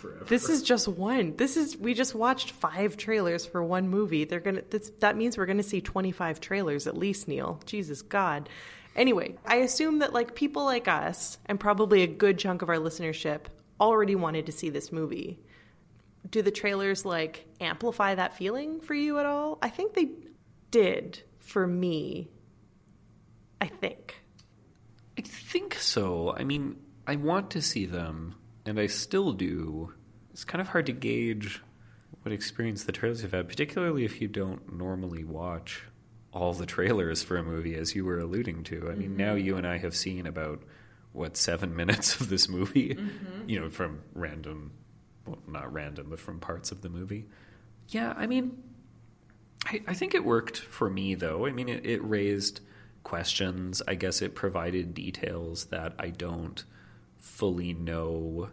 forever. 0.00 0.24
This 0.24 0.48
is 0.48 0.62
just 0.62 0.88
one. 0.88 1.36
This 1.36 1.56
is 1.56 1.76
we 1.76 1.94
just 1.94 2.14
watched 2.14 2.50
five 2.50 2.96
trailers 2.96 3.46
for 3.46 3.62
one 3.62 3.88
movie. 3.88 4.24
They're 4.24 4.40
gonna. 4.40 4.62
that 5.00 5.16
means 5.16 5.38
we're 5.38 5.46
gonna 5.46 5.62
see 5.62 5.80
twenty 5.80 6.12
five 6.12 6.40
trailers 6.40 6.86
at 6.86 6.96
least. 6.96 7.28
Neil, 7.28 7.60
Jesus 7.66 8.02
God. 8.02 8.48
Anyway, 8.96 9.36
I 9.46 9.56
assume 9.56 10.00
that 10.00 10.12
like 10.12 10.34
people 10.34 10.64
like 10.64 10.88
us 10.88 11.38
and 11.46 11.60
probably 11.60 12.02
a 12.02 12.06
good 12.08 12.38
chunk 12.38 12.62
of 12.62 12.68
our 12.68 12.76
listenership 12.76 13.42
already 13.80 14.14
wanted 14.14 14.46
to 14.46 14.52
see 14.52 14.70
this 14.70 14.90
movie. 14.90 15.38
Do 16.28 16.42
the 16.42 16.50
trailers 16.50 17.04
like 17.04 17.46
amplify 17.60 18.14
that 18.14 18.36
feeling 18.36 18.80
for 18.80 18.94
you 18.94 19.18
at 19.18 19.26
all? 19.26 19.58
I 19.62 19.68
think 19.68 19.94
they 19.94 20.10
did 20.70 21.22
for 21.38 21.66
me. 21.66 22.28
I 23.60 23.66
think. 23.66 24.22
I 25.18 25.22
think 25.22 25.74
so. 25.74 26.34
I 26.36 26.44
mean, 26.44 26.76
I 27.06 27.16
want 27.16 27.50
to 27.52 27.62
see 27.62 27.86
them 27.86 28.36
and 28.64 28.78
I 28.78 28.86
still 28.86 29.32
do. 29.32 29.94
It's 30.32 30.44
kind 30.44 30.60
of 30.60 30.68
hard 30.68 30.86
to 30.86 30.92
gauge 30.92 31.60
what 32.22 32.32
experience 32.32 32.84
the 32.84 32.92
trailers 32.92 33.22
have 33.22 33.32
had, 33.32 33.48
particularly 33.48 34.04
if 34.04 34.20
you 34.20 34.28
don't 34.28 34.72
normally 34.72 35.24
watch 35.24 35.84
all 36.32 36.52
the 36.52 36.66
trailers 36.66 37.22
for 37.22 37.36
a 37.36 37.42
movie, 37.42 37.74
as 37.74 37.94
you 37.94 38.04
were 38.04 38.18
alluding 38.18 38.62
to. 38.64 38.88
I 38.90 38.94
mean, 38.94 39.10
mm-hmm. 39.10 39.16
now 39.16 39.34
you 39.34 39.56
and 39.56 39.66
I 39.66 39.78
have 39.78 39.96
seen 39.96 40.26
about 40.26 40.62
what 41.12 41.36
seven 41.36 41.74
minutes 41.80 42.20
of 42.20 42.28
this 42.28 42.48
movie, 42.48 42.94
mm-hmm. 42.94 43.48
you 43.48 43.60
know, 43.60 43.70
from 43.70 44.02
random, 44.14 44.72
well, 45.26 45.38
not 45.48 45.72
random, 45.72 46.08
but 46.10 46.20
from 46.20 46.40
parts 46.40 46.70
of 46.70 46.82
the 46.82 46.88
movie. 46.88 47.26
Yeah, 47.88 48.14
I 48.16 48.26
mean, 48.26 48.62
I, 49.66 49.82
I 49.88 49.94
think 49.94 50.14
it 50.14 50.24
worked 50.24 50.58
for 50.58 50.88
me, 50.88 51.14
though. 51.14 51.46
I 51.46 51.52
mean, 51.52 51.68
it, 51.68 51.84
it 51.84 52.04
raised 52.04 52.60
questions. 53.02 53.82
I 53.88 53.94
guess 53.94 54.22
it 54.22 54.34
provided 54.34 54.94
details 54.94 55.66
that 55.66 55.94
I 55.98 56.10
don't 56.10 56.62
fully 57.20 57.72
know 57.72 58.50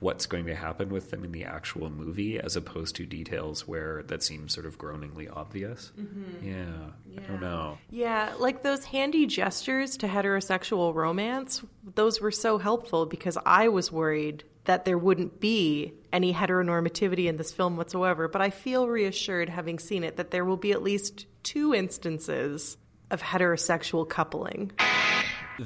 what's 0.00 0.26
going 0.26 0.46
to 0.46 0.54
happen 0.54 0.88
with 0.88 1.10
them 1.12 1.24
in 1.24 1.30
the 1.30 1.44
actual 1.44 1.88
movie 1.88 2.36
as 2.36 2.56
opposed 2.56 2.96
to 2.96 3.06
details 3.06 3.68
where 3.68 4.02
that 4.08 4.20
seems 4.20 4.52
sort 4.52 4.66
of 4.66 4.76
groaningly 4.76 5.30
obvious. 5.34 5.92
Mhm. 5.96 6.42
Yeah, 6.42 7.22
I 7.22 7.28
don't 7.28 7.40
know. 7.40 7.78
Yeah, 7.88 8.34
like 8.38 8.64
those 8.64 8.84
handy 8.86 9.26
gestures 9.26 9.96
to 9.98 10.08
heterosexual 10.08 10.92
romance, 10.92 11.62
those 11.94 12.20
were 12.20 12.32
so 12.32 12.58
helpful 12.58 13.06
because 13.06 13.38
I 13.46 13.68
was 13.68 13.92
worried 13.92 14.42
that 14.64 14.84
there 14.84 14.98
wouldn't 14.98 15.38
be 15.40 15.92
any 16.12 16.34
heteronormativity 16.34 17.26
in 17.26 17.36
this 17.36 17.52
film 17.52 17.76
whatsoever. 17.76 18.26
But 18.26 18.42
I 18.42 18.50
feel 18.50 18.88
reassured 18.88 19.48
having 19.48 19.78
seen 19.78 20.02
it 20.02 20.16
that 20.16 20.32
there 20.32 20.44
will 20.44 20.56
be 20.56 20.72
at 20.72 20.82
least 20.82 21.26
two 21.44 21.74
instances 21.74 22.76
of 23.10 23.22
heterosexual 23.22 24.08
coupling. 24.08 24.72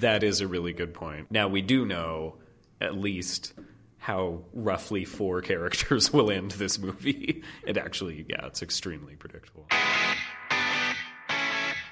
That 0.01 0.23
is 0.23 0.41
a 0.41 0.47
really 0.47 0.73
good 0.75 0.93
point. 0.93 1.31
Now 1.31 1.49
we 1.49 1.63
do 1.63 1.87
know 1.87 2.37
at 2.81 2.97
least 2.97 3.55
how 3.99 4.43
roughly 4.53 5.05
four 5.05 5.41
characters 5.43 6.13
will 6.13 6.31
end 6.31 6.53
this 6.53 6.79
movie. 6.79 7.43
It 7.67 7.77
actually, 7.77 8.25
yeah, 8.29 8.47
it's 8.47 8.63
extremely 8.63 9.17
predictable. 9.17 9.67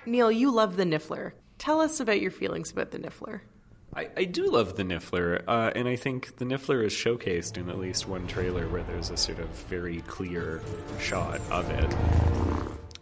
Neil, 0.06 0.30
you 0.30 0.50
love 0.50 0.76
the 0.76 0.84
Niffler. 0.84 1.32
Tell 1.58 1.80
us 1.80 1.98
about 1.98 2.20
your 2.20 2.30
feelings 2.30 2.70
about 2.70 2.90
the 2.90 2.98
Niffler. 2.98 3.40
I, 3.96 4.08
I 4.16 4.24
do 4.24 4.46
love 4.46 4.76
the 4.76 4.82
Niffler, 4.82 5.42
uh, 5.48 5.72
and 5.74 5.88
I 5.88 5.96
think 5.96 6.36
the 6.36 6.44
Niffler 6.44 6.84
is 6.84 6.92
showcased 6.92 7.56
in 7.56 7.68
at 7.70 7.78
least 7.78 8.06
one 8.06 8.26
trailer 8.26 8.68
where 8.68 8.82
there's 8.82 9.10
a 9.10 9.16
sort 9.16 9.38
of 9.38 9.48
very 9.48 10.00
clear 10.02 10.60
shot 11.00 11.40
of 11.50 11.68
it. 11.70 11.96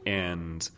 And 0.06 0.68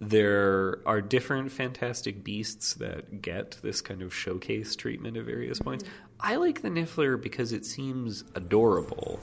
there 0.00 0.78
are 0.86 1.00
different 1.00 1.50
fantastic 1.50 2.22
beasts 2.22 2.74
that 2.74 3.20
get 3.20 3.58
this 3.62 3.80
kind 3.80 4.02
of 4.02 4.14
showcase 4.14 4.76
treatment 4.76 5.16
at 5.16 5.24
various 5.24 5.58
points. 5.58 5.84
I 6.20 6.36
like 6.36 6.62
the 6.62 6.68
Niffler 6.68 7.20
because 7.20 7.52
it 7.52 7.64
seems 7.64 8.24
adorable. 8.34 9.20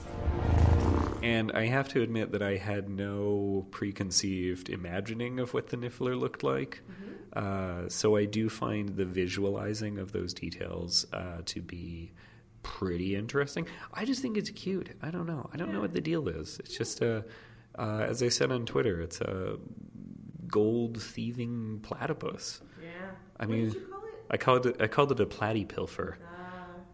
And 1.22 1.50
I 1.52 1.66
have 1.66 1.88
to 1.88 2.02
admit 2.02 2.32
that 2.32 2.42
I 2.42 2.56
had 2.56 2.88
no 2.88 3.66
preconceived 3.70 4.68
imagining 4.68 5.40
of 5.40 5.54
what 5.54 5.68
the 5.68 5.76
Niffler 5.76 6.18
looked 6.18 6.42
like. 6.42 6.82
Uh, 7.32 7.88
so 7.88 8.16
I 8.16 8.24
do 8.24 8.48
find 8.48 8.96
the 8.96 9.04
visualizing 9.04 9.98
of 9.98 10.12
those 10.12 10.32
details 10.32 11.06
uh, 11.12 11.42
to 11.46 11.60
be 11.60 12.12
pretty 12.62 13.14
interesting. 13.14 13.66
I 13.92 14.04
just 14.04 14.22
think 14.22 14.36
it's 14.36 14.50
cute. 14.50 14.90
I 15.02 15.10
don't 15.10 15.26
know. 15.26 15.50
I 15.52 15.56
don't 15.56 15.72
know 15.72 15.80
what 15.80 15.92
the 15.92 16.00
deal 16.00 16.28
is. 16.28 16.58
It's 16.60 16.76
just 16.76 17.02
a, 17.02 17.24
uh, 17.78 18.06
as 18.08 18.22
I 18.22 18.28
said 18.28 18.50
on 18.50 18.64
Twitter, 18.64 19.00
it's 19.00 19.20
a 19.20 19.58
gold 20.48 21.02
thieving 21.02 21.80
platypus. 21.82 22.60
Yeah. 22.82 22.88
I 23.38 23.46
mean, 23.46 23.74
I 24.30 24.36
called 24.36 24.66
it. 24.66 24.76
I 24.80 24.86
called 24.86 25.12
it 25.12 25.20
a 25.20 25.26
platypilfer. 25.26 26.16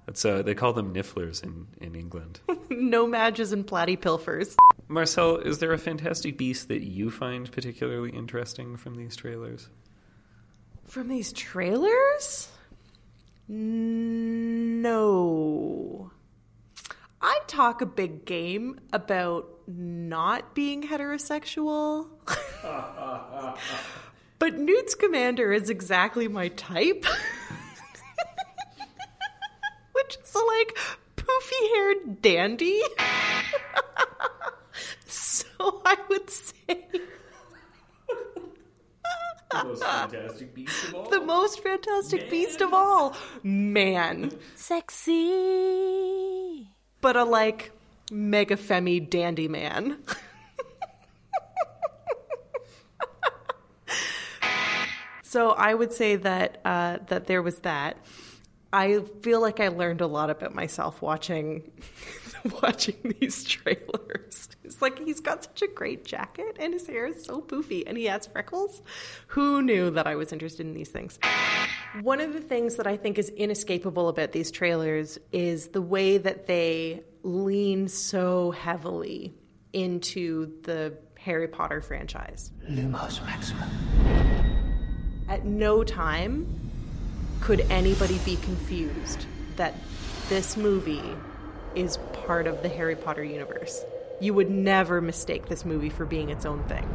That's 0.07 0.25
uh, 0.25 0.43
they 0.43 0.55
call 0.55 0.73
them 0.73 0.93
nifflers 0.93 1.43
in 1.43 1.67
in 1.81 1.95
England. 1.95 2.41
no 2.71 3.07
matches 3.07 3.53
and 3.53 3.67
platypilfers. 3.67 4.57
Marcel, 4.88 5.37
is 5.38 5.59
there 5.59 5.73
a 5.73 5.79
fantastic 5.79 6.37
beast 6.37 6.69
that 6.69 6.83
you 6.83 7.11
find 7.11 7.51
particularly 7.51 8.11
interesting 8.11 8.77
from 8.77 8.97
these 8.97 9.17
trailers? 9.17 9.69
From 10.87 11.09
these 11.09 11.33
trailers? 11.33 12.49
No. 13.49 14.83
I 17.23 17.39
talk 17.47 17.81
a 17.81 17.87
big 17.87 18.25
game 18.25 18.81
about 18.93 19.49
not 19.69 20.55
being 20.55 20.83
heterosexual. 20.83 22.09
but 24.41 24.59
Newt 24.59 24.91
Scamander 24.91 25.53
is 25.53 25.71
exactly 25.71 26.27
my 26.27 26.49
type. 26.49 27.07
Which 29.93 30.17
is 30.23 30.35
a, 30.35 30.39
like 30.39 30.77
poofy 31.17 31.69
haired 31.75 32.23
dandy. 32.23 32.83
so 35.07 35.81
I 35.85 35.97
would 36.09 36.29
say 36.29 36.87
The 39.53 39.65
most 39.65 39.83
fantastic 39.83 40.55
beast 40.55 40.85
of 40.89 40.95
all. 40.95 41.11
the 41.11 41.21
most 41.21 41.63
fantastic 41.63 42.31
beast 42.31 42.61
of 42.61 42.75
all. 42.75 43.15
Man. 43.45 44.33
Sexy. 44.57 46.12
But 47.03 47.17
a 47.17 47.25
like 47.25 47.73
mega 48.11 48.57
femi 48.57 49.07
dandy 49.09 49.49
man. 49.49 49.99
so 55.23 55.51
I 55.51 55.75
would 55.75 55.93
say 55.93 56.17
that 56.17 56.62
uh, 56.65 56.99
that 57.09 57.27
there 57.27 57.43
was 57.43 57.59
that. 57.61 57.99
I 58.73 59.01
feel 59.21 59.43
like 59.43 59.61
I 59.61 59.69
learned 59.69 60.01
a 60.01 60.07
lot 60.07 60.31
about 60.31 60.55
myself 60.55 61.03
watching 61.03 61.71
watching 62.62 63.14
these 63.20 63.44
trailers. 63.44 64.48
It's 64.64 64.83
like 64.83 64.98
he's 64.98 65.20
got 65.20 65.44
such 65.44 65.62
a 65.62 65.66
great 65.68 66.05
jacket 66.05 66.57
and 66.59 66.72
his 66.72 66.87
hair 66.87 67.07
is 67.07 67.24
so 67.24 67.40
poofy 67.40 67.85
and 67.87 67.96
he 67.96 68.07
has 68.07 68.26
freckles. 68.26 68.83
Who 69.28 69.62
knew 69.62 69.90
that 69.90 70.07
I 70.07 70.16
was 70.16 70.33
interested 70.33 70.66
in 70.66 70.74
these 70.74 70.88
things? 70.88 71.18
One 72.00 72.20
of 72.20 72.33
the 72.33 72.40
things 72.40 72.76
that 72.76 72.87
I 72.87 72.96
think 72.96 73.18
is 73.18 73.28
inescapable 73.31 74.09
about 74.09 74.33
these 74.33 74.50
trailers 74.50 75.18
is 75.31 75.68
the 75.68 75.83
way 75.83 76.18
that 76.18 76.46
they 76.46 77.02
lean 77.22 77.88
so 77.88 78.50
heavily 78.50 79.35
into 79.72 80.61
the 80.62 80.96
Harry 81.18 81.48
Potter 81.48 81.81
franchise. 81.81 82.50
Lumos 82.68 83.24
Maxima. 83.24 83.70
At 85.28 85.44
no 85.44 85.85
time 85.85 86.70
could 87.40 87.61
anybody 87.70 88.18
be 88.24 88.37
confused 88.37 89.26
that 89.57 89.74
this 90.28 90.57
movie 90.57 91.02
is 91.75 91.99
part 92.13 92.47
of 92.47 92.63
the 92.63 92.69
Harry 92.69 92.97
Potter 92.97 93.25
universe. 93.25 93.85
You 94.21 94.35
would 94.35 94.51
never 94.51 95.01
mistake 95.01 95.47
this 95.47 95.65
movie 95.65 95.91
for 95.91 96.05
being 96.05 96.31
its 96.31 96.45
own 96.45 96.63
thing. 96.65 96.89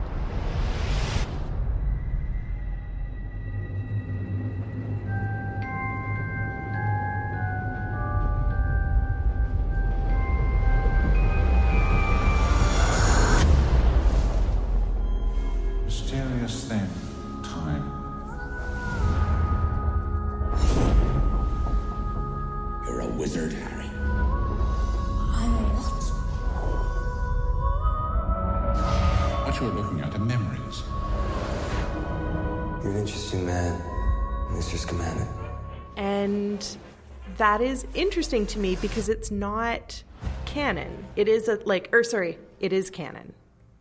That 37.58 37.66
is 37.66 37.88
interesting 37.96 38.46
to 38.46 38.60
me 38.60 38.76
because 38.76 39.10
it's 39.10 39.32
not 39.32 40.04
canon. 40.46 41.06
It 41.16 41.28
is 41.28 41.48
a 41.48 41.56
like 41.66 41.90
or 41.92 42.04
sorry, 42.04 42.38
it 42.60 42.72
is 42.72 42.92
canon 42.92 43.34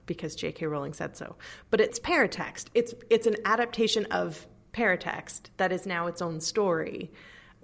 because 0.07 0.35
J.K. 0.35 0.65
Rowling 0.67 0.95
said 0.95 1.15
so. 1.15 1.37
But 1.69 1.83
it's 1.83 1.99
paratext. 1.99 2.69
It's 2.73 2.95
it's 3.11 3.27
an 3.27 3.37
adaptation 3.45 4.07
of 4.07 4.47
paratext 4.73 5.51
that 5.59 5.73
is 5.73 5.85
now 5.85 6.07
its 6.07 6.23
own 6.23 6.41
story. 6.41 7.11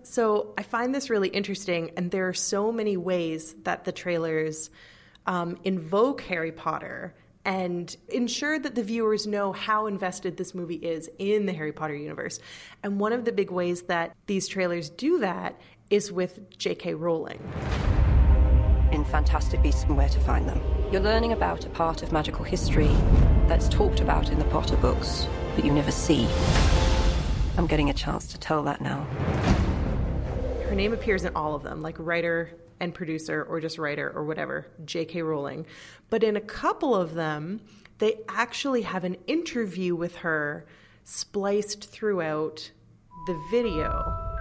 So 0.03 0.53
I 0.59 0.65
find 0.65 0.95
this 0.95 1.09
really 1.09 1.29
interesting, 1.29 1.93
and 1.97 2.11
there 2.11 2.29
are 2.29 2.35
so 2.35 2.71
many 2.71 2.99
ways 2.99 3.55
that 3.63 3.85
the 3.85 3.93
trailers 3.93 4.69
um, 5.27 5.57
invoke 5.65 6.21
Harry 6.23 6.53
Potter 6.53 7.15
and 7.45 7.97
ensure 8.09 8.59
that 8.59 8.75
the 8.75 8.83
viewers 8.83 9.27
know 9.27 9.53
how 9.53 9.87
invested 9.87 10.37
this 10.37 10.55
movie 10.55 10.77
is 10.77 11.11
in 11.19 11.47
the 11.47 11.53
Harry 11.53 11.73
Potter 11.73 11.95
universe. 11.95 12.39
And 12.83 13.01
one 13.01 13.13
of 13.13 13.25
the 13.25 13.33
big 13.33 13.51
ways 13.51 13.83
that 13.83 14.15
these 14.27 14.47
trailers 14.47 14.91
do 14.91 15.19
that 15.19 15.61
is 15.93 16.11
with 16.11 16.41
J.K. 16.57 16.95
Rowling. 16.95 17.39
in 18.93 19.05
Fantastic 19.05 19.63
Beasts 19.63 19.85
and 19.85 19.95
Where 19.95 20.09
to 20.09 20.21
Find 20.21 20.49
Them. 20.49 20.59
You're 20.91 21.03
learning 21.03 21.33
about 21.33 21.67
a 21.67 21.69
part 21.69 22.03
of 22.03 22.13
magical 22.13 22.47
history 22.47 22.91
that's 23.47 23.69
talked 23.69 24.01
about 24.01 24.31
in 24.31 24.39
the 24.39 24.47
Potter 24.47 24.77
books, 24.77 25.27
but 25.55 25.67
you 25.67 25.71
never 25.71 25.91
see. 25.91 26.27
I'm 27.59 27.67
getting 27.67 27.91
a 27.91 27.93
chance 27.93 28.27
to 28.29 28.39
tell 28.39 28.63
that 28.63 28.81
now. 28.81 29.05
Her 30.67 30.75
name 30.75 30.95
appears 30.95 31.27
in 31.27 31.37
all 31.37 31.55
of 31.55 31.63
them, 31.63 31.83
like 31.83 31.97
writer 31.99 32.53
and 32.81 32.95
producer, 32.95 33.43
or 33.43 33.61
just 33.61 33.77
writer, 33.77 34.11
or 34.15 34.25
whatever, 34.25 34.67
J.K. 34.87 35.21
Rowling. 35.21 35.67
But 36.09 36.23
in 36.23 36.37
a 36.37 36.41
couple 36.41 36.95
of 36.95 37.13
them, 37.13 37.61
they 37.99 38.21
actually 38.31 38.81
have 38.81 39.05
an 39.05 39.19
interview 39.27 39.95
with 39.95 40.17
her 40.17 40.65
spliced 41.05 41.85
throughout 41.91 42.71
the 43.27 43.39
video. 43.51 44.32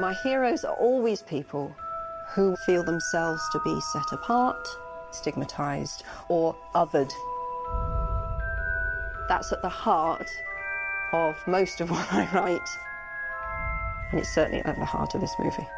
My 0.00 0.14
heroes 0.14 0.64
are 0.64 0.74
always 0.76 1.20
people 1.20 1.76
who 2.30 2.56
feel 2.64 2.82
themselves 2.82 3.42
to 3.52 3.60
be 3.60 3.78
set 3.92 4.10
apart, 4.12 4.66
stigmatized, 5.10 6.04
or 6.30 6.56
othered. 6.74 7.12
That's 9.28 9.52
at 9.52 9.60
the 9.60 9.68
heart 9.68 10.26
of 11.12 11.36
most 11.46 11.82
of 11.82 11.90
what 11.90 12.10
I 12.10 12.26
write. 12.32 12.68
And 14.10 14.20
it's 14.20 14.30
certainly 14.30 14.60
at 14.64 14.78
the 14.78 14.86
heart 14.86 15.14
of 15.14 15.20
this 15.20 15.34
movie. 15.38 15.68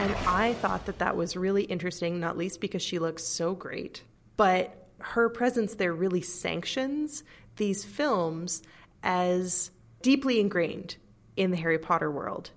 And 0.00 0.12
I 0.26 0.54
thought 0.54 0.86
that 0.86 0.98
that 0.98 1.16
was 1.16 1.36
really 1.36 1.62
interesting, 1.62 2.18
not 2.18 2.36
least 2.36 2.60
because 2.60 2.82
she 2.82 2.98
looks 2.98 3.22
so 3.22 3.54
great. 3.54 4.02
But 4.36 4.74
her 4.98 5.28
presence 5.28 5.76
there 5.76 5.94
really 5.94 6.22
sanctions 6.22 7.22
these 7.58 7.84
films 7.84 8.60
as 9.04 9.70
deeply 10.02 10.40
ingrained 10.40 10.96
in 11.36 11.52
the 11.52 11.56
Harry 11.58 11.78
Potter 11.78 12.10
world. 12.10 12.50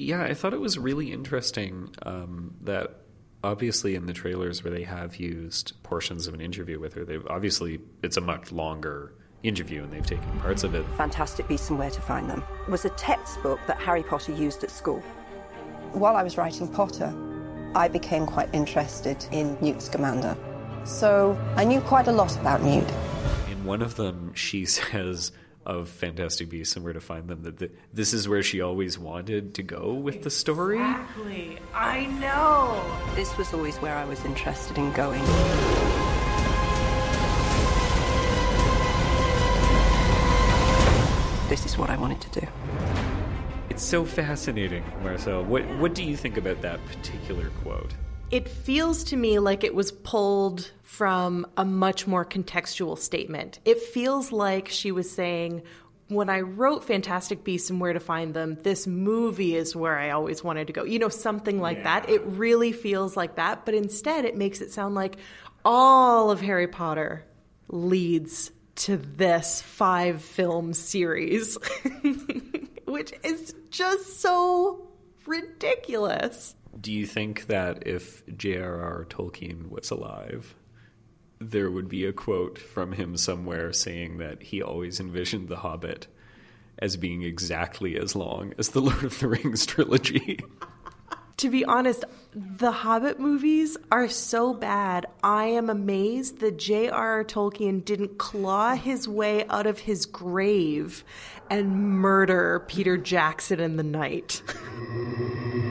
Yeah, 0.00 0.22
I 0.22 0.34
thought 0.34 0.54
it 0.54 0.60
was 0.60 0.78
really 0.78 1.12
interesting 1.12 1.94
um, 2.02 2.54
that 2.62 3.00
obviously 3.44 3.94
in 3.94 4.06
the 4.06 4.14
trailers 4.14 4.64
where 4.64 4.72
they 4.72 4.84
have 4.84 5.16
used 5.16 5.74
portions 5.82 6.26
of 6.26 6.32
an 6.32 6.40
interview 6.40 6.80
with 6.80 6.94
her, 6.94 7.04
they've 7.04 7.26
obviously 7.26 7.80
it's 8.02 8.16
a 8.16 8.20
much 8.20 8.50
longer 8.50 9.12
interview 9.42 9.82
and 9.82 9.92
they've 9.92 10.06
taken 10.06 10.40
parts 10.40 10.64
of 10.64 10.74
it. 10.74 10.86
Fantastic 10.96 11.48
Beasts 11.48 11.68
and 11.68 11.78
Where 11.78 11.90
to 11.90 12.00
Find 12.00 12.30
Them 12.30 12.42
was 12.68 12.86
a 12.86 12.90
textbook 12.90 13.60
that 13.66 13.78
Harry 13.78 14.02
Potter 14.02 14.32
used 14.32 14.64
at 14.64 14.70
school. 14.70 15.00
While 15.92 16.16
I 16.16 16.22
was 16.22 16.38
writing 16.38 16.66
Potter, 16.66 17.14
I 17.74 17.88
became 17.88 18.26
quite 18.26 18.48
interested 18.54 19.26
in 19.32 19.58
Newt 19.60 19.82
Scamander. 19.82 20.36
So 20.84 21.38
I 21.56 21.64
knew 21.64 21.80
quite 21.82 22.08
a 22.08 22.12
lot 22.12 22.34
about 22.38 22.62
Newt. 22.62 22.88
In 23.50 23.64
one 23.64 23.82
of 23.82 23.96
them, 23.96 24.32
she 24.34 24.64
says 24.66 25.32
of 25.66 25.88
Fantastic 25.88 26.48
Beasts 26.48 26.74
and 26.76 26.84
Where 26.84 26.92
to 26.92 27.00
Find 27.00 27.28
Them 27.28 27.42
that 27.42 27.58
the, 27.58 27.70
this 27.92 28.12
is 28.14 28.28
where 28.28 28.42
she 28.42 28.60
always 28.60 28.98
wanted 28.98 29.54
to 29.54 29.62
go 29.62 29.92
with 29.92 30.22
the 30.22 30.30
story. 30.30 30.76
Exactly. 30.76 31.58
I 31.74 32.06
know. 32.06 32.82
This 33.14 33.36
was 33.36 33.52
always 33.52 33.76
where 33.76 33.96
I 33.96 34.04
was 34.04 34.24
interested 34.24 34.78
in 34.78 34.92
going. 34.92 35.22
This 41.48 41.66
is 41.66 41.76
what 41.76 41.90
I 41.90 41.96
wanted 41.96 42.20
to 42.20 42.40
do. 42.40 42.46
It's 43.70 43.82
so 43.82 44.04
fascinating, 44.04 44.84
Marcelle. 45.02 45.42
What 45.44 45.62
what 45.78 45.94
do 45.94 46.04
you 46.04 46.16
think 46.16 46.36
about 46.36 46.62
that 46.62 46.84
particular 46.86 47.50
quote? 47.62 47.92
It 48.30 48.48
feels 48.48 49.02
to 49.04 49.16
me 49.16 49.40
like 49.40 49.64
it 49.64 49.74
was 49.74 49.90
pulled 49.90 50.70
from 50.82 51.46
a 51.56 51.64
much 51.64 52.06
more 52.06 52.24
contextual 52.24 52.96
statement. 52.96 53.58
It 53.64 53.80
feels 53.80 54.30
like 54.30 54.68
she 54.68 54.92
was 54.92 55.10
saying, 55.10 55.62
when 56.06 56.30
I 56.30 56.40
wrote 56.40 56.84
Fantastic 56.84 57.42
Beasts 57.42 57.70
and 57.70 57.80
Where 57.80 57.92
to 57.92 57.98
Find 57.98 58.32
Them, 58.32 58.56
this 58.62 58.86
movie 58.86 59.56
is 59.56 59.74
where 59.74 59.98
I 59.98 60.10
always 60.10 60.44
wanted 60.44 60.68
to 60.68 60.72
go. 60.72 60.84
You 60.84 61.00
know, 61.00 61.08
something 61.08 61.60
like 61.60 61.78
yeah. 61.78 62.00
that. 62.00 62.10
It 62.10 62.22
really 62.24 62.70
feels 62.70 63.16
like 63.16 63.34
that, 63.34 63.64
but 63.64 63.74
instead 63.74 64.24
it 64.24 64.36
makes 64.36 64.60
it 64.60 64.70
sound 64.70 64.94
like 64.94 65.16
all 65.64 66.30
of 66.30 66.40
Harry 66.40 66.68
Potter 66.68 67.24
leads 67.66 68.52
to 68.76 68.96
this 68.96 69.60
five 69.60 70.22
film 70.22 70.72
series, 70.72 71.58
which 72.84 73.12
is 73.24 73.56
just 73.70 74.20
so 74.20 74.88
ridiculous. 75.26 76.54
Do 76.78 76.92
you 76.92 77.06
think 77.06 77.46
that 77.46 77.86
if 77.86 78.22
J.R.R. 78.36 79.06
Tolkien 79.08 79.70
was 79.70 79.90
alive, 79.90 80.54
there 81.40 81.70
would 81.70 81.88
be 81.88 82.04
a 82.04 82.12
quote 82.12 82.58
from 82.58 82.92
him 82.92 83.16
somewhere 83.16 83.72
saying 83.72 84.18
that 84.18 84.42
he 84.42 84.62
always 84.62 85.00
envisioned 85.00 85.48
The 85.48 85.56
Hobbit 85.56 86.06
as 86.78 86.96
being 86.96 87.22
exactly 87.22 87.98
as 87.98 88.14
long 88.14 88.54
as 88.58 88.70
the 88.70 88.80
Lord 88.82 89.04
of 89.04 89.18
the 89.18 89.28
Rings 89.28 89.66
trilogy? 89.66 90.38
to 91.40 91.48
be 91.48 91.64
honest, 91.64 92.04
the 92.34 92.70
Hobbit 92.70 93.18
movies 93.18 93.78
are 93.90 94.08
so 94.08 94.52
bad. 94.52 95.06
I 95.24 95.46
am 95.46 95.70
amazed 95.70 96.40
that 96.40 96.58
J.R.R. 96.58 97.24
Tolkien 97.24 97.82
didn't 97.82 98.18
claw 98.18 98.74
his 98.74 99.08
way 99.08 99.46
out 99.46 99.66
of 99.66 99.78
his 99.78 100.04
grave 100.04 101.02
and 101.48 101.98
murder 101.98 102.62
Peter 102.68 102.98
Jackson 102.98 103.58
in 103.58 103.76
the 103.76 103.82
night. 103.82 104.42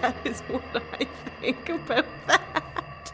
that 0.00 0.16
is 0.24 0.40
what 0.42 0.62
I 0.74 1.04
think 1.40 1.68
about 1.68 2.06
that. 2.26 3.12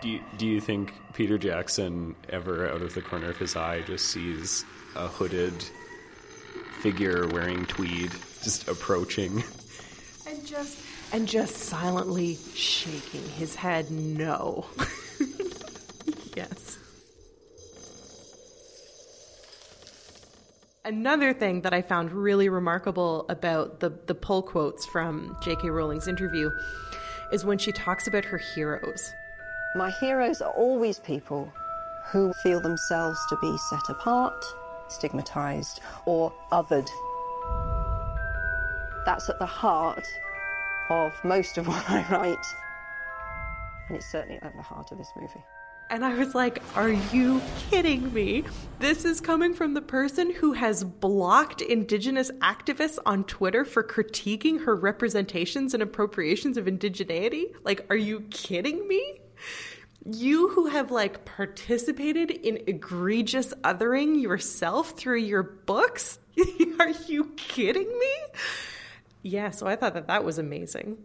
Do 0.00 0.08
you, 0.08 0.20
do 0.36 0.46
you 0.46 0.60
think 0.60 0.94
Peter 1.12 1.38
Jackson 1.38 2.16
ever, 2.28 2.68
out 2.68 2.82
of 2.82 2.94
the 2.94 3.02
corner 3.02 3.30
of 3.30 3.36
his 3.36 3.54
eye, 3.54 3.82
just 3.82 4.06
sees 4.06 4.64
a 4.96 5.06
hooded 5.06 5.54
figure 6.80 7.28
wearing 7.28 7.64
tweed 7.66 8.10
just 8.42 8.66
approaching 8.66 9.44
and 10.26 10.44
just 10.44 10.80
and 11.12 11.28
just 11.28 11.56
silently 11.56 12.36
shaking 12.54 13.22
his 13.30 13.54
head 13.54 13.88
no 13.90 14.66
yes 16.36 16.78
Another 20.84 21.32
thing 21.32 21.60
that 21.60 21.72
I 21.72 21.80
found 21.80 22.10
really 22.10 22.48
remarkable 22.48 23.24
about 23.28 23.78
the, 23.78 23.90
the 24.06 24.16
pull 24.16 24.42
quotes 24.42 24.84
from 24.84 25.36
J.K. 25.40 25.70
Rowling's 25.70 26.08
interview 26.08 26.50
is 27.30 27.44
when 27.44 27.56
she 27.56 27.70
talks 27.70 28.08
about 28.08 28.24
her 28.24 28.38
heroes. 28.38 29.14
My 29.76 29.90
heroes 29.90 30.42
are 30.42 30.50
always 30.50 30.98
people 30.98 31.52
who 32.06 32.32
feel 32.42 32.60
themselves 32.60 33.16
to 33.28 33.36
be 33.40 33.56
set 33.70 33.90
apart, 33.90 34.44
stigmatized, 34.88 35.80
or 36.04 36.32
othered. 36.50 36.88
That's 39.06 39.30
at 39.30 39.38
the 39.38 39.46
heart 39.46 40.04
of 40.90 41.12
most 41.22 41.58
of 41.58 41.68
what 41.68 41.88
I 41.88 42.04
write. 42.10 42.46
And 43.86 43.98
it's 43.98 44.10
certainly 44.10 44.40
at 44.42 44.56
the 44.56 44.62
heart 44.62 44.90
of 44.90 44.98
this 44.98 45.12
movie. 45.14 45.44
And 45.92 46.06
I 46.06 46.14
was 46.14 46.34
like, 46.34 46.62
are 46.74 46.88
you 46.88 47.42
kidding 47.68 48.14
me? 48.14 48.44
This 48.78 49.04
is 49.04 49.20
coming 49.20 49.52
from 49.52 49.74
the 49.74 49.82
person 49.82 50.32
who 50.32 50.54
has 50.54 50.84
blocked 50.84 51.60
Indigenous 51.60 52.30
activists 52.40 52.98
on 53.04 53.24
Twitter 53.24 53.66
for 53.66 53.84
critiquing 53.84 54.64
her 54.64 54.74
representations 54.74 55.74
and 55.74 55.82
appropriations 55.82 56.56
of 56.56 56.64
indigeneity? 56.64 57.52
Like, 57.62 57.84
are 57.90 57.96
you 57.96 58.22
kidding 58.30 58.88
me? 58.88 59.20
You 60.06 60.48
who 60.48 60.68
have 60.68 60.90
like 60.90 61.26
participated 61.26 62.30
in 62.30 62.62
egregious 62.66 63.52
othering 63.62 64.18
yourself 64.18 64.92
through 64.92 65.18
your 65.18 65.42
books? 65.42 66.18
Are 66.80 66.88
you 67.06 67.34
kidding 67.36 67.86
me? 67.86 68.14
Yeah, 69.20 69.50
so 69.50 69.66
I 69.66 69.76
thought 69.76 69.92
that 69.92 70.08
that 70.08 70.24
was 70.24 70.38
amazing. 70.38 71.04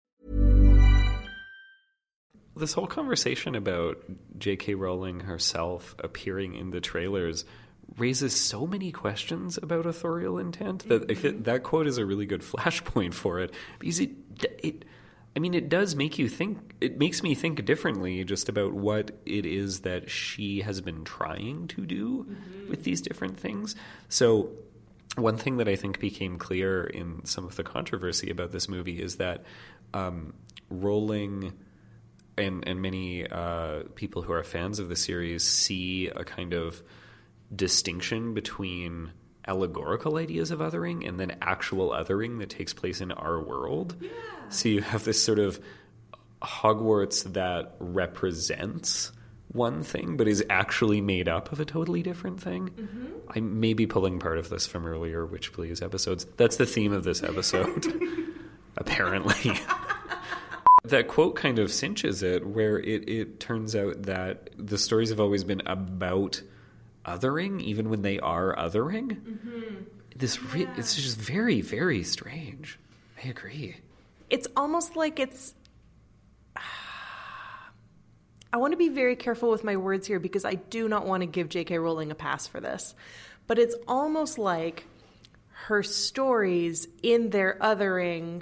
This 2.61 2.73
whole 2.73 2.87
conversation 2.87 3.55
about 3.55 3.97
J.K. 4.37 4.75
Rowling 4.75 5.21
herself 5.21 5.95
appearing 5.99 6.55
in 6.55 6.71
the 6.71 6.79
trailers– 6.79 7.43
raises 7.97 8.35
so 8.35 8.65
many 8.65 8.91
questions 8.91 9.57
about 9.57 9.85
authorial 9.85 10.37
intent 10.37 10.87
that 10.87 11.07
mm-hmm. 11.07 11.43
that 11.43 11.63
quote 11.63 11.87
is 11.87 11.97
a 11.97 12.05
really 12.05 12.25
good 12.25 12.41
flashpoint 12.41 13.13
for 13.13 13.39
it 13.39 13.53
because 13.79 13.99
it 13.99 14.11
it 14.63 14.85
I 15.35 15.39
mean 15.39 15.53
it 15.53 15.69
does 15.69 15.95
make 15.95 16.17
you 16.17 16.29
think 16.29 16.75
it 16.81 16.97
makes 16.97 17.23
me 17.23 17.35
think 17.35 17.63
differently 17.65 18.23
just 18.23 18.49
about 18.49 18.73
what 18.73 19.11
it 19.25 19.45
is 19.45 19.81
that 19.81 20.09
she 20.09 20.61
has 20.61 20.81
been 20.81 21.03
trying 21.03 21.67
to 21.69 21.85
do 21.85 22.23
mm-hmm. 22.23 22.69
with 22.69 22.83
these 22.83 23.01
different 23.01 23.39
things 23.39 23.75
so 24.09 24.51
one 25.17 25.35
thing 25.35 25.57
that 25.57 25.67
I 25.67 25.75
think 25.75 25.99
became 25.99 26.37
clear 26.37 26.85
in 26.85 27.25
some 27.25 27.45
of 27.45 27.57
the 27.57 27.63
controversy 27.63 28.29
about 28.29 28.53
this 28.53 28.69
movie 28.69 29.01
is 29.01 29.17
that 29.17 29.43
um, 29.93 30.33
Rowling 30.69 31.51
and 32.41 32.67
and 32.67 32.81
many 32.81 33.27
uh, 33.27 33.83
people 33.95 34.21
who 34.21 34.33
are 34.33 34.43
fans 34.43 34.79
of 34.79 34.89
the 34.89 34.95
series 34.95 35.43
see 35.43 36.07
a 36.07 36.23
kind 36.23 36.53
of 36.53 36.81
distinction 37.55 38.33
between 38.33 39.11
allegorical 39.47 40.17
ideas 40.17 40.51
of 40.51 40.59
othering 40.59 41.07
and 41.07 41.19
then 41.19 41.35
actual 41.41 41.89
othering 41.89 42.39
that 42.39 42.49
takes 42.49 42.73
place 42.73 43.01
in 43.01 43.11
our 43.11 43.41
world. 43.41 43.95
Yeah. 43.99 44.09
So 44.49 44.69
you 44.69 44.81
have 44.81 45.03
this 45.03 45.23
sort 45.23 45.39
of 45.39 45.59
Hogwarts 46.41 47.33
that 47.33 47.75
represents 47.79 49.11
one 49.49 49.83
thing 49.83 50.17
but 50.17 50.27
is 50.27 50.43
actually 50.49 51.01
made 51.01 51.27
up 51.27 51.51
of 51.51 51.59
a 51.59 51.65
totally 51.65 52.01
different 52.01 52.41
thing. 52.41 52.69
Mm-hmm. 52.69 53.05
I 53.29 53.39
may 53.41 53.73
be 53.73 53.85
pulling 53.85 54.19
part 54.19 54.37
of 54.37 54.49
this 54.49 54.65
from 54.65 54.85
earlier 54.85 55.25
Witch 55.25 55.53
Please 55.53 55.81
episodes. 55.81 56.25
That's 56.37 56.57
the 56.57 56.65
theme 56.65 56.93
of 56.93 57.03
this 57.03 57.21
episode, 57.21 57.85
apparently. 58.77 59.53
That 60.83 61.07
quote 61.07 61.35
kind 61.35 61.59
of 61.59 61.71
cinches 61.71 62.23
it, 62.23 62.45
where 62.45 62.79
it, 62.79 63.07
it 63.07 63.39
turns 63.39 63.75
out 63.75 64.03
that 64.03 64.49
the 64.57 64.77
stories 64.77 65.09
have 65.09 65.19
always 65.19 65.43
been 65.43 65.61
about 65.65 66.41
othering, 67.05 67.61
even 67.61 67.89
when 67.89 68.01
they 68.01 68.19
are 68.19 68.55
othering. 68.55 69.21
Mm-hmm. 69.21 69.75
This 70.15 70.41
re- 70.41 70.61
yeah. 70.61 70.73
it's 70.77 70.95
just 70.95 71.17
very, 71.17 71.61
very 71.61 72.03
strange. 72.03 72.79
I 73.23 73.27
agree. 73.29 73.77
It's 74.29 74.47
almost 74.55 74.95
like 74.95 75.19
it's. 75.19 75.53
I 78.53 78.57
want 78.57 78.73
to 78.73 78.77
be 78.77 78.89
very 78.89 79.15
careful 79.15 79.49
with 79.49 79.63
my 79.63 79.77
words 79.77 80.07
here 80.07 80.19
because 80.19 80.43
I 80.43 80.55
do 80.55 80.89
not 80.89 81.05
want 81.05 81.21
to 81.21 81.27
give 81.27 81.47
J.K. 81.47 81.77
Rowling 81.77 82.11
a 82.11 82.15
pass 82.15 82.47
for 82.47 82.59
this. 82.59 82.95
But 83.47 83.59
it's 83.59 83.75
almost 83.87 84.37
like 84.37 84.85
her 85.67 85.83
stories 85.83 86.87
in 87.01 87.29
their 87.29 87.57
othering 87.61 88.41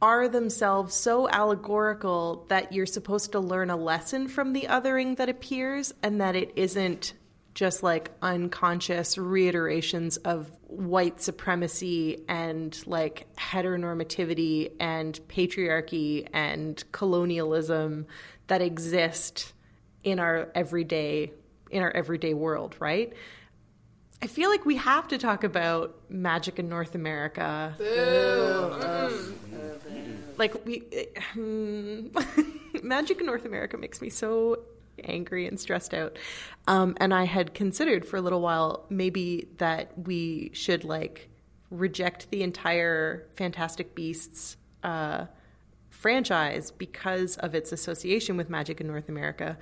are 0.00 0.28
themselves 0.28 0.94
so 0.94 1.28
allegorical 1.28 2.44
that 2.48 2.72
you're 2.72 2.86
supposed 2.86 3.32
to 3.32 3.40
learn 3.40 3.70
a 3.70 3.76
lesson 3.76 4.28
from 4.28 4.52
the 4.52 4.66
othering 4.68 5.16
that 5.16 5.28
appears 5.28 5.94
and 6.02 6.20
that 6.20 6.36
it 6.36 6.52
isn't 6.56 7.14
just 7.54 7.82
like 7.82 8.10
unconscious 8.20 9.16
reiterations 9.16 10.18
of 10.18 10.50
white 10.66 11.22
supremacy 11.22 12.22
and 12.28 12.86
like 12.86 13.26
heteronormativity 13.36 14.70
and 14.78 15.18
patriarchy 15.28 16.28
and 16.34 16.84
colonialism 16.92 18.06
that 18.48 18.60
exist 18.60 19.54
in 20.04 20.20
our 20.20 20.50
everyday 20.54 21.32
in 21.70 21.82
our 21.82 21.90
everyday 21.90 22.34
world, 22.34 22.76
right? 22.78 23.12
I 24.26 24.28
feel 24.28 24.50
like 24.50 24.66
we 24.66 24.74
have 24.74 25.06
to 25.06 25.18
talk 25.18 25.44
about 25.44 25.94
magic 26.08 26.58
in 26.58 26.68
North 26.68 26.96
America. 26.96 27.76
Like 30.36 30.66
we, 30.66 30.82
magic 32.82 33.20
in 33.20 33.26
North 33.26 33.44
America 33.44 33.76
makes 33.76 34.02
me 34.02 34.10
so 34.10 34.64
angry 35.04 35.46
and 35.46 35.60
stressed 35.60 35.94
out. 35.94 36.18
Um, 36.66 36.96
and 36.96 37.14
I 37.14 37.22
had 37.22 37.54
considered 37.54 38.04
for 38.04 38.16
a 38.16 38.20
little 38.20 38.40
while 38.40 38.86
maybe 38.90 39.46
that 39.58 39.96
we 39.96 40.50
should 40.52 40.82
like 40.82 41.28
reject 41.70 42.28
the 42.32 42.42
entire 42.42 43.28
Fantastic 43.36 43.94
Beasts 43.94 44.56
uh, 44.82 45.26
franchise 45.90 46.72
because 46.72 47.36
of 47.36 47.54
its 47.54 47.70
association 47.70 48.36
with 48.36 48.50
magic 48.50 48.80
in 48.80 48.88
North 48.88 49.08
America. 49.08 49.56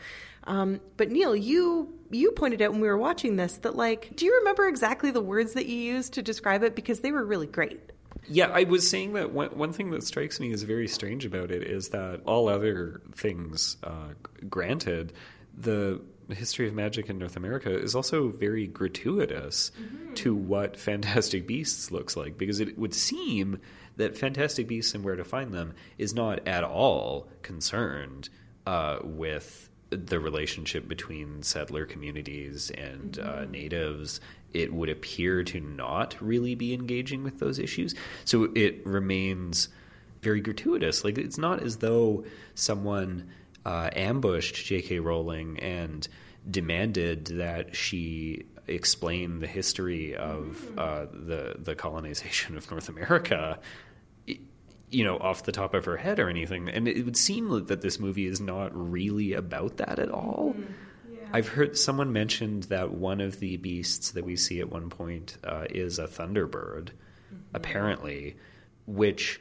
Um, 0.46 0.80
but 0.96 1.10
Neil, 1.10 1.34
you 1.34 1.92
you 2.10 2.32
pointed 2.32 2.62
out 2.62 2.72
when 2.72 2.80
we 2.80 2.88
were 2.88 2.98
watching 2.98 3.36
this 3.36 3.58
that 3.58 3.76
like, 3.76 4.14
do 4.14 4.24
you 4.24 4.38
remember 4.38 4.68
exactly 4.68 5.10
the 5.10 5.22
words 5.22 5.54
that 5.54 5.66
you 5.66 5.76
used 5.76 6.14
to 6.14 6.22
describe 6.22 6.62
it 6.62 6.74
because 6.74 7.00
they 7.00 7.12
were 7.12 7.24
really 7.24 7.46
great? 7.46 7.80
Yeah, 8.28 8.46
I 8.46 8.64
was 8.64 8.88
saying 8.88 9.14
that 9.14 9.32
one, 9.32 9.48
one 9.50 9.72
thing 9.72 9.90
that 9.90 10.02
strikes 10.02 10.40
me 10.40 10.52
as 10.52 10.62
very 10.62 10.88
strange 10.88 11.26
about 11.26 11.50
it 11.50 11.62
is 11.62 11.90
that 11.90 12.22
all 12.24 12.48
other 12.48 13.02
things 13.14 13.76
uh, 13.82 14.14
granted, 14.48 15.12
the 15.56 16.00
history 16.30 16.66
of 16.66 16.74
magic 16.74 17.10
in 17.10 17.18
North 17.18 17.36
America 17.36 17.76
is 17.76 17.94
also 17.94 18.28
very 18.28 18.66
gratuitous 18.66 19.72
mm-hmm. 19.78 20.14
to 20.14 20.34
what 20.34 20.76
Fantastic 20.76 21.46
Beasts 21.46 21.90
looks 21.90 22.16
like 22.16 22.38
because 22.38 22.60
it 22.60 22.78
would 22.78 22.94
seem 22.94 23.60
that 23.96 24.16
Fantastic 24.16 24.68
Beasts 24.68 24.94
and 24.94 25.04
Where 25.04 25.16
to 25.16 25.24
Find 25.24 25.52
Them 25.52 25.74
is 25.98 26.14
not 26.14 26.46
at 26.48 26.64
all 26.64 27.28
concerned 27.42 28.30
uh, 28.66 28.98
with 29.02 29.68
the 29.90 30.18
relationship 30.18 30.88
between 30.88 31.42
settler 31.42 31.84
communities 31.84 32.70
and 32.70 33.18
uh, 33.18 33.22
mm-hmm. 33.22 33.42
uh, 33.42 33.44
natives, 33.46 34.20
it 34.52 34.72
would 34.72 34.88
appear 34.88 35.42
to 35.44 35.60
not 35.60 36.16
really 36.20 36.54
be 36.54 36.74
engaging 36.74 37.22
with 37.22 37.38
those 37.38 37.58
issues. 37.58 37.94
So 38.24 38.50
it 38.54 38.84
remains 38.86 39.68
very 40.22 40.40
gratuitous. 40.40 41.04
Like 41.04 41.18
it's 41.18 41.38
not 41.38 41.62
as 41.62 41.78
though 41.78 42.24
someone 42.54 43.30
uh, 43.64 43.90
ambushed 43.94 44.64
J.K. 44.64 45.00
Rowling 45.00 45.58
and 45.60 46.06
demanded 46.50 47.26
that 47.26 47.74
she 47.74 48.46
explain 48.66 49.40
the 49.40 49.46
history 49.46 50.16
of 50.16 50.64
mm-hmm. 50.64 50.78
uh, 50.78 51.06
the 51.12 51.56
the 51.58 51.74
colonization 51.74 52.56
of 52.56 52.70
North 52.70 52.88
America 52.88 53.58
you 54.90 55.04
know, 55.04 55.18
off 55.18 55.44
the 55.44 55.52
top 55.52 55.74
of 55.74 55.84
her 55.84 55.96
head 55.96 56.18
or 56.18 56.28
anything. 56.28 56.68
And 56.68 56.86
it 56.86 57.04
would 57.04 57.16
seem 57.16 57.66
that 57.66 57.82
this 57.82 57.98
movie 57.98 58.26
is 58.26 58.40
not 58.40 58.70
really 58.74 59.32
about 59.32 59.78
that 59.78 59.98
at 59.98 60.10
all. 60.10 60.54
Mm-hmm. 60.56 61.14
Yeah. 61.14 61.28
I've 61.32 61.48
heard 61.48 61.76
someone 61.76 62.12
mentioned 62.12 62.64
that 62.64 62.92
one 62.92 63.20
of 63.20 63.40
the 63.40 63.56
beasts 63.56 64.12
that 64.12 64.24
we 64.24 64.36
see 64.36 64.60
at 64.60 64.70
one 64.70 64.90
point 64.90 65.38
uh, 65.44 65.64
is 65.70 65.98
a 65.98 66.06
thunderbird, 66.06 66.90
mm-hmm. 66.90 67.36
apparently, 67.52 68.36
which 68.86 69.40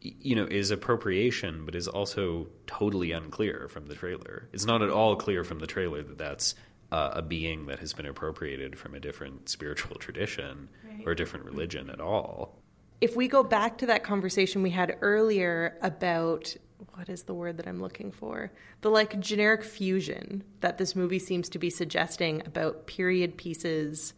you 0.00 0.36
know 0.36 0.44
is 0.44 0.70
appropriation, 0.70 1.64
but 1.64 1.74
is 1.74 1.88
also 1.88 2.48
totally 2.66 3.12
unclear 3.12 3.68
from 3.68 3.86
the 3.86 3.94
trailer. 3.94 4.48
It's 4.52 4.66
not 4.66 4.82
at 4.82 4.90
all 4.90 5.16
clear 5.16 5.44
from 5.44 5.60
the 5.60 5.66
trailer 5.66 6.02
that 6.02 6.18
that's 6.18 6.54
uh, 6.92 7.12
a 7.14 7.22
being 7.22 7.66
that 7.66 7.78
has 7.78 7.94
been 7.94 8.04
appropriated 8.04 8.78
from 8.78 8.94
a 8.94 9.00
different 9.00 9.48
spiritual 9.48 9.96
tradition 9.96 10.68
right. 10.86 11.02
or 11.06 11.12
a 11.12 11.16
different 11.16 11.46
religion 11.46 11.88
at 11.88 12.00
all 12.00 12.62
if 13.04 13.14
we 13.14 13.28
go 13.28 13.42
back 13.42 13.76
to 13.76 13.84
that 13.84 14.02
conversation 14.02 14.62
we 14.62 14.70
had 14.70 14.96
earlier 15.02 15.76
about 15.82 16.56
what 16.94 17.10
is 17.10 17.24
the 17.24 17.34
word 17.34 17.58
that 17.58 17.68
I'm 17.68 17.78
looking 17.78 18.10
for? 18.10 18.50
The 18.80 18.88
like 18.88 19.20
generic 19.20 19.62
fusion 19.62 20.42
that 20.60 20.78
this 20.78 20.96
movie 20.96 21.18
seems 21.18 21.50
to 21.50 21.58
be 21.58 21.68
suggesting 21.68 22.42
about 22.46 22.86
period 22.86 23.36
pieces 23.36 24.14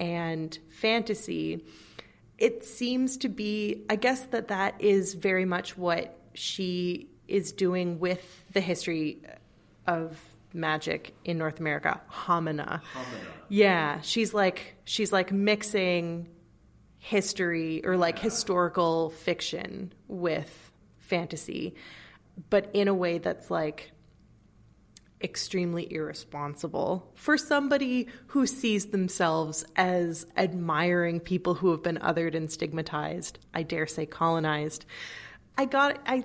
and 0.00 0.58
fantasy. 0.68 1.64
It 2.36 2.64
seems 2.64 3.16
to 3.18 3.28
be, 3.28 3.84
I 3.88 3.94
guess, 3.94 4.22
that 4.24 4.48
that 4.48 4.74
is 4.80 5.14
very 5.14 5.44
much 5.44 5.78
what 5.78 6.18
she 6.34 7.08
is 7.28 7.52
doing 7.52 8.00
with 8.00 8.44
the 8.52 8.60
history 8.60 9.22
of 9.86 10.18
magic 10.52 11.14
in 11.24 11.38
North 11.38 11.60
America. 11.60 12.00
Hamina. 12.10 12.80
Hamina. 12.80 12.82
Yeah, 13.48 14.00
she's 14.00 14.34
like 14.34 14.74
she's 14.84 15.12
like 15.12 15.30
mixing 15.30 16.26
history 17.06 17.86
or 17.86 17.96
like 17.96 18.18
historical 18.18 19.10
fiction 19.10 19.92
with 20.08 20.72
fantasy, 20.98 21.72
but 22.50 22.68
in 22.72 22.88
a 22.88 22.94
way 22.94 23.18
that's 23.18 23.48
like 23.48 23.92
extremely 25.22 25.90
irresponsible 25.92 27.08
for 27.14 27.38
somebody 27.38 28.08
who 28.26 28.44
sees 28.44 28.86
themselves 28.86 29.64
as 29.76 30.26
admiring 30.36 31.20
people 31.20 31.54
who 31.54 31.70
have 31.70 31.80
been 31.80 31.96
othered 31.98 32.34
and 32.34 32.50
stigmatized, 32.50 33.38
I 33.54 33.62
dare 33.62 33.86
say 33.86 34.04
colonized. 34.04 34.84
I 35.56 35.66
got 35.66 36.00
I 36.06 36.24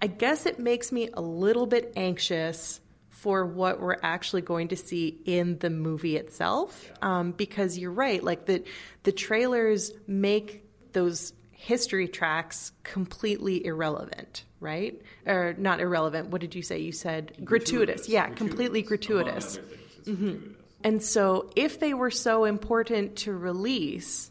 I 0.00 0.06
guess 0.06 0.46
it 0.46 0.58
makes 0.58 0.90
me 0.90 1.10
a 1.12 1.20
little 1.20 1.66
bit 1.66 1.92
anxious 1.96 2.80
for 3.20 3.44
what 3.44 3.80
we're 3.80 3.96
actually 4.02 4.42
going 4.42 4.68
to 4.68 4.76
see 4.76 5.18
in 5.24 5.58
the 5.58 5.70
movie 5.70 6.16
itself. 6.16 6.92
Um, 7.02 7.32
because 7.32 7.76
you're 7.76 7.92
right, 7.92 8.22
like 8.22 8.46
the 8.46 8.62
the 9.02 9.12
trailers 9.12 9.90
make 10.06 10.64
those 10.92 11.32
history 11.50 12.06
tracks 12.06 12.70
completely 12.84 13.66
irrelevant, 13.66 14.44
right? 14.60 15.02
Or 15.26 15.54
not 15.58 15.80
irrelevant. 15.80 16.28
What 16.28 16.40
did 16.40 16.54
you 16.54 16.62
say? 16.62 16.78
You 16.78 16.92
said 16.92 17.32
gratuitous. 17.44 18.06
gratuitous. 18.06 18.08
Yeah, 18.08 18.26
gratuitous. 18.26 18.38
completely 18.38 18.82
gratuitous. 18.82 19.58
Mm-hmm. 20.04 20.24
gratuitous. 20.26 20.54
And 20.84 21.02
so, 21.02 21.50
if 21.56 21.80
they 21.80 21.94
were 21.94 22.12
so 22.12 22.44
important 22.44 23.16
to 23.16 23.32
release, 23.32 24.30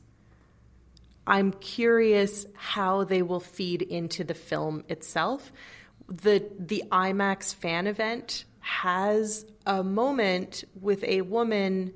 I'm 1.26 1.52
curious 1.52 2.46
how 2.56 3.04
they 3.04 3.22
will 3.22 3.42
feed 3.42 3.82
into 3.82 4.24
the 4.24 4.34
film 4.34 4.86
itself. 4.88 5.52
The 6.08 6.50
the 6.58 6.86
IMAX 6.90 7.54
fan 7.54 7.86
event 7.86 8.46
has 8.68 9.46
a 9.66 9.82
moment 9.82 10.66
with 10.82 11.02
a 11.06 11.22
woman 11.22 11.94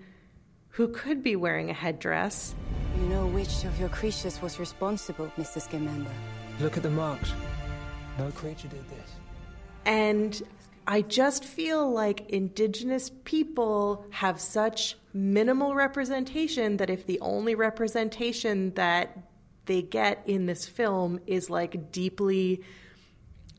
who 0.69 0.87
could 0.87 1.21
be 1.21 1.35
wearing 1.35 1.69
a 1.69 1.73
headdress. 1.73 2.55
You 2.97 3.03
know 3.07 3.27
which 3.27 3.65
of 3.65 3.77
your 3.77 3.89
creatures 3.89 4.41
was 4.41 4.57
responsible, 4.57 5.29
Mr. 5.37 5.61
Scamander. 5.61 6.09
Look 6.61 6.77
at 6.77 6.83
the 6.83 6.89
marks. 6.89 7.33
No 8.17 8.31
creature 8.31 8.69
did 8.69 8.89
this. 8.89 9.09
And 9.85 10.41
I 10.87 11.01
just 11.01 11.43
feel 11.43 11.91
like 11.91 12.29
indigenous 12.29 13.11
people 13.25 14.05
have 14.11 14.39
such 14.39 14.95
minimal 15.13 15.75
representation 15.75 16.77
that 16.77 16.89
if 16.89 17.05
the 17.05 17.19
only 17.19 17.53
representation 17.53 18.73
that 18.75 19.17
they 19.65 19.81
get 19.81 20.23
in 20.25 20.45
this 20.45 20.67
film 20.67 21.19
is 21.27 21.49
like 21.49 21.91
deeply 21.91 22.61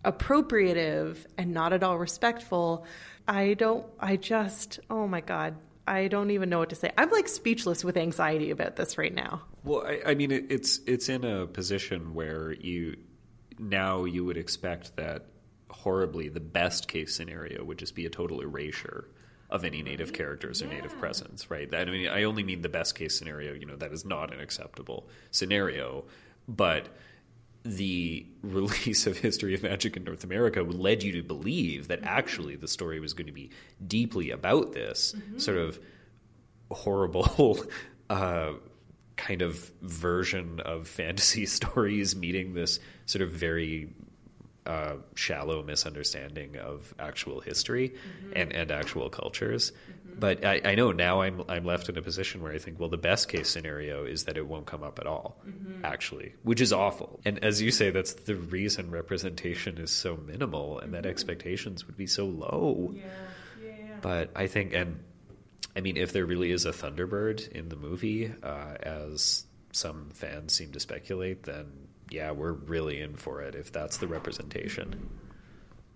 appropriative 0.05 1.27
and 1.39 1.53
not 1.53 1.73
at 1.73 1.83
all 1.83 1.99
respectful. 1.99 2.85
I 3.27 3.55
don't, 3.55 3.87
I 4.01 4.17
just, 4.17 4.81
oh 4.91 5.07
my 5.07 5.21
God, 5.21 5.55
I 5.87 6.09
don't 6.09 6.31
even 6.31 6.49
know 6.49 6.59
what 6.59 6.71
to 6.71 6.77
say. 6.77 6.93
I'm 6.97 7.11
like 7.11 7.29
speechless 7.29 7.85
with 7.85 7.97
anxiety 7.97 8.51
about 8.51 8.77
this 8.77 8.99
right 8.99 9.15
now. 9.15 9.43
Well, 9.65 9.85
I, 9.87 10.01
I 10.11 10.15
mean, 10.15 10.31
it, 10.31 10.47
it's 10.51 10.81
it's 10.87 11.09
in 11.09 11.25
a 11.25 11.47
position 11.47 12.15
where 12.15 12.53
you 12.53 12.97
now 13.59 14.05
you 14.05 14.25
would 14.25 14.37
expect 14.37 14.97
that 14.97 15.27
horribly 15.71 16.29
the 16.29 16.41
best 16.41 16.89
case 16.89 17.15
scenario 17.15 17.65
would 17.65 17.79
just 17.79 17.95
be 17.95 18.07
a 18.07 18.11
total 18.11 18.41
erasure 18.41 19.09
of 19.51 19.65
any 19.65 19.83
native 19.83 20.13
characters 20.13 20.63
or 20.63 20.67
yeah. 20.67 20.75
native 20.75 20.99
presence, 20.99 21.51
right? 21.51 21.73
I 21.75 21.85
mean, 21.85 22.09
I 22.09 22.25
only 22.25 22.43
mean 22.43 22.63
the 22.63 22.69
best 22.69 22.95
case 22.95 23.17
scenario. 23.17 23.53
You 23.53 23.67
know, 23.67 23.77
that 23.77 23.93
is 23.93 24.05
not 24.05 24.33
an 24.33 24.41
acceptable 24.41 25.09
scenario, 25.31 26.05
but 26.49 26.89
the 27.65 28.27
release 28.43 29.07
of 29.07 29.19
History 29.19 29.55
of 29.55 29.63
Magic 29.63 29.97
in 29.97 30.05
North 30.05 30.25
America 30.25 30.63
led 30.63 31.03
you 31.03 31.13
to 31.13 31.23
believe 31.23 31.89
that 31.89 32.01
actually 32.03 32.57
the 32.57 32.69
story 32.69 33.01
was 33.01 33.13
going 33.13 33.27
to 33.27 33.33
be 33.33 33.51
deeply 33.87 34.31
about 34.31 34.73
this 34.73 35.15
mm-hmm. 35.17 35.39
sort 35.39 35.59
of 35.59 35.79
horrible 36.71 37.65
uh, 38.11 38.53
kind 39.17 39.43
of 39.43 39.71
version 39.83 40.61
of 40.61 40.89
fantasy 40.89 41.47
stories 41.47 42.17
meeting 42.17 42.55
this 42.55 42.81
sort 43.07 43.23
of 43.23 43.31
very 43.31 43.91
uh, 44.67 44.95
shallow 45.15 45.63
misunderstanding 45.63 46.57
of 46.57 46.95
actual 46.99 47.41
history 47.41 47.91
mm-hmm. 47.91 48.33
and, 48.37 48.53
and 48.53 48.71
actual 48.71 49.11
cultures. 49.11 49.73
Mm-hmm. 50.13 50.21
But 50.21 50.45
I, 50.45 50.61
I, 50.65 50.75
know 50.75 50.93
now 50.93 51.23
I'm 51.23 51.43
I'm 51.49 51.65
left 51.65 51.89
in 51.89 51.97
a 51.97 52.03
position 52.03 52.43
where 52.43 52.53
I 52.53 52.59
think, 52.59 52.79
well, 52.79 52.89
the 52.89 52.97
best 52.97 53.29
case 53.29 53.49
scenario 53.49 54.05
is 54.05 54.25
that 54.25 54.37
it 54.37 54.47
won't 54.47 54.67
come 54.67 54.83
up 54.83 54.99
at 54.99 55.07
all, 55.07 55.41
mm-hmm. 55.47 55.85
actually, 55.85 56.35
which 56.43 56.61
is 56.61 56.73
awful. 56.73 57.21
And 57.25 57.43
as 57.45 57.61
you 57.61 57.71
say, 57.71 57.91
that's 57.91 58.15
the 58.15 58.37
reason 58.37 58.91
representation 58.91 59.79
is 59.79 59.91
so 59.91 60.17
minimal 60.17 60.79
and 60.79 60.95
that 60.95 61.03
mm-hmm. 61.03 61.11
expectations 61.11 61.87
would 61.87 61.97
be 61.97 62.07
so 62.07 62.27
low. 62.27 62.93
Yeah. 62.95 63.03
Yeah, 63.63 63.71
yeah. 63.79 63.97
But 64.01 64.31
I 64.37 64.47
think, 64.47 64.75
and 64.75 65.01
I 65.75 65.81
mean, 65.81 65.97
if 65.97 66.13
there 66.13 66.27
really 66.27 66.53
is 66.53 66.67
a 66.67 66.73
Thunderbird 66.73 67.49
in 67.49 67.69
the 67.69 67.77
movie, 67.77 68.33
uh, 68.43 68.75
as 68.83 69.47
some 69.73 70.11
fans 70.13 70.53
seem 70.53 70.73
to 70.73 70.81
speculate, 70.81 71.45
then 71.45 71.73
yeah, 72.11 72.31
we're 72.33 72.53
really 72.53 73.01
in 73.01 73.17
for 73.17 73.41
it 73.43 73.55
if 73.55 73.73
that's 73.73 73.97
the 73.97 74.07
representation. 74.07 75.09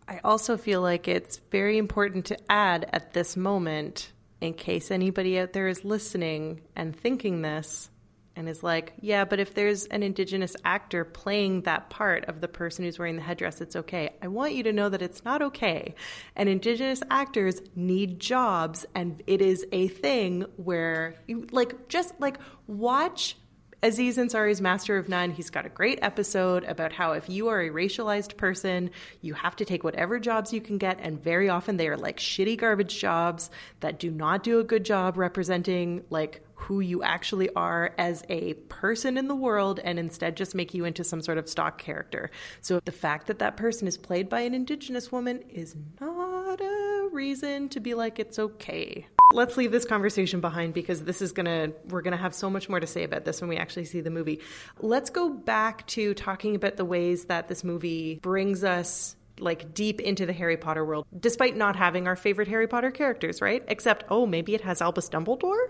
I 0.09 0.21
also 0.23 0.57
feel 0.57 0.81
like 0.81 1.09
it's 1.09 1.39
very 1.51 1.79
important 1.79 2.27
to 2.27 2.39
add 2.49 2.89
at 2.93 3.13
this 3.13 3.37
moment, 3.37 4.13
in 4.41 4.55
case 4.55 4.91
anybody 4.91 5.39
out 5.39 5.53
there 5.53 5.67
is 5.67 5.85
listening 5.85 6.61
and 6.77 6.95
thinking 6.95 7.43
this 7.43 7.91
and 8.37 8.51
is 8.51 8.63
like, 8.63 8.93
yeah, 9.01 9.25
but 9.25 9.41
if 9.41 9.55
there's 9.55 9.87
an 9.87 10.03
Indigenous 10.03 10.55
actor 10.63 11.05
playing 11.05 11.63
that 11.63 11.89
part 11.89 12.27
of 12.27 12.43
the 12.43 12.49
person 12.49 12.85
who's 12.85 12.99
wearing 12.99 13.17
the 13.17 13.23
headdress, 13.23 13.63
it's 13.63 13.75
okay. 13.75 14.11
I 14.21 14.29
want 14.29 14.55
you 14.55 14.63
to 14.65 14.75
know 14.75 14.91
that 14.91 15.01
it's 15.01 15.25
not 15.25 15.41
okay. 15.41 15.95
And 16.37 16.49
Indigenous 16.49 17.03
actors 17.11 17.63
need 17.75 18.21
jobs, 18.21 18.85
and 18.95 19.23
it 19.27 19.41
is 19.41 19.67
a 19.73 19.89
thing 19.89 20.45
where, 20.57 21.15
you, 21.27 21.47
like, 21.51 21.89
just 21.89 22.13
like 22.21 22.37
watch 22.67 23.37
Aziz 23.83 24.16
Ansari's 24.16 24.61
Master 24.61 24.97
of 24.97 25.09
None, 25.09 25.31
he's 25.31 25.51
got 25.51 25.66
a 25.66 25.68
great 25.68 25.99
episode 26.01 26.64
about 26.64 26.93
how 26.93 27.12
if 27.12 27.29
you 27.29 27.49
are 27.49 27.61
a 27.61 27.68
racialized 27.68 28.37
person, 28.37 28.91
you 29.20 29.35
have 29.35 29.55
to 29.57 29.66
take 29.66 29.85
whatever 29.85 30.18
jobs 30.18 30.53
you 30.53 30.62
can 30.62 30.79
get, 30.79 30.99
and 31.03 31.22
very 31.22 31.49
often 31.49 31.77
they 31.77 31.87
are 31.87 31.97
like 31.97 32.16
shitty 32.16 32.57
garbage 32.57 32.99
jobs 32.99 33.51
that 33.81 33.99
do 33.99 34.11
not 34.11 34.43
do 34.43 34.59
a 34.59 34.64
good 34.64 34.85
job 34.85 35.18
representing 35.18 36.05
like 36.09 36.41
who 36.55 36.81
you 36.81 37.03
actually 37.03 37.51
are 37.51 37.95
as 37.99 38.24
a 38.31 38.55
person 38.55 39.18
in 39.18 39.29
the 39.29 39.35
world 39.35 39.79
and 39.85 39.99
instead 39.99 40.37
just 40.37 40.55
make 40.55 40.72
you 40.72 40.87
into 40.87 41.05
some 41.05 41.20
sort 41.20 41.37
of 41.37 41.47
stock 41.47 41.77
character. 41.77 42.31
So 42.62 42.81
the 42.85 42.93
fact 42.93 43.27
that 43.27 43.39
that 43.41 43.59
person 43.59 43.87
is 43.87 43.99
played 43.99 44.31
by 44.31 44.41
an 44.41 44.55
indigenous 44.55 45.12
woman 45.12 45.45
is 45.51 45.77
not 46.01 46.61
a 46.62 47.09
reason 47.12 47.68
to 47.68 47.81
be 47.81 47.93
like 47.93 48.18
it's 48.18 48.39
okay 48.39 49.07
let's 49.33 49.57
leave 49.57 49.72
this 49.72 49.85
conversation 49.85 50.41
behind 50.41 50.74
because 50.74 51.05
this 51.05 51.20
is 51.20 51.33
gonna 51.33 51.72
we're 51.89 52.03
gonna 52.03 52.16
have 52.16 52.35
so 52.35 52.49
much 52.51 52.68
more 52.68 52.81
to 52.81 52.87
say 52.87 53.05
about 53.05 53.24
this 53.24 53.41
when 53.41 53.49
we 53.49 53.57
actually 53.57 53.85
see 53.85 54.01
the 54.01 54.11
movie. 54.11 54.41
Let's 54.81 55.11
go 55.11 55.31
back 55.31 55.87
to 55.89 56.14
talking 56.14 56.55
about 56.55 56.77
the 56.77 56.85
ways 56.85 57.27
that 57.27 57.49
this 57.49 57.64
movie 57.64 58.18
brings 58.22 58.64
us 58.64 59.16
like 59.39 59.74
deep 59.74 60.01
into 60.01 60.27
the 60.27 60.33
Harry 60.33 60.57
Potter 60.57 60.85
world, 60.85 61.07
despite 61.18 61.57
not 61.57 61.77
having 61.77 62.07
our 62.07 62.16
favorite 62.16 62.49
Harry 62.49 62.66
Potter 62.66 62.91
characters, 62.91 63.43
right? 63.43 63.62
Except, 63.68 64.05
oh, 64.09 64.27
maybe 64.27 64.55
it 64.55 64.62
has 64.62 64.81
Albus 64.81 65.09
Dumbledore? 65.09 65.66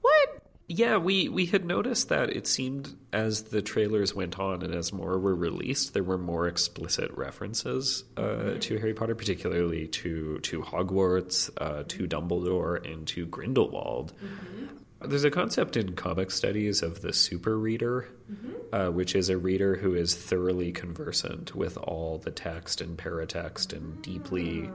What? 0.00 0.41
Yeah, 0.74 0.96
we, 0.96 1.28
we 1.28 1.44
had 1.44 1.66
noticed 1.66 2.08
that 2.08 2.30
it 2.30 2.46
seemed 2.46 2.94
as 3.12 3.42
the 3.42 3.60
trailers 3.60 4.14
went 4.14 4.38
on 4.38 4.62
and 4.62 4.74
as 4.74 4.90
more 4.90 5.18
were 5.18 5.34
released, 5.34 5.92
there 5.92 6.02
were 6.02 6.16
more 6.16 6.48
explicit 6.48 7.10
references 7.14 8.04
uh, 8.16 8.22
mm-hmm. 8.22 8.58
to 8.58 8.78
Harry 8.78 8.94
Potter, 8.94 9.14
particularly 9.14 9.86
to 9.88 10.38
to 10.38 10.62
Hogwarts, 10.62 11.50
uh, 11.58 11.84
to 11.88 12.08
Dumbledore, 12.08 12.90
and 12.90 13.06
to 13.08 13.26
Grindelwald. 13.26 14.14
Mm-hmm. 14.24 15.10
There's 15.10 15.24
a 15.24 15.30
concept 15.30 15.76
in 15.76 15.94
comic 15.94 16.30
studies 16.30 16.82
of 16.82 17.02
the 17.02 17.12
super 17.12 17.58
reader, 17.58 18.08
mm-hmm. 18.32 18.74
uh, 18.74 18.90
which 18.92 19.14
is 19.14 19.28
a 19.28 19.36
reader 19.36 19.76
who 19.76 19.94
is 19.94 20.14
thoroughly 20.14 20.72
conversant 20.72 21.54
with 21.54 21.76
all 21.76 22.16
the 22.16 22.30
text 22.30 22.80
and 22.80 22.96
paratext 22.96 23.74
and 23.74 24.00
deeply 24.00 24.70
ah. 24.70 24.72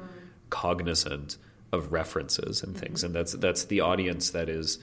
cognizant 0.52 1.38
of 1.72 1.92
references 1.92 2.62
and 2.62 2.78
things, 2.78 3.00
mm-hmm. 3.00 3.08
and 3.08 3.16
that's 3.16 3.32
that's 3.34 3.66
the 3.66 3.82
audience 3.82 4.30
that 4.30 4.48
is 4.48 4.78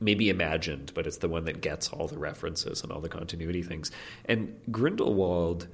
maybe 0.00 0.30
imagined, 0.30 0.92
but 0.94 1.06
it's 1.06 1.18
the 1.18 1.28
one 1.28 1.44
that 1.44 1.60
gets 1.60 1.88
all 1.90 2.08
the 2.08 2.18
references 2.18 2.82
and 2.82 2.90
all 2.90 3.00
the 3.00 3.08
continuity 3.08 3.62
things. 3.62 3.90
And 4.24 4.58
Grindelwald, 4.70 5.68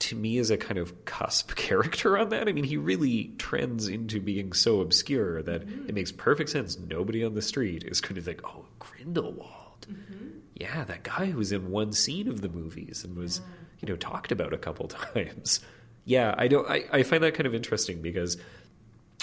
to 0.00 0.16
me, 0.16 0.36
is 0.36 0.50
a 0.50 0.58
kind 0.58 0.78
of 0.78 1.04
cusp 1.06 1.54
character 1.56 2.18
on 2.18 2.28
that. 2.28 2.48
I 2.48 2.52
mean, 2.52 2.64
he 2.64 2.76
really 2.76 3.32
trends 3.38 3.88
into 3.88 4.20
being 4.20 4.52
so 4.52 4.80
obscure 4.80 5.42
that 5.42 5.66
mm-hmm. 5.66 5.88
it 5.88 5.94
makes 5.94 6.12
perfect 6.12 6.50
sense. 6.50 6.78
Nobody 6.78 7.24
on 7.24 7.34
the 7.34 7.42
street 7.42 7.84
is 7.84 8.00
going 8.00 8.16
to 8.16 8.22
think, 8.22 8.42
oh, 8.44 8.66
Grindelwald. 8.78 9.86
Mm-hmm. 9.90 10.28
Yeah, 10.54 10.84
that 10.84 11.02
guy 11.02 11.26
who 11.26 11.38
was 11.38 11.52
in 11.52 11.70
one 11.70 11.92
scene 11.92 12.28
of 12.28 12.42
the 12.42 12.50
movies 12.50 13.02
and 13.02 13.16
was, 13.16 13.38
yeah. 13.38 13.44
you 13.80 13.88
know, 13.88 13.96
talked 13.96 14.30
about 14.30 14.52
a 14.52 14.58
couple 14.58 14.88
times. 15.14 15.60
Yeah, 16.04 16.34
I 16.36 16.48
don't. 16.48 16.68
I, 16.68 16.84
I 16.92 17.02
find 17.02 17.22
that 17.22 17.34
kind 17.34 17.46
of 17.46 17.54
interesting 17.54 18.02
because 18.02 18.36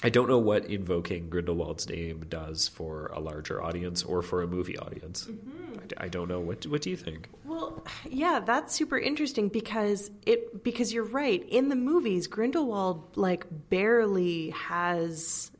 I 0.03 0.09
don't 0.09 0.29
know 0.29 0.37
what 0.37 0.65
invoking 0.65 1.27
Grindelwald's 1.29 1.89
name 1.89 2.25
does 2.29 2.67
for 2.67 3.07
a 3.07 3.19
larger 3.19 3.63
audience 3.63 4.03
or 4.03 4.21
for 4.21 4.43
a 4.43 4.47
movie 4.47 4.77
audience. 4.77 5.25
Mm-hmm. 5.25 5.79
I, 5.99 6.05
I, 6.05 6.07
don't 6.07 6.27
know. 6.27 6.39
What 6.39 6.67
What 6.67 6.83
do 6.83 6.91
you 6.91 6.97
think? 6.97 7.29
Well, 7.45 7.83
yeah, 8.07 8.39
that's 8.39 8.75
super 8.75 8.99
interesting 8.99 9.49
because 9.49 10.11
it 10.25 10.63
because 10.63 10.93
you're 10.93 11.03
right. 11.03 11.43
In 11.49 11.69
the 11.69 11.75
movies, 11.75 12.27
Grindelwald 12.27 13.17
like 13.17 13.47
barely 13.69 14.51
has 14.51 15.51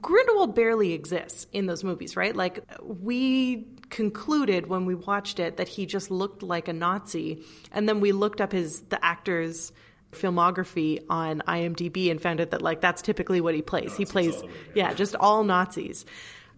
Grindelwald 0.00 0.54
barely 0.54 0.92
exists 0.94 1.46
in 1.52 1.66
those 1.66 1.84
movies, 1.84 2.16
right? 2.16 2.34
Like 2.34 2.64
we 2.82 3.66
concluded 3.90 4.66
when 4.66 4.86
we 4.86 4.94
watched 4.94 5.38
it 5.38 5.58
that 5.58 5.68
he 5.68 5.84
just 5.84 6.10
looked 6.10 6.42
like 6.42 6.68
a 6.68 6.72
Nazi, 6.72 7.42
and 7.70 7.86
then 7.86 8.00
we 8.00 8.12
looked 8.12 8.40
up 8.40 8.52
his 8.52 8.80
the 8.82 9.04
actor's 9.04 9.72
filmography 10.14 11.04
on 11.08 11.42
IMDb 11.46 12.10
and 12.10 12.20
found 12.20 12.40
out 12.40 12.50
that 12.50 12.62
like 12.62 12.80
that's 12.80 13.02
typically 13.02 13.40
what 13.40 13.54
he 13.54 13.62
plays. 13.62 13.90
Nazis 13.90 13.98
he 13.98 14.04
plays 14.06 14.42
yeah, 14.74 14.94
just 14.94 15.14
all 15.16 15.44
Nazis. 15.44 16.04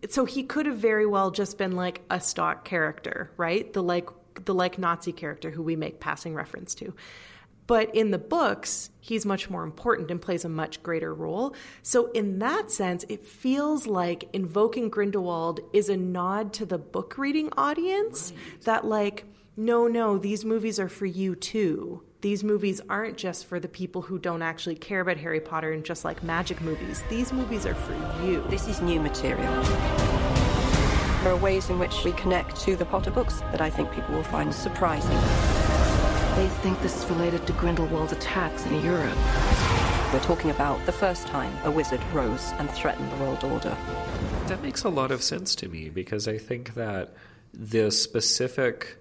So 0.09 0.25
he 0.25 0.43
could 0.45 0.67
have 0.67 0.77
very 0.77 1.07
well 1.07 1.31
just 1.31 1.59
been 1.59 1.73
like 1.73 2.03
a 2.11 2.21
stock 2.21 2.65
character, 2.65 3.31
right? 3.37 3.73
The 3.73 3.83
like 3.83 4.09
the 4.45 4.55
like 4.55 4.79
Nazi 4.79 5.13
character 5.13 5.51
who 5.51 5.63
we 5.63 5.77
make 5.77 6.01
passing 6.01 6.35
reference 6.35 6.75
to. 6.77 6.95
But 7.67 7.95
in 7.95 8.13
the 8.13 8.19
books, 8.19 8.91
he's 9.01 9.27
much 9.27 9.51
more 9.51 9.65
important 9.65 10.11
and 10.11 10.23
plays 10.23 10.45
a 10.45 10.49
much 10.49 10.83
greater 10.83 11.13
role. 11.13 11.55
So, 11.83 12.13
in 12.13 12.39
that 12.39 12.71
sense, 12.71 13.05
it 13.09 13.25
feels 13.25 13.87
like 13.87 14.29
invoking 14.33 14.89
Grindelwald 14.89 15.61
is 15.73 15.89
a 15.89 15.97
nod 15.97 16.53
to 16.55 16.67
the 16.67 16.79
book 16.79 17.19
reading 17.19 17.51
audience 17.57 18.33
right. 18.33 18.61
that, 18.63 18.85
like, 18.85 19.25
no, 19.57 19.89
no, 19.89 20.17
these 20.17 20.45
movies 20.45 20.79
are 20.79 20.89
for 20.89 21.07
you 21.07 21.35
too 21.35 22.06
these 22.27 22.43
movies 22.43 22.81
aren't 22.89 23.17
just 23.17 23.47
for 23.47 23.61
the 23.61 23.69
people 23.69 24.03
who 24.03 24.19
don't 24.19 24.43
actually 24.43 24.75
care 24.75 25.01
about 25.01 25.17
Harry 25.17 25.39
Potter 25.39 25.71
and 25.71 25.85
just 25.85 26.05
like 26.05 26.25
magic 26.25 26.61
movies. 26.61 27.05
These 27.09 27.33
movies 27.33 27.65
are 27.65 27.75
for 27.77 27.93
you. 28.25 28.43
This 28.49 28.67
is 28.67 28.83
new 28.83 28.99
material. 28.99 29.63
There 31.23 31.33
are 31.33 31.37
ways 31.37 31.71
in 31.71 31.79
which 31.79 32.03
we 32.03 32.11
connect 32.15 32.57
to 32.63 32.75
the 32.75 32.85
Potter 32.85 33.13
books 33.13 33.43
that 33.53 33.61
I 33.61 33.71
think 33.71 33.93
people 33.93 34.13
will 34.13 34.25
find 34.25 34.53
surprising. 34.53 35.17
They 36.35 36.49
think 36.63 36.83
this 36.83 37.01
is 37.01 37.09
related 37.09 37.47
to 37.47 37.53
Grindelwald's 37.53 38.11
attacks 38.11 38.67
in 38.67 38.85
Europe. 38.85 39.17
We're 40.13 40.19
talking 40.25 40.51
about 40.51 40.85
the 40.85 40.91
first 40.91 41.29
time 41.29 41.57
a 41.63 41.71
wizard 41.71 42.03
rose 42.13 42.51
and 42.59 42.69
threatened 42.73 43.13
the 43.13 43.17
world 43.19 43.45
order. 43.45 43.77
That 44.49 44.61
makes 44.63 44.83
a 44.83 44.89
lot 44.89 45.13
of 45.13 45.23
sense 45.23 45.55
to 45.55 45.69
me 45.69 45.91
because 45.91 46.27
I 46.27 46.39
think 46.39 46.75
that 46.75 47.15
the 47.55 47.93
specific 47.93 48.97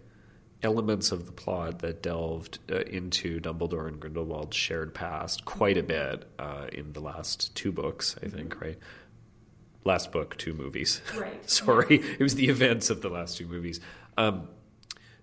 elements 0.66 1.12
of 1.12 1.28
the 1.28 1.32
plot 1.32 1.80
that 1.80 2.02
delved 2.02 2.60
uh, 2.72 2.80
into 2.82 3.40
Dumbledore 3.40 3.88
and 3.88 4.00
Grindelwald's 4.00 4.58
shared 4.58 4.94
past 4.94 5.46
quite 5.46 5.78
a 5.78 5.84
bit 5.84 6.28
uh, 6.40 6.68
in 6.74 6.92
the 6.94 7.00
last 7.00 7.56
two 7.56 7.72
books, 7.72 8.16
I 8.22 8.28
think, 8.28 8.56
mm-hmm. 8.56 8.66
right? 8.66 8.80
Last 9.86 10.12
book, 10.12 10.36
two 10.38 10.54
movies. 10.54 11.02
Right. 11.16 11.50
Sorry, 11.50 11.98
it 11.98 12.20
was 12.20 12.36
the 12.36 12.50
events 12.50 12.90
of 12.90 13.02
the 13.02 13.10
last 13.10 13.38
two 13.38 13.48
movies. 13.48 13.80
Um, 14.18 14.50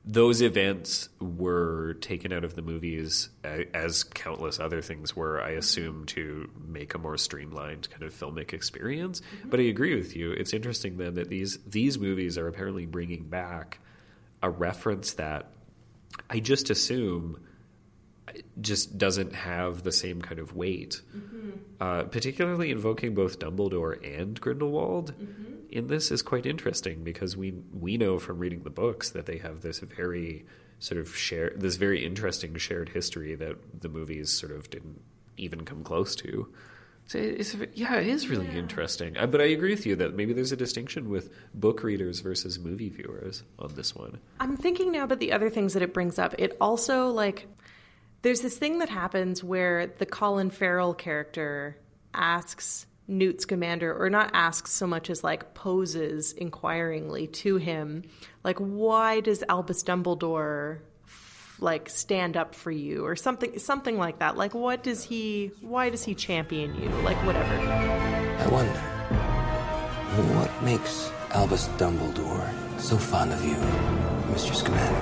those 0.05 0.43
events 0.43 1.09
were 1.21 1.95
taken 1.95 2.33
out 2.33 2.45
of 2.45 2.55
the 2.55 2.63
movies 2.63 3.29
as 3.45 4.03
countless 4.03 4.59
other 4.59 4.81
things 4.83 5.15
were, 5.15 5.41
I 5.41 5.51
assume, 5.51 6.07
to 6.07 6.51
make 6.67 6.95
a 6.95 6.99
more 6.99 7.17
streamlined 7.17 7.89
kind 7.91 8.03
of 8.03 8.13
filmic 8.13 8.53
experience. 8.53 9.21
Mm-hmm. 9.21 9.51
But 9.51 9.61
I 9.61 9.65
agree 9.65 9.95
with 9.97 10.17
you. 10.17 10.33
It's 10.33 10.53
interesting 10.53 10.97
then 10.97 11.15
that 11.15 11.29
these 11.29 11.59
these 11.67 11.99
movies 11.99 12.39
are 12.39 12.49
apparently 12.49 12.87
bringing 12.87 13.29
back 13.29 13.79
a 14.43 14.51
reference 14.51 15.13
that 15.15 15.53
I 16.29 16.41
just 16.41 16.71
assume 16.71 17.39
just 18.61 18.99
doesn't 18.99 19.35
have 19.35 19.83
the 19.83 19.93
same 19.93 20.23
kind 20.23 20.39
of 20.39 20.55
weight. 20.55 21.01
Mm-hmm. 21.15 21.51
Uh, 21.81 22.05
particularly 22.05 22.71
invoking 22.71 23.15
both 23.15 23.39
Dumbledore 23.39 23.99
and 24.19 24.41
Grindelwald 24.41 25.15
mm-hmm. 25.15 25.55
in 25.71 25.89
this 25.89 26.11
is 26.11 26.23
quite 26.23 26.47
interesting 26.47 27.03
because 27.03 27.37
we 27.37 27.55
we 27.73 27.97
know 27.97 28.19
from 28.19 28.39
reading 28.39 28.63
the 28.63 28.71
books 28.71 29.11
that 29.11 29.27
they 29.27 29.39
have 29.39 29.61
this 29.63 29.81
very 29.81 30.45
sort 30.79 31.01
of 31.01 31.15
share 31.17 31.53
this 31.57 31.77
very 31.77 32.05
interesting 32.05 32.57
shared 32.57 32.91
history 32.91 33.35
that 33.35 33.57
the 33.81 33.89
movies 33.89 34.31
sort 34.31 34.53
of 34.53 34.71
didn't 34.71 35.01
even 35.37 35.65
come 35.65 35.83
close 35.83 36.15
to. 36.17 36.53
So 37.07 37.19
it's, 37.19 37.55
yeah, 37.75 37.97
it 37.97 38.07
is 38.07 38.29
really 38.29 38.47
yeah. 38.47 38.55
interesting. 38.55 39.17
Uh, 39.17 39.27
but 39.27 39.41
I 39.41 39.45
agree 39.45 39.71
with 39.71 39.85
you 39.85 39.97
that 39.97 40.15
maybe 40.15 40.33
there's 40.33 40.53
a 40.53 40.57
distinction 40.57 41.11
with 41.11 41.31
book 41.53 41.83
readers 41.83 42.21
versus 42.21 42.59
movie 42.59 42.89
viewers 42.89 43.43
on 43.59 43.75
this 43.75 43.95
one. 43.95 44.19
I'm 44.41 44.57
thinking 44.57 44.93
now 44.93 45.05
about 45.05 45.19
the 45.19 45.33
other 45.33 45.51
things 45.51 45.75
that 45.75 45.83
it 45.83 45.93
brings 45.93 46.19
up. 46.19 46.35
It 46.39 46.57
also 46.61 47.09
like 47.09 47.49
there's 48.23 48.41
this 48.41 48.57
thing 48.57 48.79
that 48.79 48.89
happens 48.89 49.43
where 49.45 49.89
the 49.89 50.07
Colin 50.07 50.51
Farrell 50.51 50.95
character 50.95 51.77
asks 52.15 52.87
Newt 53.09 53.41
Scamander, 53.41 53.95
or 53.95 54.09
not 54.09 54.31
asks 54.33 54.73
so 54.73 54.87
much 54.87 55.11
as 55.11 55.25
like 55.25 55.55
poses 55.55 56.33
inquiringly 56.33 57.27
to 57.27 57.57
him, 57.57 58.05
like, 58.45 58.59
why 58.59 59.21
does 59.21 59.43
Albus 59.49 59.83
Dumbledore 59.83 60.79
like 61.63 61.89
stand 61.89 62.37
up 62.37 62.55
for 62.55 62.71
you 62.71 63.07
or 63.07 63.17
something 63.17 63.59
something 63.59 63.97
like 63.97 64.19
that. 64.19 64.37
Like 64.37 64.55
what 64.55 64.83
does 64.83 65.05
he 65.05 65.53
why 65.61 65.91
does 65.91 66.05
he 66.05 66.15
champion 66.15 66.75
you? 66.75 66.89
Like 67.03 67.17
whatever. 67.25 67.55
I 67.55 68.47
wonder 68.49 68.79
what 70.35 70.63
makes 70.63 71.11
albus 71.31 71.69
dumbledore 71.79 72.47
so 72.79 72.99
fond 72.99 73.33
of 73.33 73.43
you 73.43 73.55
mr 74.35 74.55
scamander. 74.55 75.01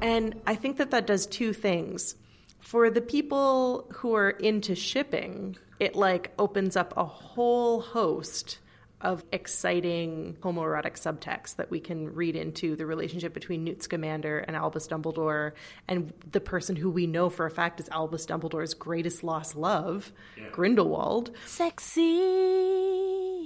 And 0.00 0.40
i 0.46 0.54
think 0.54 0.76
that 0.76 0.90
that 0.92 1.06
does 1.06 1.26
two 1.26 1.52
things. 1.52 2.14
For 2.60 2.88
the 2.88 3.00
people 3.00 3.86
who 3.92 4.14
are 4.14 4.30
into 4.30 4.74
shipping 4.74 5.56
it 5.80 5.96
like 5.96 6.32
opens 6.38 6.76
up 6.76 6.94
a 6.96 7.04
whole 7.04 7.80
host 7.80 8.58
of 9.04 9.22
exciting 9.30 10.36
homoerotic 10.40 10.94
subtext 10.94 11.56
that 11.56 11.70
we 11.70 11.78
can 11.78 12.12
read 12.14 12.34
into 12.34 12.74
the 12.74 12.86
relationship 12.86 13.34
between 13.34 13.62
Newt 13.62 13.82
Scamander 13.82 14.38
and 14.38 14.56
Albus 14.56 14.88
Dumbledore 14.88 15.52
and 15.86 16.12
the 16.32 16.40
person 16.40 16.74
who 16.74 16.90
we 16.90 17.06
know 17.06 17.28
for 17.28 17.44
a 17.44 17.50
fact 17.50 17.78
is 17.80 17.88
Albus 17.90 18.24
Dumbledore's 18.26 18.72
greatest 18.74 19.22
lost 19.22 19.54
love, 19.54 20.12
yeah. 20.36 20.48
Grindelwald. 20.50 21.30
Sexy. 21.46 22.18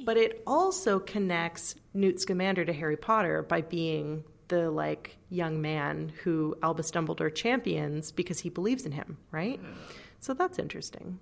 But 0.04 0.16
it 0.16 0.42
also 0.46 1.00
connects 1.00 1.74
Newt 1.92 2.20
Scamander 2.20 2.64
to 2.64 2.72
Harry 2.72 2.96
Potter 2.96 3.42
by 3.42 3.60
being 3.60 4.24
the 4.46 4.70
like 4.70 5.18
young 5.28 5.60
man 5.60 6.12
who 6.22 6.56
Albus 6.62 6.90
Dumbledore 6.90 7.34
champions 7.34 8.12
because 8.12 8.38
he 8.40 8.48
believes 8.48 8.86
in 8.86 8.92
him, 8.92 9.18
right? 9.30 9.60
Yeah. 9.62 9.70
So 10.20 10.34
that's 10.34 10.58
interesting. 10.58 11.18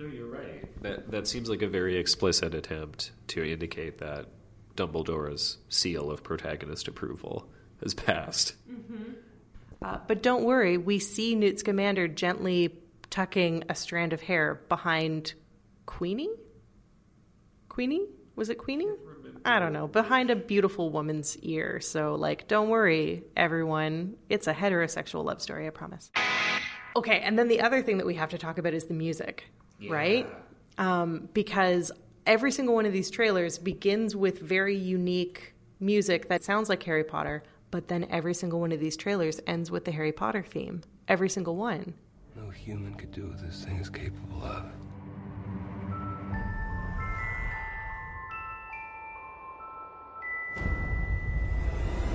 No, 0.00 0.06
you're 0.06 0.26
right. 0.26 0.82
That 0.82 1.10
that 1.10 1.28
seems 1.28 1.50
like 1.50 1.60
a 1.60 1.68
very 1.68 1.98
explicit 1.98 2.54
attempt 2.54 3.10
to 3.28 3.44
indicate 3.44 3.98
that 3.98 4.28
Dumbledore's 4.74 5.58
seal 5.68 6.10
of 6.10 6.22
protagonist 6.22 6.88
approval 6.88 7.50
has 7.82 7.92
passed. 7.92 8.54
Mm-hmm. 8.70 9.12
Uh, 9.82 9.98
but 10.06 10.22
don't 10.22 10.44
worry, 10.44 10.78
we 10.78 10.98
see 10.98 11.34
Newt 11.34 11.58
Scamander 11.58 12.08
gently 12.08 12.78
tucking 13.10 13.64
a 13.68 13.74
strand 13.74 14.14
of 14.14 14.22
hair 14.22 14.62
behind 14.70 15.34
Queenie. 15.84 16.30
Queenie 17.68 18.06
was 18.36 18.48
it 18.48 18.56
Queenie? 18.56 18.88
I 19.44 19.58
don't 19.58 19.74
know, 19.74 19.86
behind 19.86 20.30
a 20.30 20.36
beautiful 20.36 20.90
woman's 20.90 21.36
ear. 21.38 21.78
So, 21.80 22.14
like, 22.14 22.48
don't 22.48 22.70
worry, 22.70 23.24
everyone. 23.36 24.16
It's 24.30 24.46
a 24.46 24.54
heterosexual 24.54 25.24
love 25.24 25.42
story, 25.42 25.66
I 25.66 25.70
promise. 25.70 26.10
Okay, 26.96 27.20
and 27.20 27.38
then 27.38 27.48
the 27.48 27.60
other 27.60 27.82
thing 27.82 27.98
that 27.98 28.06
we 28.06 28.14
have 28.14 28.30
to 28.30 28.38
talk 28.38 28.56
about 28.56 28.72
is 28.72 28.86
the 28.86 28.94
music 28.94 29.44
yeah. 29.80 29.92
right? 29.92 30.26
Um, 30.78 31.28
because 31.34 31.92
every 32.26 32.52
single 32.52 32.74
one 32.74 32.86
of 32.86 32.92
these 32.92 33.10
trailers 33.10 33.58
begins 33.58 34.14
with 34.14 34.40
very 34.40 34.76
unique 34.76 35.54
music 35.78 36.28
that 36.28 36.44
sounds 36.44 36.68
like 36.68 36.82
Harry 36.84 37.04
Potter, 37.04 37.42
but 37.70 37.88
then 37.88 38.06
every 38.10 38.34
single 38.34 38.60
one 38.60 38.72
of 38.72 38.80
these 38.80 38.96
trailers 38.96 39.40
ends 39.46 39.70
with 39.70 39.84
the 39.84 39.92
Harry 39.92 40.12
Potter 40.12 40.42
theme. 40.42 40.82
Every 41.08 41.28
single 41.28 41.56
one. 41.56 41.94
No 42.36 42.50
human 42.50 42.94
could 42.94 43.12
do 43.12 43.26
what 43.26 43.38
this 43.40 43.64
thing 43.64 43.76
is 43.78 43.90
capable 43.90 44.42
of. 44.44 44.64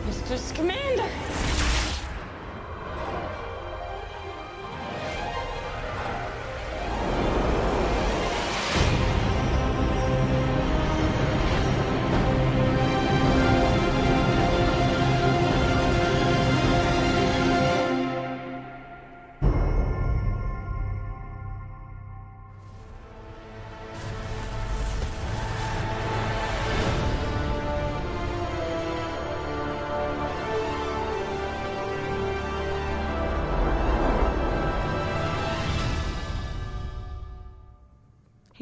Mr. 0.07 0.37
Scamander! 0.37 1.54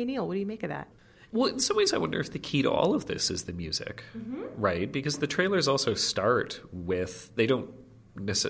Hey, 0.03 0.07
Neil, 0.07 0.27
what 0.27 0.33
do 0.33 0.41
you 0.41 0.45
make 0.45 0.63
of 0.63 0.69
that? 0.69 0.89
Well, 1.31 1.47
in 1.47 1.59
some 1.61 1.77
ways, 1.77 1.93
I 1.93 1.97
wonder 1.97 2.19
if 2.19 2.29
the 2.29 2.37
key 2.37 2.61
to 2.63 2.69
all 2.69 2.93
of 2.93 3.05
this 3.05 3.31
is 3.31 3.43
the 3.43 3.53
music, 3.53 4.03
mm-hmm. 4.13 4.41
right? 4.57 4.91
Because 4.91 5.19
the 5.19 5.27
trailers 5.27 5.65
also 5.65 5.93
start 5.93 6.59
with, 6.73 7.33
they 7.37 7.47
don't 7.47 7.69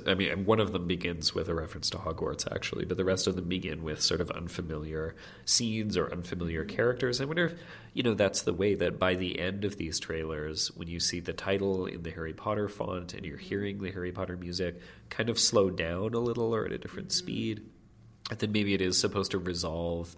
I 0.08 0.16
mean, 0.16 0.46
one 0.46 0.60
of 0.60 0.72
them 0.74 0.88
begins 0.88 1.36
with 1.36 1.48
a 1.48 1.54
reference 1.54 1.92
to 1.92 1.98
Hogwarts, 1.98 2.52
actually, 2.52 2.86
but 2.86 2.98
the 2.98 3.06
rest 3.06 3.28
of 3.28 3.36
them 3.36 3.48
begin 3.48 3.84
with 3.84 4.02
sort 4.02 4.20
of 4.20 4.32
unfamiliar 4.32 5.16
scenes 5.46 5.96
or 5.96 6.12
unfamiliar 6.12 6.66
mm-hmm. 6.66 6.76
characters. 6.76 7.22
I 7.22 7.26
wonder 7.26 7.46
if, 7.46 7.54
you 7.94 8.02
know, 8.02 8.16
that's 8.16 8.42
the 8.42 8.52
way 8.52 8.74
that 8.74 8.98
by 8.98 9.14
the 9.14 9.40
end 9.40 9.64
of 9.64 9.78
these 9.78 10.00
trailers, 10.00 10.72
when 10.76 10.88
you 10.88 11.00
see 11.00 11.20
the 11.20 11.34
title 11.34 11.86
in 11.86 12.02
the 12.02 12.10
Harry 12.10 12.34
Potter 12.34 12.68
font 12.68 13.14
and 13.14 13.28
you're 13.28 13.38
hearing 13.38 13.78
the 13.78 13.92
Harry 13.92 14.12
Potter 14.12 14.38
music 14.38 14.82
kind 15.12 15.30
of 15.30 15.38
slow 15.38 15.70
down 15.70 16.16
a 16.16 16.20
little 16.20 16.56
or 16.56 16.66
at 16.66 16.72
a 16.72 16.80
different 16.80 17.10
mm-hmm. 17.10 17.26
speed, 17.26 17.62
and 18.32 18.40
then 18.40 18.52
maybe 18.52 18.74
it 18.74 18.82
is 18.82 19.00
supposed 19.00 19.30
to 19.32 19.38
resolve 19.38 20.16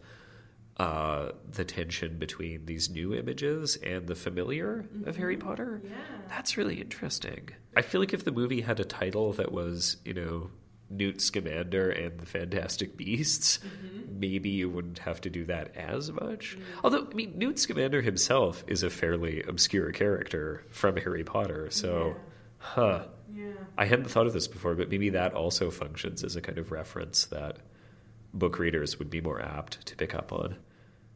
uh, 0.77 1.31
the 1.49 1.63
tension 1.63 2.17
between 2.17 2.65
these 2.65 2.89
new 2.89 3.13
images 3.13 3.77
and 3.77 4.07
the 4.07 4.15
familiar 4.15 4.83
mm-hmm. 4.83 5.07
of 5.07 5.15
Harry 5.15 5.37
Potter. 5.37 5.81
Yeah. 5.83 5.95
That's 6.27 6.57
really 6.57 6.81
interesting. 6.81 7.49
I 7.77 7.81
feel 7.81 8.01
like 8.01 8.13
if 8.13 8.25
the 8.25 8.31
movie 8.31 8.61
had 8.61 8.79
a 8.79 8.85
title 8.85 9.31
that 9.33 9.51
was, 9.51 9.97
you 10.03 10.13
know, 10.13 10.49
Newt 10.89 11.21
Scamander 11.21 11.89
and 11.89 12.19
the 12.19 12.25
Fantastic 12.25 12.97
Beasts, 12.97 13.59
mm-hmm. 13.59 14.19
maybe 14.19 14.49
you 14.49 14.69
wouldn't 14.69 14.99
have 14.99 15.21
to 15.21 15.29
do 15.29 15.45
that 15.45 15.75
as 15.75 16.11
much. 16.11 16.57
Mm-hmm. 16.57 16.79
Although, 16.83 17.07
I 17.09 17.13
mean, 17.13 17.37
Newt 17.37 17.57
Scamander 17.57 18.01
himself 18.01 18.63
is 18.67 18.83
a 18.83 18.89
fairly 18.89 19.43
obscure 19.43 19.91
character 19.91 20.63
from 20.69 20.97
Harry 20.97 21.23
Potter, 21.23 21.69
so, 21.71 22.07
yeah. 22.07 22.13
huh. 22.57 23.03
Yeah. 23.33 23.51
I 23.77 23.85
hadn't 23.85 24.09
thought 24.09 24.27
of 24.27 24.33
this 24.33 24.47
before, 24.47 24.75
but 24.75 24.89
maybe 24.89 25.09
that 25.09 25.33
also 25.33 25.71
functions 25.71 26.23
as 26.23 26.35
a 26.35 26.41
kind 26.41 26.57
of 26.57 26.71
reference 26.71 27.25
that 27.25 27.57
book 28.33 28.59
readers 28.59 28.99
would 28.99 29.09
be 29.09 29.21
more 29.21 29.41
apt 29.41 29.85
to 29.87 29.95
pick 29.95 30.13
up 30.13 30.31
on. 30.31 30.57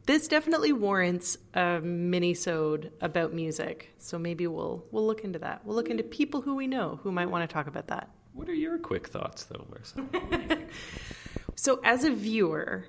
This 0.09 0.27
definitely 0.27 0.73
warrants 0.73 1.37
a 1.53 1.81
mini-sode 1.81 2.93
about 2.99 3.31
music, 3.31 3.93
so 3.99 4.17
maybe 4.17 4.47
we'll 4.47 4.83
we'll 4.89 5.05
look 5.05 5.23
into 5.23 5.37
that. 5.37 5.63
We'll 5.63 5.75
look 5.75 5.91
into 5.91 6.01
people 6.01 6.41
who 6.41 6.55
we 6.55 6.65
know 6.65 6.99
who 7.03 7.11
might 7.11 7.27
want 7.27 7.47
to 7.47 7.53
talk 7.53 7.67
about 7.67 7.89
that. 7.89 8.09
What 8.33 8.49
are 8.49 8.55
your 8.55 8.79
quick 8.79 9.07
thoughts, 9.07 9.43
though, 9.43 9.67
Marissa? 9.69 10.67
so, 11.55 11.79
as 11.83 12.05
a 12.05 12.09
viewer, 12.09 12.87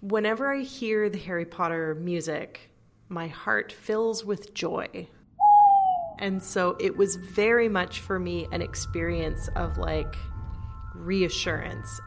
whenever 0.00 0.52
I 0.52 0.62
hear 0.62 1.08
the 1.08 1.18
Harry 1.18 1.44
Potter 1.44 1.94
music, 1.94 2.72
my 3.08 3.28
heart 3.28 3.70
fills 3.70 4.24
with 4.24 4.52
joy. 4.52 5.06
And 6.18 6.42
so 6.42 6.76
it 6.80 6.96
was 6.96 7.14
very 7.14 7.68
much 7.68 8.00
for 8.00 8.18
me 8.18 8.48
an 8.50 8.62
experience 8.62 9.46
of 9.54 9.78
like 9.78 10.16
reassurance 10.92 12.00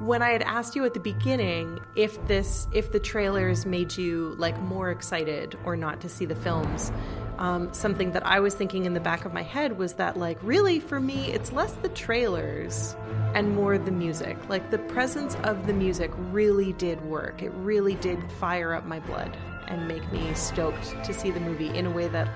when 0.00 0.22
I 0.22 0.30
had 0.30 0.42
asked 0.42 0.74
you 0.74 0.84
at 0.86 0.94
the 0.94 1.00
beginning 1.00 1.78
if 1.94 2.26
this 2.26 2.66
if 2.72 2.90
the 2.90 2.98
trailers 2.98 3.66
made 3.66 3.96
you 3.98 4.34
like 4.38 4.58
more 4.60 4.90
excited 4.90 5.58
or 5.64 5.76
not 5.76 6.00
to 6.00 6.08
see 6.08 6.24
the 6.24 6.34
films, 6.34 6.90
um, 7.36 7.72
something 7.74 8.12
that 8.12 8.24
I 8.26 8.40
was 8.40 8.54
thinking 8.54 8.86
in 8.86 8.94
the 8.94 9.00
back 9.00 9.26
of 9.26 9.34
my 9.34 9.42
head 9.42 9.76
was 9.76 9.94
that 9.94 10.16
like 10.16 10.38
really 10.42 10.80
for 10.80 11.00
me 11.00 11.26
it's 11.26 11.52
less 11.52 11.72
the 11.74 11.90
trailers 11.90 12.96
and 13.34 13.54
more 13.54 13.76
the 13.76 13.90
music. 13.90 14.38
Like 14.48 14.70
the 14.70 14.78
presence 14.78 15.36
of 15.44 15.66
the 15.66 15.74
music 15.74 16.10
really 16.16 16.72
did 16.72 17.02
work. 17.02 17.42
It 17.42 17.50
really 17.50 17.94
did 17.96 18.32
fire 18.32 18.72
up 18.72 18.86
my 18.86 19.00
blood 19.00 19.36
and 19.68 19.86
make 19.86 20.10
me 20.10 20.32
stoked 20.32 21.04
to 21.04 21.12
see 21.12 21.30
the 21.30 21.40
movie 21.40 21.68
in 21.68 21.84
a 21.84 21.90
way 21.90 22.08
that 22.08 22.28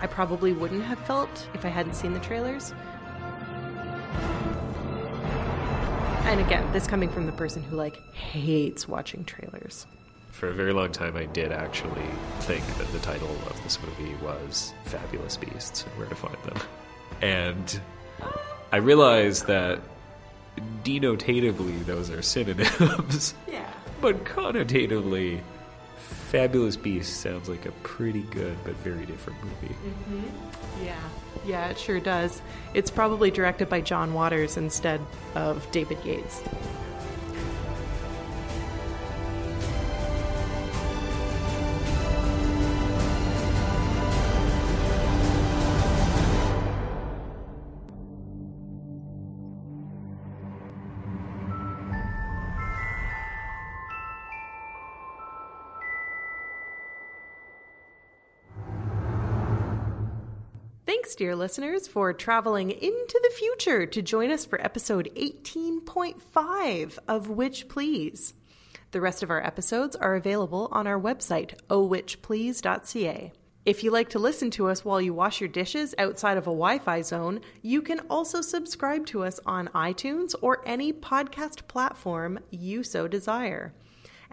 I 0.00 0.08
probably 0.08 0.52
wouldn't 0.52 0.82
have 0.82 0.98
felt 0.98 1.48
if 1.54 1.64
I 1.64 1.68
hadn't 1.68 1.94
seen 1.94 2.12
the 2.14 2.20
trailers. 2.20 2.74
And 6.24 6.40
again, 6.40 6.70
this 6.72 6.86
coming 6.86 7.10
from 7.10 7.26
the 7.26 7.32
person 7.32 7.62
who 7.62 7.76
like 7.76 8.00
hates 8.14 8.88
watching 8.88 9.24
trailers. 9.24 9.86
For 10.30 10.48
a 10.48 10.52
very 10.54 10.72
long 10.72 10.90
time, 10.92 11.16
I 11.16 11.26
did 11.26 11.52
actually 11.52 12.06
think 12.40 12.64
that 12.78 12.90
the 12.92 12.98
title 13.00 13.30
of 13.48 13.62
this 13.64 13.78
movie 13.82 14.14
was 14.22 14.72
Fabulous 14.84 15.36
Beasts 15.36 15.84
and 15.84 15.92
Where 15.98 16.08
to 16.08 16.14
Find 16.14 16.36
Them. 16.44 16.58
And 17.20 17.80
I 18.72 18.78
realized 18.78 19.46
that 19.48 19.80
denotatively 20.84 21.84
those 21.84 22.10
are 22.10 22.22
synonyms. 22.22 23.34
Yeah. 23.48 23.70
But 24.00 24.24
connotatively, 24.24 25.40
Fabulous 26.30 26.76
Beast 26.76 27.20
sounds 27.20 27.48
like 27.48 27.66
a 27.66 27.72
pretty 27.82 28.22
good 28.22 28.56
but 28.64 28.74
very 28.76 29.04
different 29.06 29.38
movie. 29.44 29.74
Mm-hmm. 29.74 30.84
Yeah. 30.84 30.98
Yeah, 31.44 31.68
it 31.68 31.78
sure 31.78 32.00
does. 32.00 32.40
It's 32.74 32.90
probably 32.90 33.30
directed 33.30 33.68
by 33.68 33.80
John 33.80 34.14
Waters 34.14 34.56
instead 34.56 35.00
of 35.34 35.68
David 35.72 35.98
Yates. 36.04 36.40
Thanks, 60.92 61.14
dear 61.14 61.34
listeners, 61.34 61.88
for 61.88 62.12
traveling 62.12 62.70
into 62.70 63.20
the 63.22 63.34
future 63.38 63.86
to 63.86 64.02
join 64.02 64.30
us 64.30 64.44
for 64.44 64.60
episode 64.60 65.08
18.5 65.16 66.98
of 67.08 67.30
Witch 67.30 67.66
Please. 67.66 68.34
The 68.90 69.00
rest 69.00 69.22
of 69.22 69.30
our 69.30 69.42
episodes 69.42 69.96
are 69.96 70.14
available 70.14 70.68
on 70.70 70.86
our 70.86 71.00
website, 71.00 71.58
ohwitchplease.ca. 71.70 73.32
If 73.64 73.82
you 73.82 73.90
like 73.90 74.10
to 74.10 74.18
listen 74.18 74.50
to 74.50 74.68
us 74.68 74.84
while 74.84 75.00
you 75.00 75.14
wash 75.14 75.40
your 75.40 75.48
dishes 75.48 75.94
outside 75.96 76.36
of 76.36 76.46
a 76.46 76.50
Wi 76.50 76.78
Fi 76.78 77.00
zone, 77.00 77.40
you 77.62 77.80
can 77.80 78.00
also 78.10 78.42
subscribe 78.42 79.06
to 79.06 79.24
us 79.24 79.40
on 79.46 79.68
iTunes 79.68 80.34
or 80.42 80.60
any 80.66 80.92
podcast 80.92 81.66
platform 81.68 82.38
you 82.50 82.82
so 82.82 83.08
desire. 83.08 83.72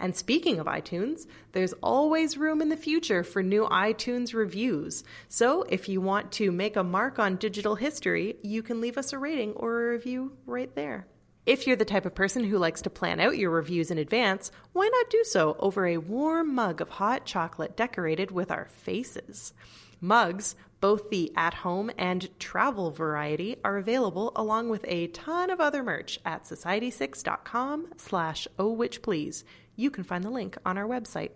And 0.00 0.16
speaking 0.16 0.58
of 0.58 0.66
iTunes, 0.66 1.26
there's 1.52 1.74
always 1.74 2.38
room 2.38 2.62
in 2.62 2.70
the 2.70 2.76
future 2.76 3.22
for 3.22 3.42
new 3.42 3.66
iTunes 3.66 4.34
reviews. 4.34 5.04
So 5.28 5.62
if 5.64 5.88
you 5.88 6.00
want 6.00 6.32
to 6.32 6.50
make 6.50 6.76
a 6.76 6.82
mark 6.82 7.18
on 7.18 7.36
digital 7.36 7.74
history, 7.74 8.36
you 8.42 8.62
can 8.62 8.80
leave 8.80 8.98
us 8.98 9.12
a 9.12 9.18
rating 9.18 9.52
or 9.52 9.82
a 9.82 9.90
review 9.92 10.32
right 10.46 10.74
there. 10.74 11.06
If 11.46 11.66
you're 11.66 11.76
the 11.76 11.84
type 11.84 12.06
of 12.06 12.14
person 12.14 12.44
who 12.44 12.58
likes 12.58 12.82
to 12.82 12.90
plan 12.90 13.20
out 13.20 13.38
your 13.38 13.50
reviews 13.50 13.90
in 13.90 13.98
advance, 13.98 14.50
why 14.72 14.88
not 14.88 15.10
do 15.10 15.22
so 15.24 15.56
over 15.58 15.86
a 15.86 15.96
warm 15.96 16.54
mug 16.54 16.80
of 16.80 16.88
hot 16.88 17.24
chocolate 17.24 17.76
decorated 17.76 18.30
with 18.30 18.50
our 18.50 18.66
faces? 18.66 19.52
Mugs, 20.00 20.54
both 20.80 21.10
the 21.10 21.32
at 21.36 21.54
home 21.54 21.90
and 21.98 22.30
travel 22.38 22.90
variety, 22.90 23.56
are 23.64 23.76
available 23.76 24.32
along 24.34 24.68
with 24.68 24.84
a 24.88 25.08
ton 25.08 25.50
of 25.50 25.60
other 25.60 25.82
merch 25.82 26.18
at 26.24 26.44
society6.com 26.44 27.88
slash 27.96 28.48
oh 28.58 28.72
witch 28.72 29.02
please. 29.02 29.44
You 29.80 29.90
can 29.90 30.04
find 30.04 30.22
the 30.22 30.28
link 30.28 30.58
on 30.66 30.76
our 30.76 30.86
website. 30.86 31.30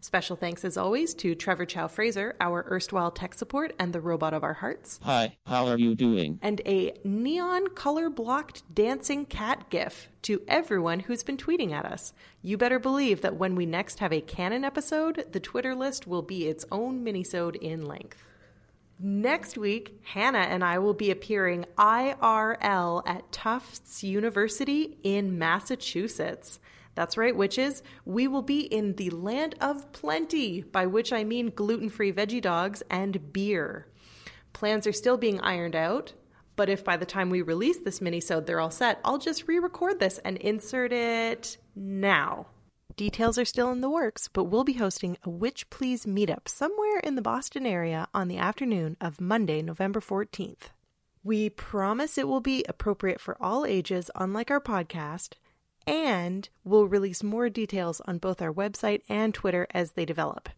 Special 0.00 0.34
thanks 0.34 0.64
as 0.64 0.76
always 0.76 1.14
to 1.14 1.36
Trevor 1.36 1.64
Chow 1.64 1.86
Fraser, 1.86 2.34
our 2.40 2.66
erstwhile 2.68 3.12
tech 3.12 3.32
support 3.32 3.76
and 3.78 3.92
the 3.92 4.00
robot 4.00 4.34
of 4.34 4.42
our 4.42 4.54
hearts. 4.54 4.98
Hi, 5.04 5.36
how 5.46 5.68
are 5.68 5.78
you 5.78 5.94
doing? 5.94 6.40
And 6.42 6.60
a 6.66 6.94
neon 7.04 7.68
color 7.76 8.10
blocked 8.10 8.74
dancing 8.74 9.24
cat 9.24 9.70
gif 9.70 10.08
to 10.22 10.42
everyone 10.48 10.98
who's 10.98 11.22
been 11.22 11.36
tweeting 11.36 11.70
at 11.70 11.84
us. 11.84 12.12
You 12.42 12.58
better 12.58 12.80
believe 12.80 13.20
that 13.20 13.36
when 13.36 13.54
we 13.54 13.66
next 13.66 14.00
have 14.00 14.12
a 14.12 14.20
canon 14.20 14.64
episode, 14.64 15.24
the 15.30 15.38
Twitter 15.38 15.76
list 15.76 16.08
will 16.08 16.22
be 16.22 16.48
its 16.48 16.64
own 16.72 17.04
minisode 17.04 17.54
in 17.54 17.86
length. 17.86 18.26
Next 18.98 19.56
week, 19.56 20.00
Hannah 20.02 20.38
and 20.38 20.64
I 20.64 20.80
will 20.80 20.94
be 20.94 21.12
appearing 21.12 21.66
IRL 21.78 23.04
at 23.06 23.30
Tufts 23.30 24.02
University 24.02 24.98
in 25.04 25.38
Massachusetts. 25.38 26.58
That's 26.96 27.16
right, 27.18 27.36
witches. 27.36 27.82
We 28.04 28.26
will 28.26 28.42
be 28.42 28.60
in 28.60 28.94
the 28.94 29.10
land 29.10 29.54
of 29.60 29.92
plenty, 29.92 30.62
by 30.62 30.86
which 30.86 31.12
I 31.12 31.22
mean 31.22 31.52
gluten 31.54 31.90
free 31.90 32.10
veggie 32.10 32.42
dogs 32.42 32.82
and 32.90 33.32
beer. 33.32 33.86
Plans 34.54 34.86
are 34.86 34.92
still 34.92 35.18
being 35.18 35.38
ironed 35.42 35.76
out, 35.76 36.14
but 36.56 36.70
if 36.70 36.82
by 36.82 36.96
the 36.96 37.04
time 37.04 37.28
we 37.28 37.42
release 37.42 37.78
this 37.78 38.00
minisode 38.00 38.46
they're 38.46 38.60
all 38.60 38.70
set, 38.70 38.98
I'll 39.04 39.18
just 39.18 39.46
re 39.46 39.58
record 39.58 40.00
this 40.00 40.18
and 40.24 40.38
insert 40.38 40.90
it 40.92 41.58
now. 41.76 42.46
Details 42.96 43.36
are 43.36 43.44
still 43.44 43.70
in 43.72 43.82
the 43.82 43.90
works, 43.90 44.26
but 44.32 44.44
we'll 44.44 44.64
be 44.64 44.72
hosting 44.72 45.18
a 45.22 45.28
Witch 45.28 45.68
Please 45.68 46.06
meetup 46.06 46.48
somewhere 46.48 46.98
in 47.00 47.14
the 47.14 47.20
Boston 47.20 47.66
area 47.66 48.08
on 48.14 48.28
the 48.28 48.38
afternoon 48.38 48.96
of 49.02 49.20
Monday, 49.20 49.60
November 49.60 50.00
14th. 50.00 50.70
We 51.22 51.50
promise 51.50 52.16
it 52.16 52.26
will 52.26 52.40
be 52.40 52.64
appropriate 52.66 53.20
for 53.20 53.36
all 53.38 53.66
ages, 53.66 54.10
unlike 54.14 54.50
our 54.50 54.62
podcast, 54.62 55.34
and 55.86 56.48
we'll 56.64 56.88
release 56.88 57.22
more 57.22 57.48
details 57.48 58.00
on 58.06 58.18
both 58.18 58.42
our 58.42 58.52
website 58.52 59.02
and 59.08 59.32
Twitter 59.32 59.66
as 59.72 59.92
they 59.92 60.04
develop. 60.04 60.48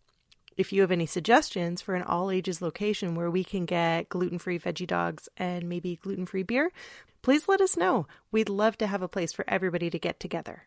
If 0.56 0.72
you 0.72 0.80
have 0.80 0.90
any 0.90 1.06
suggestions 1.06 1.80
for 1.80 1.94
an 1.94 2.02
all 2.02 2.30
ages 2.30 2.60
location 2.60 3.14
where 3.14 3.30
we 3.30 3.44
can 3.44 3.64
get 3.64 4.08
gluten 4.08 4.38
free 4.38 4.58
veggie 4.58 4.86
dogs 4.86 5.28
and 5.36 5.68
maybe 5.68 5.96
gluten 5.96 6.26
free 6.26 6.42
beer, 6.42 6.72
please 7.22 7.46
let 7.46 7.60
us 7.60 7.76
know. 7.76 8.06
We'd 8.32 8.48
love 8.48 8.76
to 8.78 8.88
have 8.88 9.02
a 9.02 9.08
place 9.08 9.32
for 9.32 9.44
everybody 9.46 9.88
to 9.90 9.98
get 9.98 10.18
together. 10.18 10.64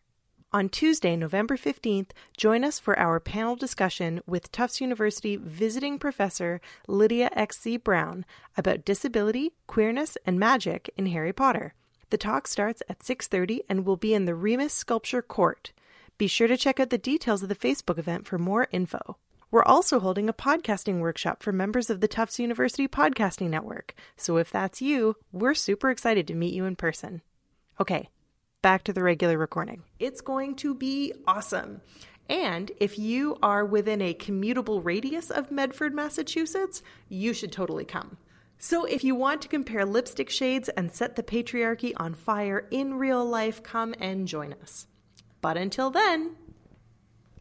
On 0.54 0.68
Tuesday, 0.68 1.16
November 1.16 1.56
15th, 1.56 2.10
join 2.36 2.62
us 2.62 2.78
for 2.78 2.98
our 2.98 3.18
panel 3.20 3.56
discussion 3.56 4.20
with 4.26 4.52
Tufts 4.52 4.82
University 4.82 5.36
visiting 5.36 5.98
professor 5.98 6.60
Lydia 6.86 7.30
X.Z. 7.32 7.78
Brown 7.78 8.26
about 8.56 8.84
disability, 8.84 9.52
queerness, 9.66 10.18
and 10.26 10.38
magic 10.38 10.90
in 10.96 11.06
Harry 11.06 11.32
Potter. 11.32 11.74
The 12.12 12.18
talk 12.18 12.46
starts 12.46 12.82
at 12.90 13.02
6:30 13.02 13.62
and 13.70 13.86
will 13.86 13.96
be 13.96 14.12
in 14.12 14.26
the 14.26 14.34
Remis 14.34 14.74
Sculpture 14.74 15.22
Court. 15.22 15.72
Be 16.18 16.26
sure 16.26 16.46
to 16.46 16.58
check 16.58 16.78
out 16.78 16.90
the 16.90 16.98
details 16.98 17.42
of 17.42 17.48
the 17.48 17.54
Facebook 17.54 17.96
event 17.96 18.26
for 18.26 18.36
more 18.36 18.68
info. 18.70 19.16
We're 19.50 19.64
also 19.64 19.98
holding 19.98 20.28
a 20.28 20.34
podcasting 20.34 21.00
workshop 21.00 21.42
for 21.42 21.52
members 21.52 21.88
of 21.88 22.02
the 22.02 22.08
Tufts 22.08 22.38
University 22.38 22.86
Podcasting 22.86 23.48
Network. 23.48 23.94
So 24.18 24.36
if 24.36 24.50
that's 24.50 24.82
you, 24.82 25.16
we're 25.32 25.54
super 25.54 25.88
excited 25.88 26.26
to 26.26 26.34
meet 26.34 26.52
you 26.52 26.66
in 26.66 26.76
person. 26.76 27.22
Okay, 27.80 28.10
back 28.60 28.84
to 28.84 28.92
the 28.92 29.02
regular 29.02 29.38
recording. 29.38 29.82
It's 29.98 30.20
going 30.20 30.56
to 30.56 30.74
be 30.74 31.14
awesome. 31.26 31.80
And 32.28 32.72
if 32.78 32.98
you 32.98 33.38
are 33.42 33.64
within 33.64 34.02
a 34.02 34.12
commutable 34.12 34.84
radius 34.84 35.30
of 35.30 35.50
Medford, 35.50 35.94
Massachusetts, 35.94 36.82
you 37.08 37.32
should 37.32 37.52
totally 37.52 37.86
come. 37.86 38.18
So, 38.64 38.84
if 38.84 39.02
you 39.02 39.16
want 39.16 39.42
to 39.42 39.48
compare 39.48 39.84
lipstick 39.84 40.30
shades 40.30 40.68
and 40.68 40.92
set 40.92 41.16
the 41.16 41.24
patriarchy 41.24 41.94
on 41.96 42.14
fire 42.14 42.68
in 42.70 42.94
real 42.94 43.24
life, 43.24 43.60
come 43.60 43.92
and 43.98 44.28
join 44.28 44.54
us. 44.62 44.86
But 45.40 45.56
until 45.56 45.90
then, 45.90 46.36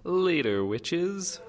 later, 0.03 0.65
witches. 0.65 1.39